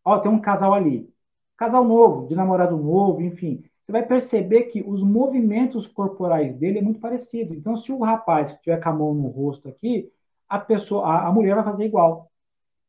Ó, 0.03 0.15
oh, 0.15 0.19
tem 0.19 0.31
um 0.31 0.39
casal 0.39 0.73
ali, 0.73 1.11
casal 1.57 1.83
novo, 1.83 2.27
de 2.27 2.35
namorado 2.35 2.77
novo, 2.77 3.21
enfim, 3.21 3.63
você 3.85 3.91
vai 3.91 4.05
perceber 4.05 4.63
que 4.65 4.81
os 4.81 5.03
movimentos 5.03 5.85
corporais 5.85 6.57
dele 6.57 6.79
é 6.79 6.81
muito 6.81 6.99
parecido. 6.99 7.53
Então, 7.53 7.77
se 7.77 7.91
o 7.91 7.99
rapaz 7.99 8.57
tiver 8.61 8.81
com 8.81 8.89
a 8.89 8.93
mão 8.93 9.13
no 9.13 9.27
rosto 9.27 9.69
aqui, 9.69 10.11
a 10.49 10.59
pessoa, 10.59 11.05
a, 11.05 11.27
a 11.27 11.31
mulher 11.31 11.53
vai 11.55 11.63
fazer 11.63 11.85
igual. 11.85 12.31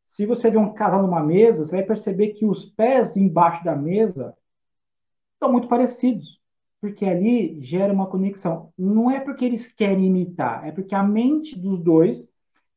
Se 0.07 0.24
você 0.24 0.51
vê 0.51 0.57
um 0.57 0.72
casal 0.72 1.03
numa 1.03 1.22
mesa, 1.22 1.66
você 1.66 1.76
vai 1.76 1.84
perceber 1.84 2.28
que 2.28 2.47
os 2.47 2.64
pés 2.64 3.16
embaixo 3.16 3.62
da 3.62 3.76
mesa 3.76 4.34
estão 5.34 5.53
muito 5.53 5.68
parecidos, 5.68 6.40
porque 6.80 7.05
ali 7.05 7.62
gera 7.62 7.92
uma 7.92 8.07
conexão. 8.07 8.72
Não 8.78 9.11
é 9.11 9.20
porque 9.20 9.44
eles 9.44 9.66
querem 9.66 10.07
imitar, 10.07 10.66
é 10.66 10.72
porque 10.72 10.94
a 10.94 11.03
mente 11.03 11.59
dos 11.59 11.82
dois 11.82 12.26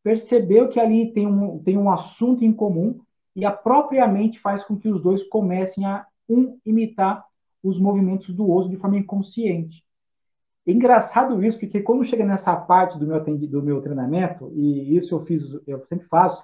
percebeu 0.04 0.70
que 0.70 0.80
ali 0.80 1.14
tem 1.14 1.26
um, 1.26 1.60
tem 1.60 1.78
um 1.78 1.90
assunto 1.90 2.44
em 2.44 2.52
comum 2.52 3.00
e 3.36 3.46
a 3.46 3.52
própria 3.52 4.08
mente 4.08 4.40
faz 4.40 4.64
com 4.66 4.78
que 4.78 4.90
os 4.90 5.02
dois 5.02 5.24
comecem 5.30 5.86
a 5.86 6.06
um 6.28 6.58
imitar 6.66 7.29
os 7.64 7.80
movimentos 7.80 8.34
do 8.34 8.48
outro 8.48 8.70
de 8.70 8.78
forma 8.78 8.98
inconsciente. 8.98 9.84
É 10.66 10.72
engraçado 10.72 11.44
isso, 11.44 11.60
porque 11.60 11.82
quando 11.82 12.06
chega 12.06 12.26
nessa 12.26 12.56
parte 12.56 12.98
do 13.00 13.08
meu, 13.08 13.24
do 13.24 13.64
meu 13.64 13.82
treinamento, 13.82 14.52
e 14.56 14.96
isso 14.96 15.16
eu 15.16 15.26
fiz, 15.26 15.44
eu 15.66 15.84
sempre 15.88 16.08
faço, 16.08 16.44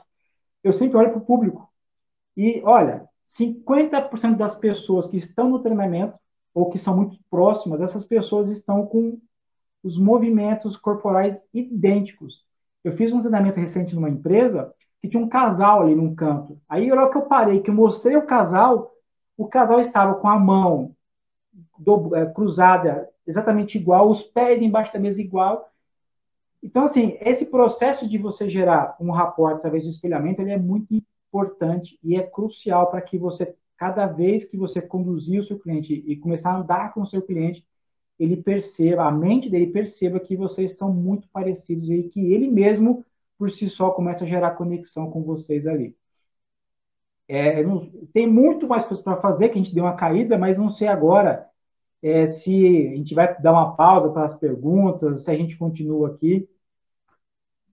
eu 0.63 0.73
sempre 0.73 0.97
olho 0.97 1.11
para 1.11 1.19
o 1.19 1.25
público. 1.25 1.69
E, 2.35 2.61
olha, 2.63 3.07
50% 3.27 4.37
das 4.37 4.57
pessoas 4.57 5.07
que 5.09 5.17
estão 5.17 5.49
no 5.49 5.59
treinamento, 5.59 6.17
ou 6.53 6.69
que 6.69 6.79
são 6.79 6.95
muito 6.95 7.17
próximas, 7.29 7.81
essas 7.81 8.07
pessoas 8.07 8.49
estão 8.49 8.85
com 8.85 9.19
os 9.83 9.97
movimentos 9.97 10.75
corporais 10.77 11.39
idênticos. 11.53 12.43
Eu 12.83 12.95
fiz 12.95 13.11
um 13.11 13.19
treinamento 13.19 13.59
recente 13.59 13.93
numa 13.93 14.09
empresa 14.09 14.73
que 15.01 15.09
tinha 15.09 15.21
um 15.21 15.29
casal 15.29 15.81
ali 15.81 15.93
num 15.93 16.15
canto. 16.15 16.59
Aí, 16.67 16.91
hora 16.91 17.11
que 17.11 17.17
eu 17.17 17.23
parei, 17.23 17.61
que 17.61 17.69
eu 17.69 17.75
mostrei 17.75 18.15
o 18.15 18.25
casal, 18.25 18.91
o 19.37 19.47
casal 19.47 19.81
estava 19.81 20.15
com 20.15 20.27
a 20.27 20.39
mão 20.39 20.94
do, 21.77 22.15
é, 22.15 22.25
cruzada 22.25 23.09
exatamente 23.27 23.77
igual, 23.77 24.09
os 24.09 24.21
pés 24.21 24.61
embaixo 24.61 24.93
da 24.93 24.99
mesa 24.99 25.21
igual. 25.21 25.69
Então, 26.61 26.85
assim, 26.85 27.17
esse 27.21 27.45
processo 27.45 28.07
de 28.07 28.17
você 28.17 28.49
gerar 28.49 28.95
um 28.99 29.11
rapport 29.11 29.55
através 29.55 29.83
de 29.83 29.89
espelhamento, 29.89 30.41
ele 30.41 30.51
é 30.51 30.57
muito 30.57 30.93
importante 30.93 31.99
e 32.03 32.15
é 32.15 32.23
crucial 32.23 32.89
para 32.89 33.01
que 33.01 33.17
você, 33.17 33.55
cada 33.77 34.07
vez 34.07 34.45
que 34.45 34.57
você 34.57 34.81
conduzir 34.81 35.41
o 35.41 35.45
seu 35.45 35.59
cliente 35.59 35.93
e 35.93 36.15
começar 36.17 36.51
a 36.51 36.57
andar 36.57 36.93
com 36.93 37.01
o 37.01 37.07
seu 37.07 37.21
cliente, 37.21 37.65
ele 38.19 38.37
perceba, 38.37 39.03
a 39.05 39.11
mente 39.11 39.49
dele 39.49 39.67
perceba 39.67 40.19
que 40.19 40.35
vocês 40.35 40.77
são 40.77 40.91
muito 40.93 41.27
parecidos 41.29 41.89
e 41.89 42.03
que 42.03 42.33
ele 42.33 42.49
mesmo, 42.49 43.05
por 43.37 43.51
si 43.51 43.69
só, 43.69 43.91
começa 43.91 44.23
a 44.23 44.27
gerar 44.27 44.51
conexão 44.51 45.11
com 45.11 45.21
vocês 45.23 45.67
ali. 45.67 45.95
É, 47.27 47.63
não, 47.63 47.89
tem 48.13 48.27
muito 48.27 48.67
mais 48.67 48.85
coisas 48.87 49.03
para 49.03 49.19
fazer, 49.19 49.49
que 49.49 49.55
a 49.55 49.61
gente 49.61 49.73
deu 49.73 49.83
uma 49.83 49.95
caída, 49.95 50.37
mas 50.37 50.57
não 50.57 50.71
sei 50.71 50.87
agora 50.87 51.49
é, 52.05 52.27
se 52.27 52.87
a 52.93 52.95
gente 52.97 53.15
vai 53.15 53.35
dar 53.41 53.51
uma 53.51 53.75
pausa 53.75 54.11
para 54.11 54.25
as 54.25 54.35
perguntas, 54.35 55.23
se 55.23 55.31
a 55.31 55.35
gente 55.35 55.57
continua 55.57 56.09
aqui. 56.09 56.47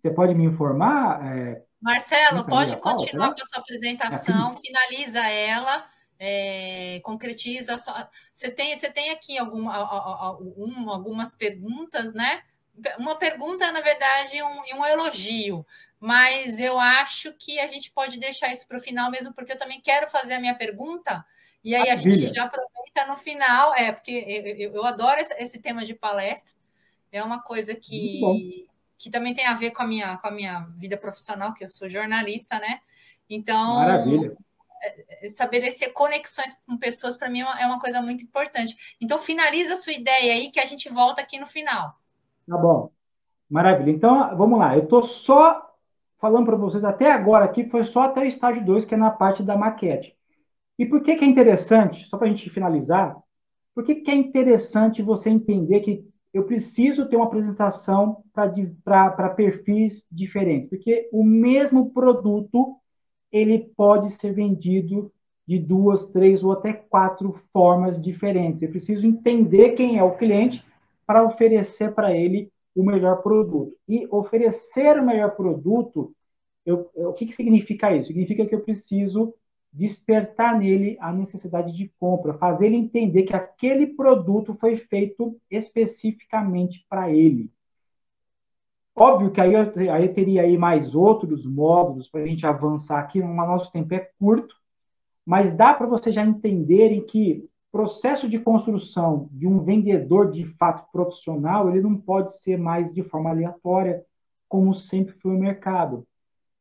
Você 0.00 0.10
pode 0.10 0.34
me 0.34 0.44
informar? 0.44 1.36
É, 1.36 1.62
Marcelo, 1.78 2.46
pode 2.46 2.74
continuar 2.76 3.34
com 3.34 3.42
a 3.42 3.44
sua 3.44 3.60
apresentação, 3.60 4.56
finaliza 4.56 5.20
ela, 5.20 5.84
é, 6.18 6.98
concretiza. 7.04 7.76
Sua... 7.76 8.08
Você, 8.32 8.50
tem, 8.50 8.74
você 8.74 8.90
tem 8.90 9.10
aqui 9.10 9.36
alguma, 9.36 9.76
algumas 9.76 11.34
perguntas, 11.34 12.14
né? 12.14 12.42
Uma 12.98 13.16
pergunta, 13.16 13.70
na 13.70 13.82
verdade, 13.82 14.42
um, 14.42 14.78
um 14.78 14.86
elogio, 14.86 15.64
mas 16.00 16.58
eu 16.58 16.80
acho 16.80 17.34
que 17.34 17.60
a 17.60 17.68
gente 17.68 17.92
pode 17.92 18.18
deixar 18.18 18.50
isso 18.50 18.66
para 18.66 18.78
o 18.78 18.82
final 18.82 19.10
mesmo, 19.10 19.34
porque 19.34 19.52
eu 19.52 19.58
também 19.58 19.78
quero 19.78 20.08
fazer 20.08 20.34
a 20.34 20.40
minha 20.40 20.54
pergunta 20.54 21.22
e 21.64 21.74
aí 21.74 21.90
a 21.90 21.96
gente 21.96 22.34
já 22.34 22.44
aproveita 22.44 23.06
no 23.08 23.16
final, 23.16 23.74
é, 23.74 23.92
porque 23.92 24.10
eu, 24.58 24.72
eu 24.74 24.84
adoro 24.84 25.20
esse 25.38 25.60
tema 25.60 25.84
de 25.84 25.94
palestra, 25.94 26.54
é 27.10 27.22
uma 27.22 27.40
coisa 27.40 27.74
que, 27.74 28.66
que 28.98 29.10
também 29.10 29.34
tem 29.34 29.46
a 29.46 29.54
ver 29.54 29.70
com 29.70 29.82
a, 29.82 29.86
minha, 29.86 30.16
com 30.16 30.28
a 30.28 30.30
minha 30.30 30.60
vida 30.76 30.96
profissional, 30.96 31.52
que 31.54 31.62
eu 31.62 31.68
sou 31.68 31.88
jornalista, 31.88 32.58
né? 32.58 32.80
Então, 33.28 33.76
Maravilha. 33.76 34.36
É, 34.82 35.26
estabelecer 35.26 35.92
conexões 35.92 36.60
com 36.66 36.76
pessoas, 36.76 37.16
para 37.16 37.30
mim, 37.30 37.40
é 37.40 37.44
uma, 37.44 37.60
é 37.60 37.66
uma 37.66 37.78
coisa 37.78 38.02
muito 38.02 38.24
importante. 38.24 38.96
Então, 39.00 39.18
finaliza 39.18 39.74
a 39.74 39.76
sua 39.76 39.92
ideia 39.92 40.32
aí, 40.32 40.50
que 40.50 40.58
a 40.58 40.64
gente 40.64 40.88
volta 40.88 41.20
aqui 41.20 41.38
no 41.38 41.46
final. 41.46 41.94
Tá 42.48 42.56
bom. 42.56 42.90
Maravilha. 43.48 43.90
Então, 43.90 44.36
vamos 44.36 44.58
lá. 44.58 44.74
Eu 44.74 44.84
estou 44.84 45.04
só 45.04 45.70
falando 46.18 46.46
para 46.46 46.56
vocês 46.56 46.84
até 46.84 47.10
agora 47.10 47.44
aqui, 47.44 47.68
foi 47.68 47.84
só 47.84 48.02
até 48.04 48.20
o 48.20 48.24
estágio 48.24 48.64
2, 48.64 48.84
que 48.84 48.94
é 48.94 48.96
na 48.96 49.10
parte 49.10 49.42
da 49.42 49.56
maquete. 49.56 50.16
E 50.82 50.86
por 50.86 51.00
que, 51.00 51.14
que 51.14 51.24
é 51.24 51.28
interessante, 51.28 52.08
só 52.08 52.18
para 52.18 52.26
a 52.26 52.30
gente 52.30 52.50
finalizar, 52.50 53.16
por 53.72 53.84
que, 53.84 53.94
que 53.94 54.10
é 54.10 54.16
interessante 54.16 55.00
você 55.00 55.30
entender 55.30 55.78
que 55.78 56.04
eu 56.34 56.42
preciso 56.42 57.08
ter 57.08 57.14
uma 57.14 57.26
apresentação 57.26 58.24
para 58.34 59.28
perfis 59.28 60.04
diferentes? 60.10 60.68
Porque 60.68 61.08
o 61.12 61.22
mesmo 61.22 61.92
produto 61.92 62.74
ele 63.30 63.70
pode 63.76 64.10
ser 64.20 64.32
vendido 64.32 65.12
de 65.46 65.56
duas, 65.56 66.08
três 66.08 66.42
ou 66.42 66.50
até 66.50 66.72
quatro 66.72 67.40
formas 67.52 68.02
diferentes. 68.02 68.60
Eu 68.60 68.70
preciso 68.70 69.06
entender 69.06 69.76
quem 69.76 69.98
é 69.98 70.02
o 70.02 70.16
cliente 70.16 70.64
para 71.06 71.22
oferecer 71.22 71.94
para 71.94 72.12
ele 72.12 72.50
o 72.74 72.82
melhor 72.82 73.22
produto. 73.22 73.72
E 73.88 74.04
oferecer 74.10 74.98
o 74.98 75.06
melhor 75.06 75.36
produto, 75.36 76.12
eu, 76.66 76.90
eu, 76.96 77.10
o 77.10 77.12
que, 77.12 77.26
que 77.26 77.36
significa 77.36 77.94
isso? 77.94 78.08
Significa 78.08 78.44
que 78.44 78.54
eu 78.56 78.62
preciso 78.62 79.32
despertar 79.72 80.58
nele 80.58 80.96
a 81.00 81.12
necessidade 81.12 81.72
de 81.72 81.90
compra, 81.98 82.34
fazer 82.34 82.66
ele 82.66 82.76
entender 82.76 83.22
que 83.22 83.34
aquele 83.34 83.86
produto 83.86 84.54
foi 84.60 84.76
feito 84.76 85.36
especificamente 85.50 86.84
para 86.88 87.10
ele. 87.10 87.50
Óbvio 88.94 89.30
que 89.30 89.40
aí 89.40 89.54
aí 89.90 90.08
teria 90.10 90.42
aí 90.42 90.58
mais 90.58 90.94
outros 90.94 91.46
módulos 91.46 92.08
para 92.10 92.20
a 92.20 92.26
gente 92.26 92.46
avançar 92.46 92.98
aqui, 92.98 93.20
o 93.20 93.34
nosso 93.34 93.72
tempo 93.72 93.94
é 93.94 94.10
curto, 94.18 94.54
mas 95.24 95.56
dá 95.56 95.72
para 95.72 95.86
vocês 95.86 96.14
já 96.14 96.24
entenderem 96.24 97.04
que 97.06 97.48
processo 97.72 98.28
de 98.28 98.38
construção 98.38 99.30
de 99.32 99.46
um 99.46 99.64
vendedor 99.64 100.30
de 100.30 100.44
fato 100.56 100.86
profissional, 100.92 101.70
ele 101.70 101.80
não 101.80 101.96
pode 101.96 102.38
ser 102.42 102.58
mais 102.58 102.92
de 102.92 103.02
forma 103.02 103.30
aleatória, 103.30 104.04
como 104.46 104.74
sempre 104.74 105.14
foi 105.14 105.34
o 105.34 105.38
mercado. 105.38 106.06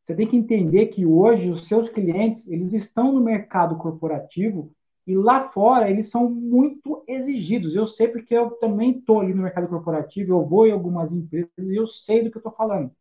Você 0.03 0.15
tem 0.15 0.27
que 0.27 0.35
entender 0.35 0.87
que 0.87 1.05
hoje 1.05 1.49
os 1.49 1.67
seus 1.67 1.89
clientes, 1.89 2.47
eles 2.47 2.73
estão 2.73 3.11
no 3.11 3.21
mercado 3.21 3.77
corporativo 3.77 4.71
e 5.05 5.15
lá 5.15 5.49
fora 5.49 5.89
eles 5.89 6.09
são 6.09 6.29
muito 6.29 7.03
exigidos. 7.07 7.75
Eu 7.75 7.87
sei 7.87 8.07
porque 8.07 8.35
eu 8.35 8.51
também 8.51 8.91
estou 8.91 9.21
ali 9.21 9.33
no 9.33 9.43
mercado 9.43 9.67
corporativo, 9.67 10.31
eu 10.31 10.45
vou 10.45 10.67
em 10.67 10.71
algumas 10.71 11.11
empresas 11.11 11.49
e 11.57 11.75
eu 11.75 11.87
sei 11.87 12.23
do 12.23 12.31
que 12.31 12.37
eu 12.37 12.39
estou 12.39 12.53
falando. 12.53 12.91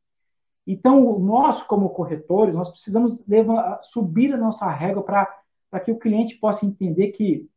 Então, 0.66 1.18
nós, 1.18 1.62
como 1.64 1.88
corretores, 1.90 2.54
nós 2.54 2.70
precisamos 2.70 3.26
levar, 3.26 3.80
subir 3.84 4.32
a 4.32 4.36
nossa 4.36 4.70
régua 4.70 5.02
para 5.02 5.80
que 5.80 5.90
o 5.90 5.98
cliente 5.98 6.36
possa 6.36 6.66
entender 6.66 7.08
que 7.08 7.48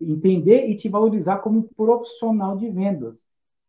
entender 0.00 0.68
e 0.68 0.76
te 0.76 0.88
valorizar 0.88 1.38
como 1.38 1.68
profissional 1.76 2.56
de 2.56 2.68
vendas. 2.68 3.22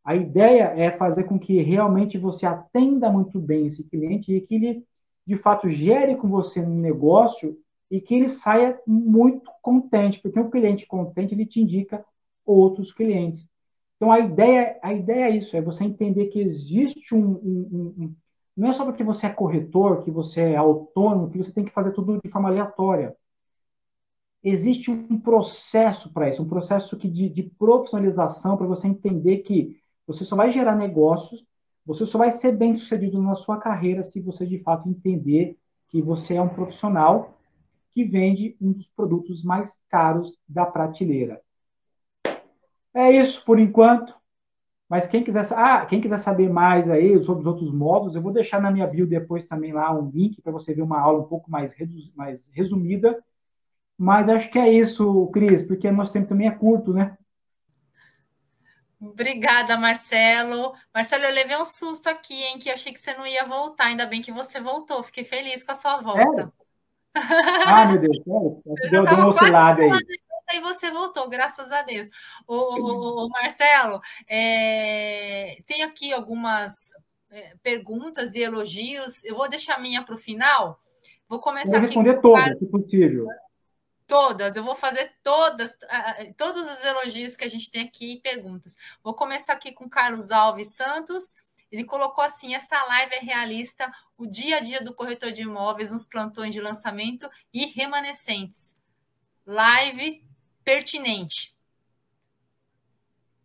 A 0.03 0.15
ideia 0.15 0.73
é 0.75 0.91
fazer 0.97 1.23
com 1.23 1.39
que 1.39 1.61
realmente 1.61 2.17
você 2.17 2.45
atenda 2.45 3.11
muito 3.11 3.39
bem 3.39 3.67
esse 3.67 3.83
cliente 3.83 4.33
e 4.33 4.41
que 4.41 4.55
ele 4.55 4.85
de 5.25 5.37
fato 5.37 5.69
gere 5.69 6.15
com 6.15 6.27
você 6.27 6.59
um 6.59 6.79
negócio 6.79 7.57
e 7.89 8.01
que 8.01 8.15
ele 8.15 8.29
saia 8.29 8.79
muito 8.85 9.49
contente, 9.61 10.19
porque 10.19 10.39
um 10.39 10.49
cliente 10.49 10.85
contente 10.85 11.33
ele 11.33 11.45
te 11.45 11.61
indica 11.61 12.03
outros 12.45 12.91
clientes. 12.93 13.47
Então 13.95 14.11
a 14.11 14.19
ideia, 14.19 14.77
a 14.81 14.93
ideia 14.93 15.25
é 15.25 15.37
isso, 15.37 15.55
é 15.55 15.61
você 15.61 15.83
entender 15.83 16.27
que 16.27 16.39
existe 16.39 17.15
um, 17.15 17.25
um, 17.25 17.95
um, 17.97 18.15
não 18.55 18.69
é 18.69 18.73
só 18.73 18.85
porque 18.85 19.03
você 19.03 19.27
é 19.27 19.29
corretor, 19.29 20.03
que 20.03 20.11
você 20.11 20.41
é 20.41 20.55
autônomo, 20.55 21.29
que 21.29 21.37
você 21.37 21.51
tem 21.51 21.65
que 21.65 21.71
fazer 21.71 21.91
tudo 21.91 22.19
de 22.23 22.29
forma 22.29 22.49
aleatória. 22.49 23.15
Existe 24.43 24.91
um 24.91 25.19
processo 25.19 26.11
para 26.13 26.29
isso, 26.29 26.41
um 26.41 26.47
processo 26.47 26.95
que 26.97 27.09
de, 27.09 27.29
de 27.29 27.43
profissionalização 27.43 28.55
para 28.55 28.67
você 28.67 28.87
entender 28.87 29.39
que 29.39 29.81
você 30.05 30.23
só 30.23 30.35
vai 30.35 30.51
gerar 30.51 30.75
negócios 30.75 31.43
você 31.85 32.05
só 32.05 32.17
vai 32.17 32.31
ser 32.31 32.51
bem 32.51 32.75
sucedido 32.75 33.21
na 33.21 33.35
sua 33.35 33.57
carreira 33.59 34.03
se 34.03 34.19
você 34.19 34.45
de 34.45 34.59
fato 34.59 34.89
entender 34.89 35.57
que 35.89 36.01
você 36.01 36.35
é 36.35 36.41
um 36.41 36.49
profissional 36.49 37.37
que 37.91 38.03
vende 38.03 38.57
um 38.59 38.73
dos 38.73 38.87
produtos 38.87 39.43
mais 39.43 39.71
caros 39.89 40.37
da 40.47 40.65
prateleira. 40.65 41.41
É 42.93 43.11
isso 43.11 43.43
por 43.45 43.59
enquanto. 43.59 44.13
Mas 44.89 45.07
quem 45.07 45.23
quiser, 45.23 45.47
ah, 45.53 45.85
quem 45.85 45.99
quiser 45.99 46.19
saber 46.19 46.49
mais 46.49 46.89
aí 46.89 47.11
sobre 47.23 47.41
os 47.41 47.47
outros 47.47 47.73
módulos, 47.73 48.15
eu 48.15 48.21
vou 48.21 48.31
deixar 48.31 48.61
na 48.61 48.69
minha 48.69 48.85
bio 48.85 49.07
depois 49.07 49.45
também 49.45 49.73
lá 49.73 49.91
um 49.93 50.09
link 50.09 50.41
para 50.41 50.51
você 50.51 50.73
ver 50.73 50.83
uma 50.83 50.99
aula 50.99 51.21
um 51.21 51.27
pouco 51.27 51.49
mais, 51.49 51.71
mais 52.15 52.39
resumida. 52.51 53.23
Mas 53.97 54.29
acho 54.29 54.51
que 54.51 54.59
é 54.59 54.71
isso, 54.71 55.27
Cris, 55.33 55.63
porque 55.63 55.89
nosso 55.89 56.11
tempo 56.11 56.27
também 56.27 56.47
é 56.47 56.51
curto, 56.51 56.93
né? 56.93 57.17
Obrigada, 58.99 59.77
Marcelo. 59.77 60.73
Marcelo, 60.93 61.25
eu 61.25 61.33
levei 61.33 61.57
um 61.57 61.65
susto 61.65 62.07
aqui, 62.07 62.43
hein? 62.43 62.59
Que 62.59 62.69
achei 62.69 62.93
que 62.93 62.99
você 62.99 63.13
não 63.13 63.27
ia 63.27 63.45
voltar. 63.45 63.85
Ainda 63.85 64.05
bem 64.05 64.21
que 64.21 64.31
você 64.31 64.59
voltou. 64.59 65.03
Fiquei 65.03 65.23
feliz 65.23 65.63
com 65.63 65.71
a 65.71 65.75
sua 65.75 65.97
volta. 65.97 66.51
É? 67.15 67.19
Ah, 67.65 67.85
meu 67.85 67.99
Deus, 67.99 68.17
é. 68.17 68.23
deu, 68.89 69.05
deu 69.05 69.15
uma 69.15 69.27
oscilada 69.27 69.81
aí. 69.81 69.89
E 70.53 70.59
você 70.59 70.91
voltou, 70.91 71.27
graças 71.27 71.71
a 71.71 71.81
Deus. 71.81 72.07
O, 72.47 72.55
o, 72.55 73.25
o 73.25 73.29
Marcelo, 73.29 73.99
é, 74.27 75.57
tem 75.65 75.81
aqui 75.81 76.13
algumas 76.13 76.71
é, 77.31 77.53
perguntas 77.63 78.35
e 78.35 78.41
elogios. 78.41 79.23
Eu 79.25 79.35
vou 79.35 79.49
deixar 79.49 79.75
a 79.75 79.79
minha 79.79 80.03
para 80.03 80.13
o 80.13 80.17
final. 80.17 80.79
Vou 81.27 81.39
começar 81.39 81.79
vou 81.79 81.87
responder 81.87 82.21
todas, 82.21 82.59
se 82.59 82.65
possível. 82.67 83.27
Todas, 84.07 84.55
eu 84.55 84.63
vou 84.63 84.75
fazer 84.75 85.13
todas, 85.23 85.75
todos 86.37 86.69
os 86.69 86.83
elogios 86.83 87.35
que 87.35 87.43
a 87.43 87.49
gente 87.49 87.71
tem 87.71 87.83
aqui 87.83 88.13
e 88.13 88.19
perguntas. 88.19 88.75
Vou 89.03 89.15
começar 89.15 89.53
aqui 89.53 89.71
com 89.71 89.89
Carlos 89.89 90.31
Alves 90.31 90.75
Santos. 90.75 91.33
Ele 91.71 91.83
colocou 91.83 92.23
assim: 92.23 92.53
essa 92.53 92.83
live 92.83 93.15
é 93.15 93.19
realista, 93.19 93.91
o 94.15 94.27
dia 94.27 94.57
a 94.57 94.59
dia 94.59 94.81
do 94.83 94.93
corretor 94.93 95.31
de 95.31 95.41
imóveis, 95.41 95.91
nos 95.91 96.05
plantões 96.05 96.53
de 96.53 96.61
lançamento 96.61 97.27
e 97.51 97.65
remanescentes. 97.65 98.75
Live 99.45 100.23
pertinente. 100.63 101.55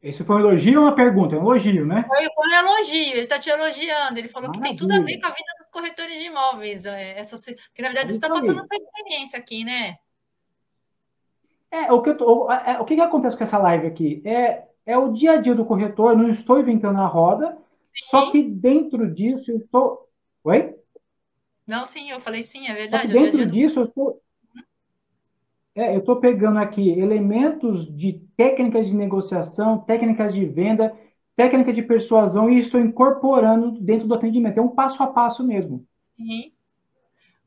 Esse 0.03 0.25
foi 0.25 0.37
um 0.37 0.41
elogio 0.41 0.81
ou 0.81 0.87
uma 0.87 0.95
pergunta? 0.95 1.37
É 1.37 1.39
um 1.39 1.43
elogio, 1.43 1.85
né? 1.87 2.05
Foi, 2.07 2.27
foi 2.35 2.49
um 2.49 2.55
elogio, 2.55 3.13
ele 3.13 3.21
está 3.21 3.39
te 3.39 3.51
elogiando. 3.51 4.19
Ele 4.19 4.29
falou 4.29 4.49
Maravilha. 4.49 4.73
que 4.73 4.79
tem 4.79 4.89
tudo 4.89 4.99
a 4.99 5.05
ver 5.05 5.21
com 5.21 5.27
a 5.27 5.31
vida 5.31 5.53
dos 5.59 5.69
corretores 5.69 6.19
de 6.19 6.27
imóveis. 6.27 6.87
É, 6.87 7.19
essa, 7.19 7.37
porque, 7.37 7.83
na 7.83 7.89
verdade, 7.89 8.09
você 8.09 8.17
está 8.17 8.29
passando 8.29 8.61
essa 8.61 8.75
experiência 8.75 9.39
aqui, 9.39 9.63
né? 9.63 9.99
É, 11.71 11.93
o 11.93 12.03
que, 12.03 12.15
tô, 12.15 12.51
é, 12.51 12.81
o 12.81 12.85
que, 12.85 12.97
que 12.97 13.01
acontece 13.01 13.37
com 13.37 13.45
essa 13.45 13.59
live 13.59 13.87
aqui? 13.87 14.21
É, 14.25 14.65
é 14.85 14.99
o 14.99 15.13
dia 15.13 15.33
a 15.33 15.37
dia 15.37 15.55
do 15.55 15.65
corretor, 15.65 16.17
não 16.17 16.29
estou 16.29 16.59
inventando 16.59 16.99
a 16.99 17.07
roda, 17.07 17.57
sim. 17.95 18.07
só 18.11 18.31
que 18.31 18.43
dentro 18.43 19.13
disso 19.13 19.51
eu 19.51 19.59
estou. 19.59 20.09
Oi? 20.43 20.75
Não, 21.67 21.85
sim, 21.85 22.11
eu 22.11 22.21
falei 22.21 22.43
sim, 22.43 22.67
é 22.67 22.75
verdade. 22.75 23.13
dentro 23.13 23.47
disso 23.47 23.81
eu 23.81 23.85
estou. 23.85 24.21
É, 25.77 25.95
eu 25.95 26.01
estou 26.01 26.17
pegando 26.17 26.59
aqui 26.59 26.91
elementos 26.91 27.87
de 27.97 28.15
técnicas 28.37 28.87
de 28.87 28.95
negociação, 28.95 29.79
técnicas 29.79 30.35
de 30.35 30.45
venda, 30.45 30.93
técnica 31.37 31.73
de 31.73 31.83
persuasão 31.83 32.51
e 32.51 32.59
estou 32.59 32.81
incorporando 32.81 33.71
dentro 33.81 34.09
do 34.09 34.15
atendimento. 34.15 34.59
É 34.59 34.61
um 34.63 34.75
passo 34.75 35.01
a 35.03 35.07
passo 35.07 35.47
mesmo. 35.47 35.87
Sim. 35.97 36.53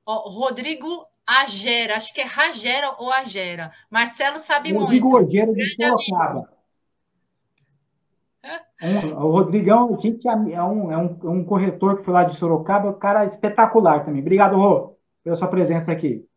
Rodrigo 0.07 1.05
Agera, 1.25 1.95
acho 1.95 2.13
que 2.13 2.21
é 2.21 2.25
Ragera 2.25 2.95
ou 2.99 3.11
Agera. 3.11 3.71
Marcelo 3.89 4.39
sabe 4.39 4.73
Rodrigo 4.73 5.09
muito. 5.09 5.23
Rodrigo 5.23 5.51
Agera 5.51 5.53
de 5.53 5.75
Sorocaba. 5.75 6.53
Um, 8.81 9.13
o 9.13 9.31
Rodrigão, 9.31 9.97
gente, 10.01 10.27
é 10.27 10.33
um, 10.61 10.91
é, 10.91 10.97
um, 10.97 11.19
é 11.23 11.29
um 11.29 11.45
corretor 11.45 11.97
que 11.97 12.03
foi 12.03 12.13
lá 12.13 12.25
de 12.25 12.37
Sorocaba, 12.37 12.89
um 12.89 12.99
cara 12.99 13.25
espetacular 13.25 14.03
também. 14.03 14.21
Obrigado, 14.21 14.57
Rô, 14.57 14.97
pela 15.23 15.37
sua 15.37 15.47
presença 15.47 15.91
aqui. 15.91 16.27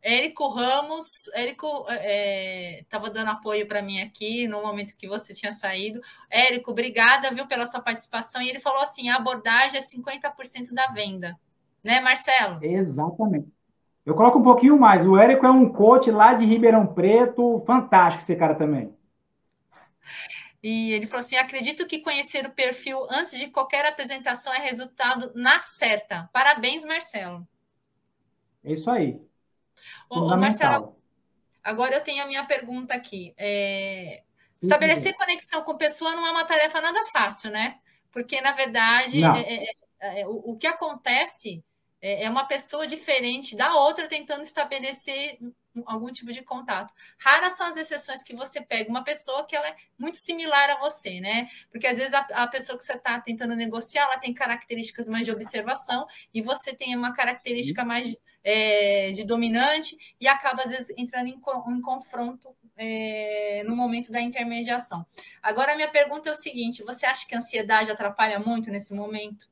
Érico 0.00 0.48
Ramos, 0.48 1.06
Érico 1.34 1.86
estava 2.80 3.06
é, 3.06 3.10
dando 3.10 3.30
apoio 3.30 3.66
para 3.66 3.82
mim 3.82 4.00
aqui 4.00 4.48
no 4.48 4.62
momento 4.62 4.96
que 4.96 5.08
você 5.08 5.32
tinha 5.32 5.52
saído. 5.52 6.00
Érico, 6.30 6.70
obrigada, 6.72 7.32
viu, 7.32 7.46
pela 7.46 7.66
sua 7.66 7.80
participação. 7.80 8.42
E 8.42 8.48
ele 8.48 8.58
falou 8.58 8.82
assim: 8.82 9.08
a 9.08 9.16
abordagem 9.16 9.78
é 9.78 9.82
50% 9.82 10.72
da 10.74 10.86
venda, 10.88 11.38
né, 11.82 12.00
Marcelo? 12.00 12.58
Exatamente. 12.62 13.48
Eu 14.04 14.14
coloco 14.14 14.38
um 14.38 14.42
pouquinho 14.42 14.78
mais. 14.78 15.06
O 15.06 15.16
Érico 15.16 15.46
é 15.46 15.50
um 15.50 15.72
coach 15.72 16.10
lá 16.10 16.34
de 16.34 16.44
Ribeirão 16.44 16.86
Preto, 16.86 17.62
fantástico 17.66 18.24
esse 18.24 18.34
cara 18.34 18.54
também. 18.54 18.92
E 20.62 20.92
ele 20.92 21.06
falou 21.06 21.20
assim: 21.20 21.36
acredito 21.36 21.86
que 21.86 22.00
conhecer 22.00 22.46
o 22.46 22.50
perfil 22.50 23.06
antes 23.10 23.38
de 23.38 23.48
qualquer 23.48 23.84
apresentação 23.86 24.52
é 24.52 24.58
resultado 24.58 25.32
na 25.34 25.60
certa. 25.60 26.28
Parabéns, 26.32 26.84
Marcelo. 26.84 27.46
É 28.64 28.72
isso 28.72 28.90
aí. 28.90 29.20
Ô, 30.08 30.36
Marcelo, 30.36 30.96
agora 31.62 31.94
eu 31.94 32.04
tenho 32.04 32.22
a 32.22 32.26
minha 32.26 32.44
pergunta 32.44 32.94
aqui. 32.94 33.34
É... 33.36 34.22
Estabelecer 34.62 35.16
conexão 35.16 35.62
com 35.62 35.76
pessoa 35.76 36.14
não 36.14 36.24
é 36.24 36.30
uma 36.30 36.44
tarefa 36.44 36.80
nada 36.80 37.04
fácil, 37.06 37.50
né? 37.50 37.78
Porque, 38.12 38.40
na 38.40 38.52
verdade, 38.52 39.24
é, 39.24 39.40
é, 39.40 39.64
é, 39.64 40.20
é, 40.20 40.28
o, 40.28 40.52
o 40.52 40.56
que 40.56 40.68
acontece 40.68 41.64
é, 42.02 42.24
é 42.24 42.30
uma 42.30 42.44
pessoa 42.44 42.86
diferente 42.86 43.56
da 43.56 43.76
outra 43.76 44.08
tentando 44.08 44.42
estabelecer 44.42 45.38
algum 45.86 46.10
tipo 46.10 46.32
de 46.32 46.42
contato. 46.42 46.92
Raras 47.18 47.54
são 47.54 47.66
as 47.66 47.76
exceções 47.76 48.22
que 48.22 48.34
você 48.34 48.60
pega 48.60 48.90
uma 48.90 49.04
pessoa 49.04 49.46
que 49.46 49.56
ela 49.56 49.68
é 49.68 49.76
muito 49.96 50.18
similar 50.18 50.68
a 50.70 50.78
você, 50.78 51.20
né? 51.20 51.48
Porque 51.70 51.86
às 51.86 51.96
vezes 51.96 52.12
a, 52.12 52.20
a 52.34 52.46
pessoa 52.46 52.76
que 52.76 52.84
você 52.84 52.94
está 52.94 53.18
tentando 53.20 53.54
negociar, 53.54 54.02
ela 54.02 54.18
tem 54.18 54.34
características 54.34 55.08
mais 55.08 55.24
de 55.24 55.32
observação 55.32 56.06
e 56.34 56.42
você 56.42 56.74
tem 56.74 56.94
uma 56.94 57.14
característica 57.14 57.84
mais 57.84 58.22
é, 58.44 59.12
de 59.12 59.24
dominante 59.24 59.96
e 60.20 60.26
acaba 60.26 60.64
às 60.64 60.70
vezes 60.70 60.92
entrando 60.96 61.28
em, 61.28 61.40
em 61.68 61.80
confronto 61.80 62.54
é, 62.76 63.62
no 63.64 63.76
momento 63.76 64.10
da 64.10 64.20
intermediação. 64.20 65.06
Agora, 65.42 65.76
minha 65.76 65.90
pergunta 65.90 66.28
é 66.28 66.32
o 66.32 66.34
seguinte: 66.34 66.82
você 66.82 67.06
acha 67.06 67.26
que 67.26 67.34
a 67.34 67.38
ansiedade 67.38 67.90
atrapalha 67.90 68.38
muito 68.38 68.70
nesse 68.70 68.92
momento? 68.92 69.48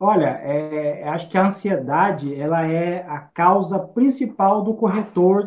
Olha, 0.00 0.26
é, 0.26 1.08
acho 1.08 1.28
que 1.28 1.36
a 1.36 1.48
ansiedade 1.48 2.34
ela 2.34 2.64
é 2.66 3.04
a 3.06 3.18
causa 3.18 3.78
principal 3.78 4.62
do 4.62 4.74
corretor 4.74 5.46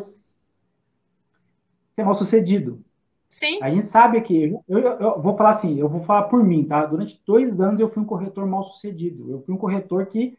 ser 1.94 2.04
mal 2.04 2.14
sucedido. 2.14 2.84
Sim. 3.28 3.62
A 3.62 3.70
gente 3.70 3.86
sabe 3.86 4.20
que, 4.20 4.44
eu, 4.44 4.62
eu, 4.68 4.78
eu, 4.78 5.22
vou 5.22 5.34
falar 5.38 5.50
assim, 5.50 5.78
eu 5.78 5.88
vou 5.88 6.04
falar 6.04 6.24
por 6.24 6.44
mim, 6.44 6.64
tá? 6.64 6.84
Durante 6.84 7.18
dois 7.26 7.62
anos 7.62 7.80
eu 7.80 7.88
fui 7.88 8.02
um 8.02 8.06
corretor 8.06 8.46
mal 8.46 8.64
sucedido. 8.64 9.30
Eu 9.30 9.42
fui 9.42 9.54
um 9.54 9.58
corretor 9.58 10.04
que 10.04 10.36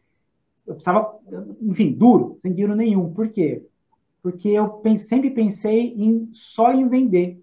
eu 0.64 0.74
precisava, 0.74 1.18
enfim, 1.60 1.92
duro, 1.92 2.38
sem 2.40 2.52
dinheiro 2.52 2.76
nenhum. 2.76 3.12
Por 3.12 3.28
quê? 3.28 3.66
Porque 4.22 4.48
eu 4.48 4.80
sempre 5.00 5.30
pensei 5.30 5.92
em 5.96 6.30
só 6.32 6.72
em 6.72 6.88
vender. 6.88 7.42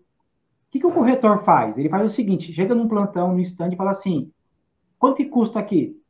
O 0.67 0.71
que, 0.71 0.79
que 0.79 0.87
o 0.87 0.93
corretor 0.93 1.43
faz? 1.43 1.77
Ele 1.77 1.89
faz 1.89 2.09
o 2.09 2.15
seguinte: 2.15 2.53
chega 2.53 2.73
num 2.73 2.87
plantão, 2.87 3.33
no 3.33 3.41
stand 3.41 3.73
e 3.73 3.75
fala 3.75 3.91
assim: 3.91 4.31
quanto 4.97 5.17
que 5.17 5.25
custa 5.25 5.59
aqui? 5.59 6.00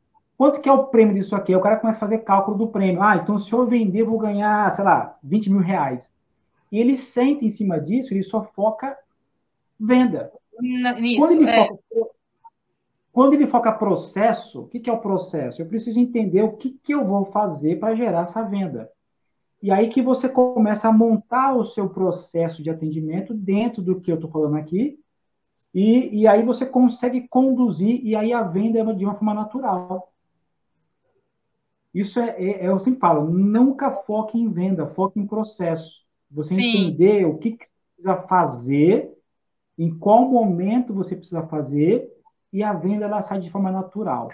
Quanto 0.42 0.60
que 0.60 0.68
é 0.68 0.72
o 0.72 0.86
prêmio 0.88 1.14
disso 1.14 1.36
aqui? 1.36 1.54
O 1.54 1.60
cara 1.60 1.76
começa 1.76 1.98
a 1.98 2.00
fazer 2.00 2.18
cálculo 2.18 2.58
do 2.58 2.66
prêmio. 2.66 3.00
Ah, 3.00 3.14
então 3.14 3.38
se 3.38 3.52
eu 3.52 3.64
vender, 3.64 4.02
vou 4.02 4.18
ganhar, 4.18 4.74
sei 4.74 4.84
lá, 4.84 5.16
20 5.22 5.48
mil 5.48 5.60
reais. 5.60 6.10
E 6.72 6.80
ele 6.80 6.96
sente 6.96 7.46
em 7.46 7.52
cima 7.52 7.78
disso, 7.78 8.12
ele 8.12 8.24
só 8.24 8.42
foca 8.42 8.98
venda. 9.78 10.32
Nisso, 10.60 11.20
quando, 11.20 11.42
ele 11.42 11.48
é. 11.48 11.68
foca, 11.68 11.80
quando 13.12 13.32
ele 13.34 13.46
foca 13.46 13.70
processo, 13.70 14.62
o 14.62 14.66
que, 14.66 14.80
que 14.80 14.90
é 14.90 14.92
o 14.92 14.98
processo? 14.98 15.62
Eu 15.62 15.66
preciso 15.66 16.00
entender 16.00 16.42
o 16.42 16.56
que, 16.56 16.70
que 16.70 16.92
eu 16.92 17.06
vou 17.06 17.26
fazer 17.26 17.78
para 17.78 17.94
gerar 17.94 18.22
essa 18.22 18.42
venda. 18.42 18.90
E 19.62 19.70
aí 19.70 19.90
que 19.90 20.02
você 20.02 20.28
começa 20.28 20.88
a 20.88 20.92
montar 20.92 21.54
o 21.54 21.66
seu 21.66 21.88
processo 21.88 22.64
de 22.64 22.68
atendimento 22.68 23.32
dentro 23.32 23.80
do 23.80 24.00
que 24.00 24.10
eu 24.10 24.16
estou 24.16 24.28
falando 24.28 24.56
aqui, 24.56 24.98
e, 25.72 26.22
e 26.22 26.26
aí 26.26 26.42
você 26.42 26.66
consegue 26.66 27.28
conduzir, 27.28 28.04
e 28.04 28.16
aí 28.16 28.32
a 28.32 28.42
venda 28.42 28.80
é 28.80 28.92
de 28.92 29.04
uma 29.04 29.14
forma 29.14 29.34
natural. 29.34 30.11
Isso 31.94 32.18
é, 32.18 32.30
é, 32.30 32.64
é, 32.64 32.68
eu 32.68 32.78
sempre 32.80 33.00
falo, 33.00 33.28
nunca 33.30 33.90
foque 33.90 34.38
em 34.38 34.50
venda, 34.50 34.86
foque 34.86 35.20
em 35.20 35.26
processo. 35.26 36.02
Você 36.30 36.54
Sim. 36.54 36.86
entender 36.88 37.26
o 37.26 37.36
que, 37.36 37.52
que 37.52 37.66
precisa 37.94 38.22
fazer, 38.26 39.10
em 39.78 39.96
qual 39.98 40.28
momento 40.28 40.94
você 40.94 41.14
precisa 41.14 41.42
fazer, 41.46 42.10
e 42.52 42.62
a 42.62 42.72
venda 42.72 43.04
ela 43.04 43.22
sai 43.22 43.40
de 43.40 43.50
forma 43.50 43.70
natural. 43.70 44.30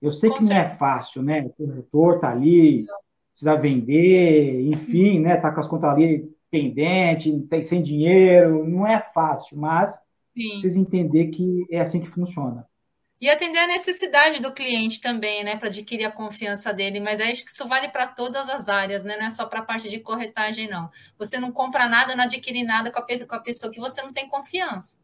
Eu 0.00 0.12
sei 0.12 0.30
Com 0.30 0.36
que 0.36 0.44
certeza. 0.44 0.66
não 0.66 0.74
é 0.74 0.76
fácil, 0.76 1.22
né? 1.22 1.42
O 1.42 1.50
produtor 1.50 2.20
tá 2.20 2.30
ali, 2.30 2.86
precisa 3.32 3.56
vender, 3.56 4.60
enfim, 4.62 5.20
né? 5.20 5.36
Tá 5.36 5.50
com 5.50 5.60
as 5.60 5.68
contas 5.68 5.90
ali 5.90 6.30
pendente, 6.50 7.40
tem 7.50 7.62
sem 7.62 7.82
dinheiro, 7.82 8.66
não 8.66 8.86
é 8.86 9.00
fácil, 9.12 9.56
mas 9.58 9.90
Sim. 10.34 10.50
precisa 10.60 10.78
entender 10.78 11.28
que 11.28 11.66
é 11.70 11.80
assim 11.80 12.00
que 12.00 12.08
funciona. 12.08 12.66
E 13.18 13.30
atender 13.30 13.58
a 13.58 13.66
necessidade 13.66 14.42
do 14.42 14.52
cliente 14.52 15.00
também, 15.00 15.42
né, 15.42 15.56
para 15.56 15.68
adquirir 15.68 16.04
a 16.04 16.12
confiança 16.12 16.72
dele. 16.72 17.00
Mas 17.00 17.20
acho 17.20 17.44
que 17.44 17.50
isso 17.50 17.66
vale 17.66 17.88
para 17.88 18.06
todas 18.06 18.48
as 18.50 18.68
áreas, 18.68 19.04
né? 19.04 19.16
Não 19.16 19.26
é 19.26 19.30
só 19.30 19.46
para 19.46 19.60
a 19.60 19.64
parte 19.64 19.88
de 19.88 20.00
corretagem, 20.00 20.68
não. 20.68 20.90
Você 21.18 21.38
não 21.38 21.50
compra 21.50 21.88
nada, 21.88 22.14
não 22.14 22.24
adquire 22.24 22.62
nada 22.62 22.90
com 22.90 22.98
a, 22.98 23.02
com 23.02 23.34
a 23.34 23.40
pessoa 23.40 23.72
que 23.72 23.80
você 23.80 24.02
não 24.02 24.12
tem 24.12 24.28
confiança. 24.28 24.98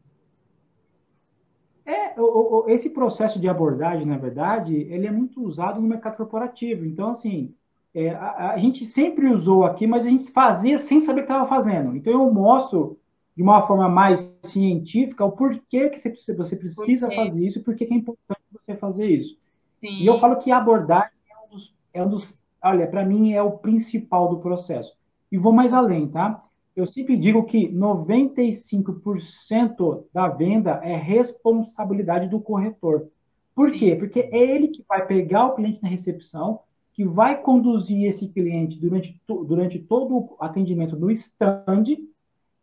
É, 1.85 2.19
o, 2.19 2.65
o, 2.65 2.69
esse 2.69 2.89
processo 2.89 3.39
de 3.39 3.49
abordagem, 3.49 4.05
na 4.05 4.17
verdade, 4.17 4.73
ele 4.73 5.05
é 5.05 5.11
muito 5.11 5.43
usado 5.43 5.81
no 5.81 5.87
mercado 5.87 6.15
corporativo. 6.15 6.85
Então, 6.85 7.09
assim, 7.09 7.53
é, 7.93 8.11
a, 8.11 8.51
a, 8.51 8.57
gente 8.57 8.85
sempre 8.85 9.27
usou 9.27 9.65
aqui, 9.65 9.85
mas 9.85 10.05
a 10.05 10.09
gente 10.09 10.31
fazia 10.31 10.79
sem 10.79 11.01
saber 11.01 11.21
o 11.21 11.25
que 11.25 11.31
estava 11.31 11.49
fazendo. 11.49 11.95
Então, 11.95 12.13
eu 12.13 12.31
mostro 12.31 12.99
de 13.35 13.43
uma 13.43 13.67
forma 13.67 13.89
mais 13.89 14.21
científica 14.43 15.25
o 15.25 15.31
porquê 15.31 15.89
que 15.89 15.99
você 15.99 16.09
precisa, 16.09 16.37
você 16.37 16.55
precisa 16.55 17.11
fazer 17.11 17.45
isso 17.45 17.59
e 17.59 17.63
por 17.63 17.75
que 17.75 17.85
é 17.85 17.93
importante 17.93 18.41
você 18.51 18.75
fazer 18.75 19.07
isso. 19.07 19.37
Sim. 19.79 20.01
E 20.01 20.05
eu 20.05 20.19
falo 20.19 20.37
que 20.37 20.51
a 20.51 20.57
abordagem 20.57 21.11
é 21.29 21.45
um 21.45 21.55
dos, 21.55 21.73
é 21.93 22.03
um 22.03 22.09
dos 22.09 22.39
olha, 22.63 22.87
para 22.87 23.05
mim 23.05 23.33
é 23.33 23.41
o 23.41 23.57
principal 23.57 24.29
do 24.29 24.39
processo. 24.39 24.93
E 25.31 25.37
vou 25.37 25.51
mais 25.51 25.73
além, 25.73 26.07
tá? 26.07 26.43
eu 26.75 26.87
sempre 26.87 27.15
digo 27.15 27.43
que 27.43 27.71
95% 27.71 30.05
da 30.11 30.27
venda 30.27 30.81
é 30.83 30.95
responsabilidade 30.95 32.27
do 32.27 32.41
corretor. 32.41 33.07
Por 33.55 33.71
Sim. 33.71 33.79
quê? 33.79 33.95
Porque 33.95 34.21
é 34.21 34.37
ele 34.37 34.69
que 34.69 34.83
vai 34.87 35.05
pegar 35.05 35.45
o 35.45 35.53
cliente 35.55 35.83
na 35.83 35.89
recepção, 35.89 36.61
que 36.93 37.05
vai 37.05 37.39
conduzir 37.41 38.07
esse 38.07 38.27
cliente 38.27 38.79
durante, 38.79 39.21
durante 39.27 39.77
todo 39.79 40.15
o 40.15 40.35
atendimento 40.39 40.95
no 40.95 41.11
stand 41.11 41.83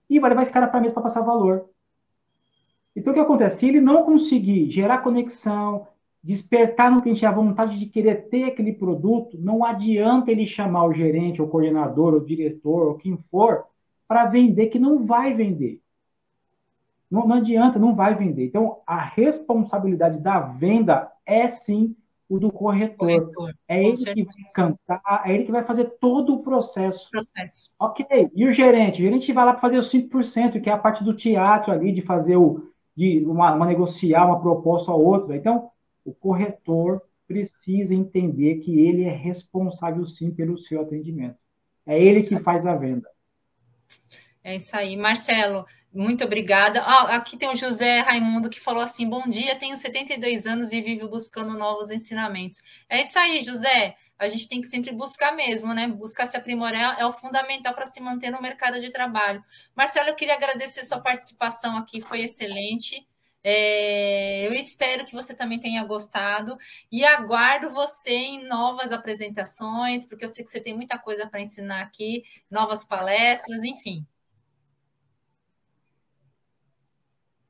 e 0.08 0.18
vai 0.18 0.30
levar 0.30 0.42
esse 0.42 0.52
cara 0.52 0.66
para 0.66 0.78
a 0.78 0.82
mesa 0.82 0.94
para 0.94 1.04
passar 1.04 1.20
valor. 1.20 1.69
Então, 2.94 3.12
o 3.12 3.14
que 3.14 3.20
acontece? 3.20 3.60
Se 3.60 3.66
ele 3.66 3.80
não 3.80 4.04
conseguir 4.04 4.70
gerar 4.70 4.98
conexão, 4.98 5.86
despertar 6.22 6.90
no 6.90 7.00
cliente 7.00 7.24
a 7.24 7.32
vontade 7.32 7.78
de 7.78 7.86
querer 7.86 8.28
ter 8.28 8.44
aquele 8.44 8.72
produto, 8.72 9.38
não 9.38 9.64
adianta 9.64 10.30
ele 10.30 10.46
chamar 10.46 10.86
o 10.86 10.92
gerente, 10.92 11.40
o 11.40 11.48
coordenador, 11.48 12.14
o 12.14 12.24
diretor, 12.24 12.88
ou 12.88 12.94
quem 12.94 13.16
for, 13.30 13.64
para 14.06 14.26
vender, 14.26 14.66
que 14.66 14.78
não 14.78 15.06
vai 15.06 15.32
vender. 15.34 15.80
Não, 17.10 17.26
não 17.26 17.36
adianta, 17.36 17.78
não 17.78 17.94
vai 17.94 18.14
vender. 18.14 18.46
Então, 18.46 18.78
a 18.86 19.00
responsabilidade 19.00 20.18
da 20.20 20.40
venda 20.40 21.10
é 21.26 21.48
sim 21.48 21.96
o 22.28 22.38
do 22.38 22.52
corretor. 22.52 22.96
corretor 22.96 23.54
é 23.66 23.82
ele 23.82 23.96
certeza. 23.96 24.14
que 24.14 24.24
vai 24.24 24.52
cantar, 24.54 25.22
é 25.26 25.34
ele 25.34 25.44
que 25.44 25.50
vai 25.50 25.64
fazer 25.64 25.86
todo 26.00 26.34
o 26.34 26.42
processo. 26.44 27.10
processo. 27.10 27.70
Ok. 27.76 28.30
E 28.32 28.46
o 28.46 28.52
gerente? 28.52 29.00
O 29.00 29.04
gerente 29.04 29.32
vai 29.32 29.44
lá 29.44 29.52
para 29.52 29.60
fazer 29.60 29.78
os 29.78 29.90
5%, 29.90 30.60
que 30.62 30.70
é 30.70 30.72
a 30.72 30.78
parte 30.78 31.02
do 31.02 31.12
teatro 31.12 31.72
ali, 31.72 31.92
de 31.92 32.02
fazer 32.02 32.36
o. 32.36 32.69
de 32.96 33.24
uma, 33.24 33.54
uma 33.54 33.66
negociar 33.66 34.26
uma 34.26 34.40
proposta 34.40 34.92
ou 34.92 35.04
outra. 35.04 35.36
Então, 35.36 35.70
o 36.04 36.12
corretor 36.12 37.02
precisa 37.26 37.94
entender 37.94 38.56
que 38.56 38.80
ele 38.80 39.04
é 39.04 39.12
responsável 39.14 40.06
sim 40.06 40.30
pelo 40.30 40.58
seu 40.58 40.80
atendimento. 40.80 41.36
É 41.86 42.00
ele 42.00 42.22
que 42.22 42.38
faz 42.40 42.66
a 42.66 42.74
venda. 42.74 43.08
É 44.42 44.56
isso 44.56 44.76
aí. 44.76 44.96
Marcelo, 44.96 45.66
muito 45.92 46.24
obrigada. 46.24 46.80
Ah, 46.82 47.16
aqui 47.16 47.36
tem 47.36 47.48
o 47.48 47.56
José 47.56 48.00
Raimundo 48.00 48.48
que 48.48 48.58
falou 48.58 48.82
assim: 48.82 49.08
bom 49.08 49.28
dia, 49.28 49.56
tenho 49.56 49.76
72 49.76 50.46
anos 50.46 50.72
e 50.72 50.80
vivo 50.80 51.08
buscando 51.08 51.56
novos 51.56 51.90
ensinamentos. 51.90 52.62
É 52.88 53.00
isso 53.00 53.18
aí, 53.18 53.42
José. 53.42 53.94
A 54.20 54.28
gente 54.28 54.48
tem 54.48 54.60
que 54.60 54.66
sempre 54.66 54.92
buscar 54.92 55.34
mesmo, 55.34 55.72
né? 55.72 55.88
Buscar 55.88 56.26
se 56.26 56.36
aprimorar 56.36 57.00
é 57.00 57.06
o 57.06 57.12
fundamental 57.12 57.72
para 57.72 57.86
se 57.86 58.00
manter 58.00 58.30
no 58.30 58.42
mercado 58.42 58.78
de 58.78 58.92
trabalho. 58.92 59.42
Marcelo, 59.74 60.10
eu 60.10 60.14
queria 60.14 60.34
agradecer 60.34 60.84
sua 60.84 61.00
participação 61.00 61.78
aqui, 61.78 62.02
foi 62.02 62.20
excelente. 62.20 63.06
É, 63.42 64.46
eu 64.46 64.52
espero 64.52 65.06
que 65.06 65.14
você 65.14 65.34
também 65.34 65.58
tenha 65.58 65.82
gostado 65.84 66.58
e 66.92 67.02
aguardo 67.02 67.70
você 67.70 68.12
em 68.12 68.46
novas 68.46 68.92
apresentações, 68.92 70.04
porque 70.04 70.24
eu 70.24 70.28
sei 70.28 70.44
que 70.44 70.50
você 70.50 70.60
tem 70.60 70.74
muita 70.74 70.98
coisa 70.98 71.26
para 71.26 71.40
ensinar 71.40 71.80
aqui, 71.80 72.22
novas 72.50 72.84
palestras, 72.84 73.64
enfim. 73.64 74.06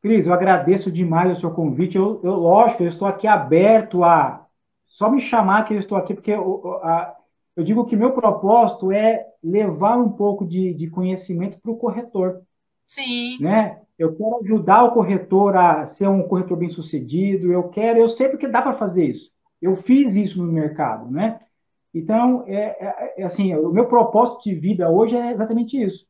Cris, 0.00 0.26
eu 0.26 0.32
agradeço 0.32 0.90
demais 0.90 1.36
o 1.36 1.40
seu 1.40 1.50
convite. 1.50 1.96
Eu, 1.96 2.20
eu, 2.22 2.34
lógico, 2.34 2.84
eu 2.84 2.88
estou 2.88 3.08
aqui 3.08 3.26
aberto 3.26 4.04
a 4.04 4.46
só 4.91 5.11
me 5.11 5.20
chamar 5.20 5.64
que 5.64 5.74
eu 5.74 5.80
estou 5.80 5.97
aqui, 5.97 6.14
porque 6.14 6.30
eu, 6.30 6.78
a, 6.82 7.16
eu 7.57 7.64
digo 7.64 7.86
que 7.86 7.97
meu 7.97 8.12
propósito 8.12 8.93
é 8.93 9.26
levar 9.43 9.97
um 9.97 10.11
pouco 10.11 10.47
de, 10.47 10.74
de 10.74 10.88
conhecimento 10.88 11.59
para 11.59 11.70
o 11.70 11.76
corretor. 11.76 12.43
Sim. 12.86 13.38
Né? 13.41 13.80
Eu 13.99 14.14
quero 14.14 14.41
ajudar 14.45 14.84
o 14.84 14.93
corretor 14.93 15.57
a 15.57 15.86
ser 15.88 16.09
um 16.09 16.22
corretor 16.22 16.59
bem 16.59 16.70
sucedido. 16.70 17.53
Eu 17.53 17.68
quero, 17.70 17.99
eu 17.99 18.09
sei 18.11 18.28
porque 18.28 18.47
dá 18.47 18.61
para 18.61 18.76
fazer 18.76 19.07
isso. 19.07 19.30
Eu 19.62 19.76
fiz 19.76 20.14
isso 20.14 20.45
no 20.45 20.53
mercado, 20.53 21.11
né? 21.11 21.41
Então, 21.95 22.45
é, 22.47 22.76
é, 22.84 23.14
é 23.18 23.24
assim, 23.24 23.55
o 23.55 23.70
meu 23.70 23.86
propósito 23.86 24.45
de 24.45 24.55
vida 24.55 24.91
hoje 24.91 25.16
é 25.16 25.32
exatamente 25.32 25.80
isso 25.82 26.07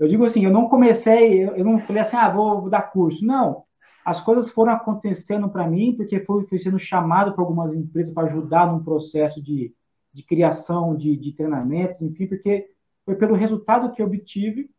eu 0.00 0.08
digo 0.08 0.24
assim, 0.24 0.42
eu 0.42 0.50
não 0.50 0.66
comecei, 0.66 1.44
eu 1.44 1.62
não 1.62 1.78
falei 1.80 2.00
assim, 2.00 2.16
ah, 2.16 2.30
vou, 2.30 2.62
vou 2.62 2.70
dar 2.70 2.90
curso. 2.90 3.22
Não. 3.22 3.64
As 4.04 4.22
coisas 4.22 4.50
foram 4.50 4.72
acontecendo 4.72 5.48
para 5.48 5.68
mim 5.68 5.94
porque 5.96 6.20
fui, 6.20 6.58
sendo 6.58 6.78
chamado 6.78 7.32
por 7.34 7.42
algumas 7.42 7.74
empresas 7.74 8.12
para 8.12 8.28
ajudar 8.28 8.70
num 8.70 8.82
processo 8.82 9.42
de, 9.42 9.74
de 10.12 10.22
criação 10.22 10.96
de, 10.96 11.16
de 11.16 11.32
treinamentos, 11.32 12.00
enfim, 12.00 12.26
porque 12.26 12.70
foi 13.04 13.14
pelo 13.14 13.34
resultado 13.34 13.92
que 13.92 14.00
eu 14.00 14.06
obtive 14.06 14.70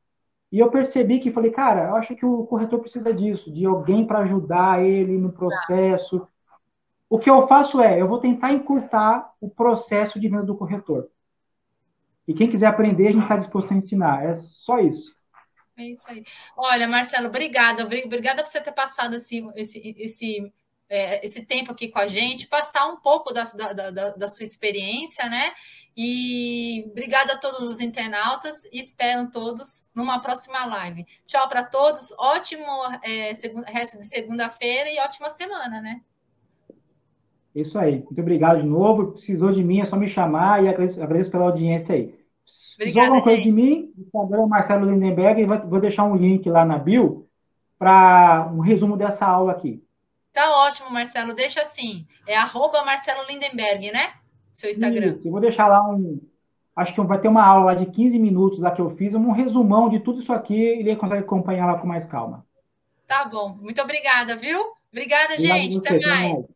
e 0.52 0.60
eu 0.60 0.70
percebi 0.70 1.20
que 1.20 1.32
falei, 1.32 1.52
cara, 1.52 1.90
eu 1.90 1.96
acho 1.96 2.16
que 2.16 2.26
o 2.26 2.46
corretor 2.46 2.80
precisa 2.80 3.14
disso, 3.14 3.52
de 3.52 3.66
alguém 3.66 4.06
para 4.06 4.20
ajudar 4.20 4.84
ele 4.84 5.18
no 5.18 5.32
processo. 5.32 6.28
O 7.10 7.18
que 7.18 7.30
eu 7.30 7.48
faço 7.48 7.80
é, 7.80 8.02
eu 8.02 8.08
vou 8.08 8.20
tentar 8.20 8.52
encurtar 8.52 9.32
o 9.40 9.50
processo 9.50 10.20
de 10.20 10.28
venda 10.28 10.44
do 10.44 10.56
corretor. 10.56 11.08
E 12.28 12.34
quem 12.34 12.50
quiser 12.50 12.68
aprender, 12.68 13.08
a 13.08 13.12
gente 13.12 13.24
está 13.24 13.38
disposto 13.38 13.74
a 13.74 13.78
ensinar. 13.78 14.26
É 14.26 14.36
só 14.36 14.80
isso. 14.80 15.16
É 15.78 15.84
isso 15.84 16.10
aí. 16.10 16.24
Olha, 16.56 16.88
Marcelo, 16.88 17.28
obrigada. 17.28 17.84
Obrigada 17.84 18.44
por 18.44 18.50
você 18.50 18.62
ter 18.62 18.72
passado 18.72 19.16
esse, 19.16 19.44
esse, 19.56 19.96
esse, 19.98 20.54
é, 20.90 21.26
esse 21.26 21.46
tempo 21.46 21.72
aqui 21.72 21.88
com 21.88 22.00
a 22.00 22.08
gente, 22.08 22.48
passar 22.48 22.86
um 22.88 22.98
pouco 22.98 23.34
da, 23.34 23.44
da, 23.46 23.92
da, 23.92 24.10
da 24.12 24.28
sua 24.28 24.44
experiência, 24.44 25.30
né? 25.30 25.52
E 25.96 26.86
obrigada 26.92 27.34
a 27.34 27.38
todos 27.38 27.68
os 27.68 27.82
internautas 27.82 28.66
e 28.72 28.80
espero 28.80 29.30
todos 29.30 29.88
numa 29.94 30.20
próxima 30.20 30.66
live. 30.66 31.06
Tchau 31.26 31.48
para 31.50 31.64
todos, 31.64 32.14
ótimo 32.18 32.66
é, 33.04 33.34
resto 33.66 33.98
de 33.98 34.06
segunda-feira 34.06 34.92
e 34.92 35.00
ótima 35.00 35.30
semana, 35.30 35.82
né? 35.82 36.02
Isso 37.54 37.78
aí. 37.78 38.00
Muito 38.00 38.22
obrigado 38.22 38.62
de 38.62 38.68
novo. 38.68 39.12
Precisou 39.12 39.52
de 39.52 39.64
mim, 39.64 39.82
é 39.82 39.86
só 39.86 39.98
me 39.98 40.10
chamar 40.10 40.64
e 40.64 40.70
agradeço, 40.70 41.04
agradeço 41.04 41.32
pela 41.32 41.46
audiência 41.46 41.96
aí. 41.96 42.21
Obrigada, 42.76 43.08
alguma 43.08 43.24
coisa 43.24 43.42
de 43.42 43.52
mim, 43.52 43.94
Instagram 43.98 44.48
Marcelo 44.48 44.92
Lindenberg 44.92 45.42
e 45.42 45.46
vou 45.46 45.80
deixar 45.80 46.04
um 46.04 46.16
link 46.16 46.50
lá 46.50 46.66
na 46.66 46.78
bio 46.78 47.28
para 47.78 48.50
um 48.54 48.60
resumo 48.60 48.98
dessa 48.98 49.26
aula 49.26 49.52
aqui. 49.52 49.84
Tá 50.34 50.50
ótimo, 50.66 50.90
Marcelo. 50.90 51.34
Deixa 51.34 51.62
assim. 51.62 52.06
É 52.26 52.38
arroba 52.38 52.84
Marcelo 52.84 53.26
Lindenberg, 53.28 53.92
né? 53.92 54.14
Seu 54.54 54.70
Instagram. 54.70 55.08
Isso, 55.08 55.28
eu 55.28 55.32
vou 55.32 55.42
deixar 55.42 55.68
lá 55.68 55.84
um. 55.90 56.20
Acho 56.76 56.94
que 56.94 57.02
vai 57.02 57.20
ter 57.20 57.28
uma 57.28 57.46
aula 57.46 57.66
lá 57.66 57.74
de 57.74 57.86
15 57.86 58.18
minutos 58.18 58.60
lá 58.60 58.72
que 58.72 58.82
eu 58.82 58.96
fiz, 58.96 59.14
um 59.14 59.32
resumão 59.32 59.90
de 59.90 60.00
tudo 60.00 60.22
isso 60.22 60.32
aqui, 60.32 60.56
e 60.56 60.80
ele 60.80 60.96
consegue 60.96 61.24
acompanhar 61.24 61.66
lá 61.66 61.78
com 61.78 61.86
mais 61.86 62.06
calma. 62.06 62.46
Tá 63.06 63.26
bom. 63.26 63.58
Muito 63.60 63.82
obrigada, 63.82 64.38
viu? 64.38 64.60
Obrigada, 64.90 65.34
Obrigado 65.34 65.58
gente. 65.58 65.74
Você, 65.74 65.96
Até 65.96 66.08
mais. 66.08 66.48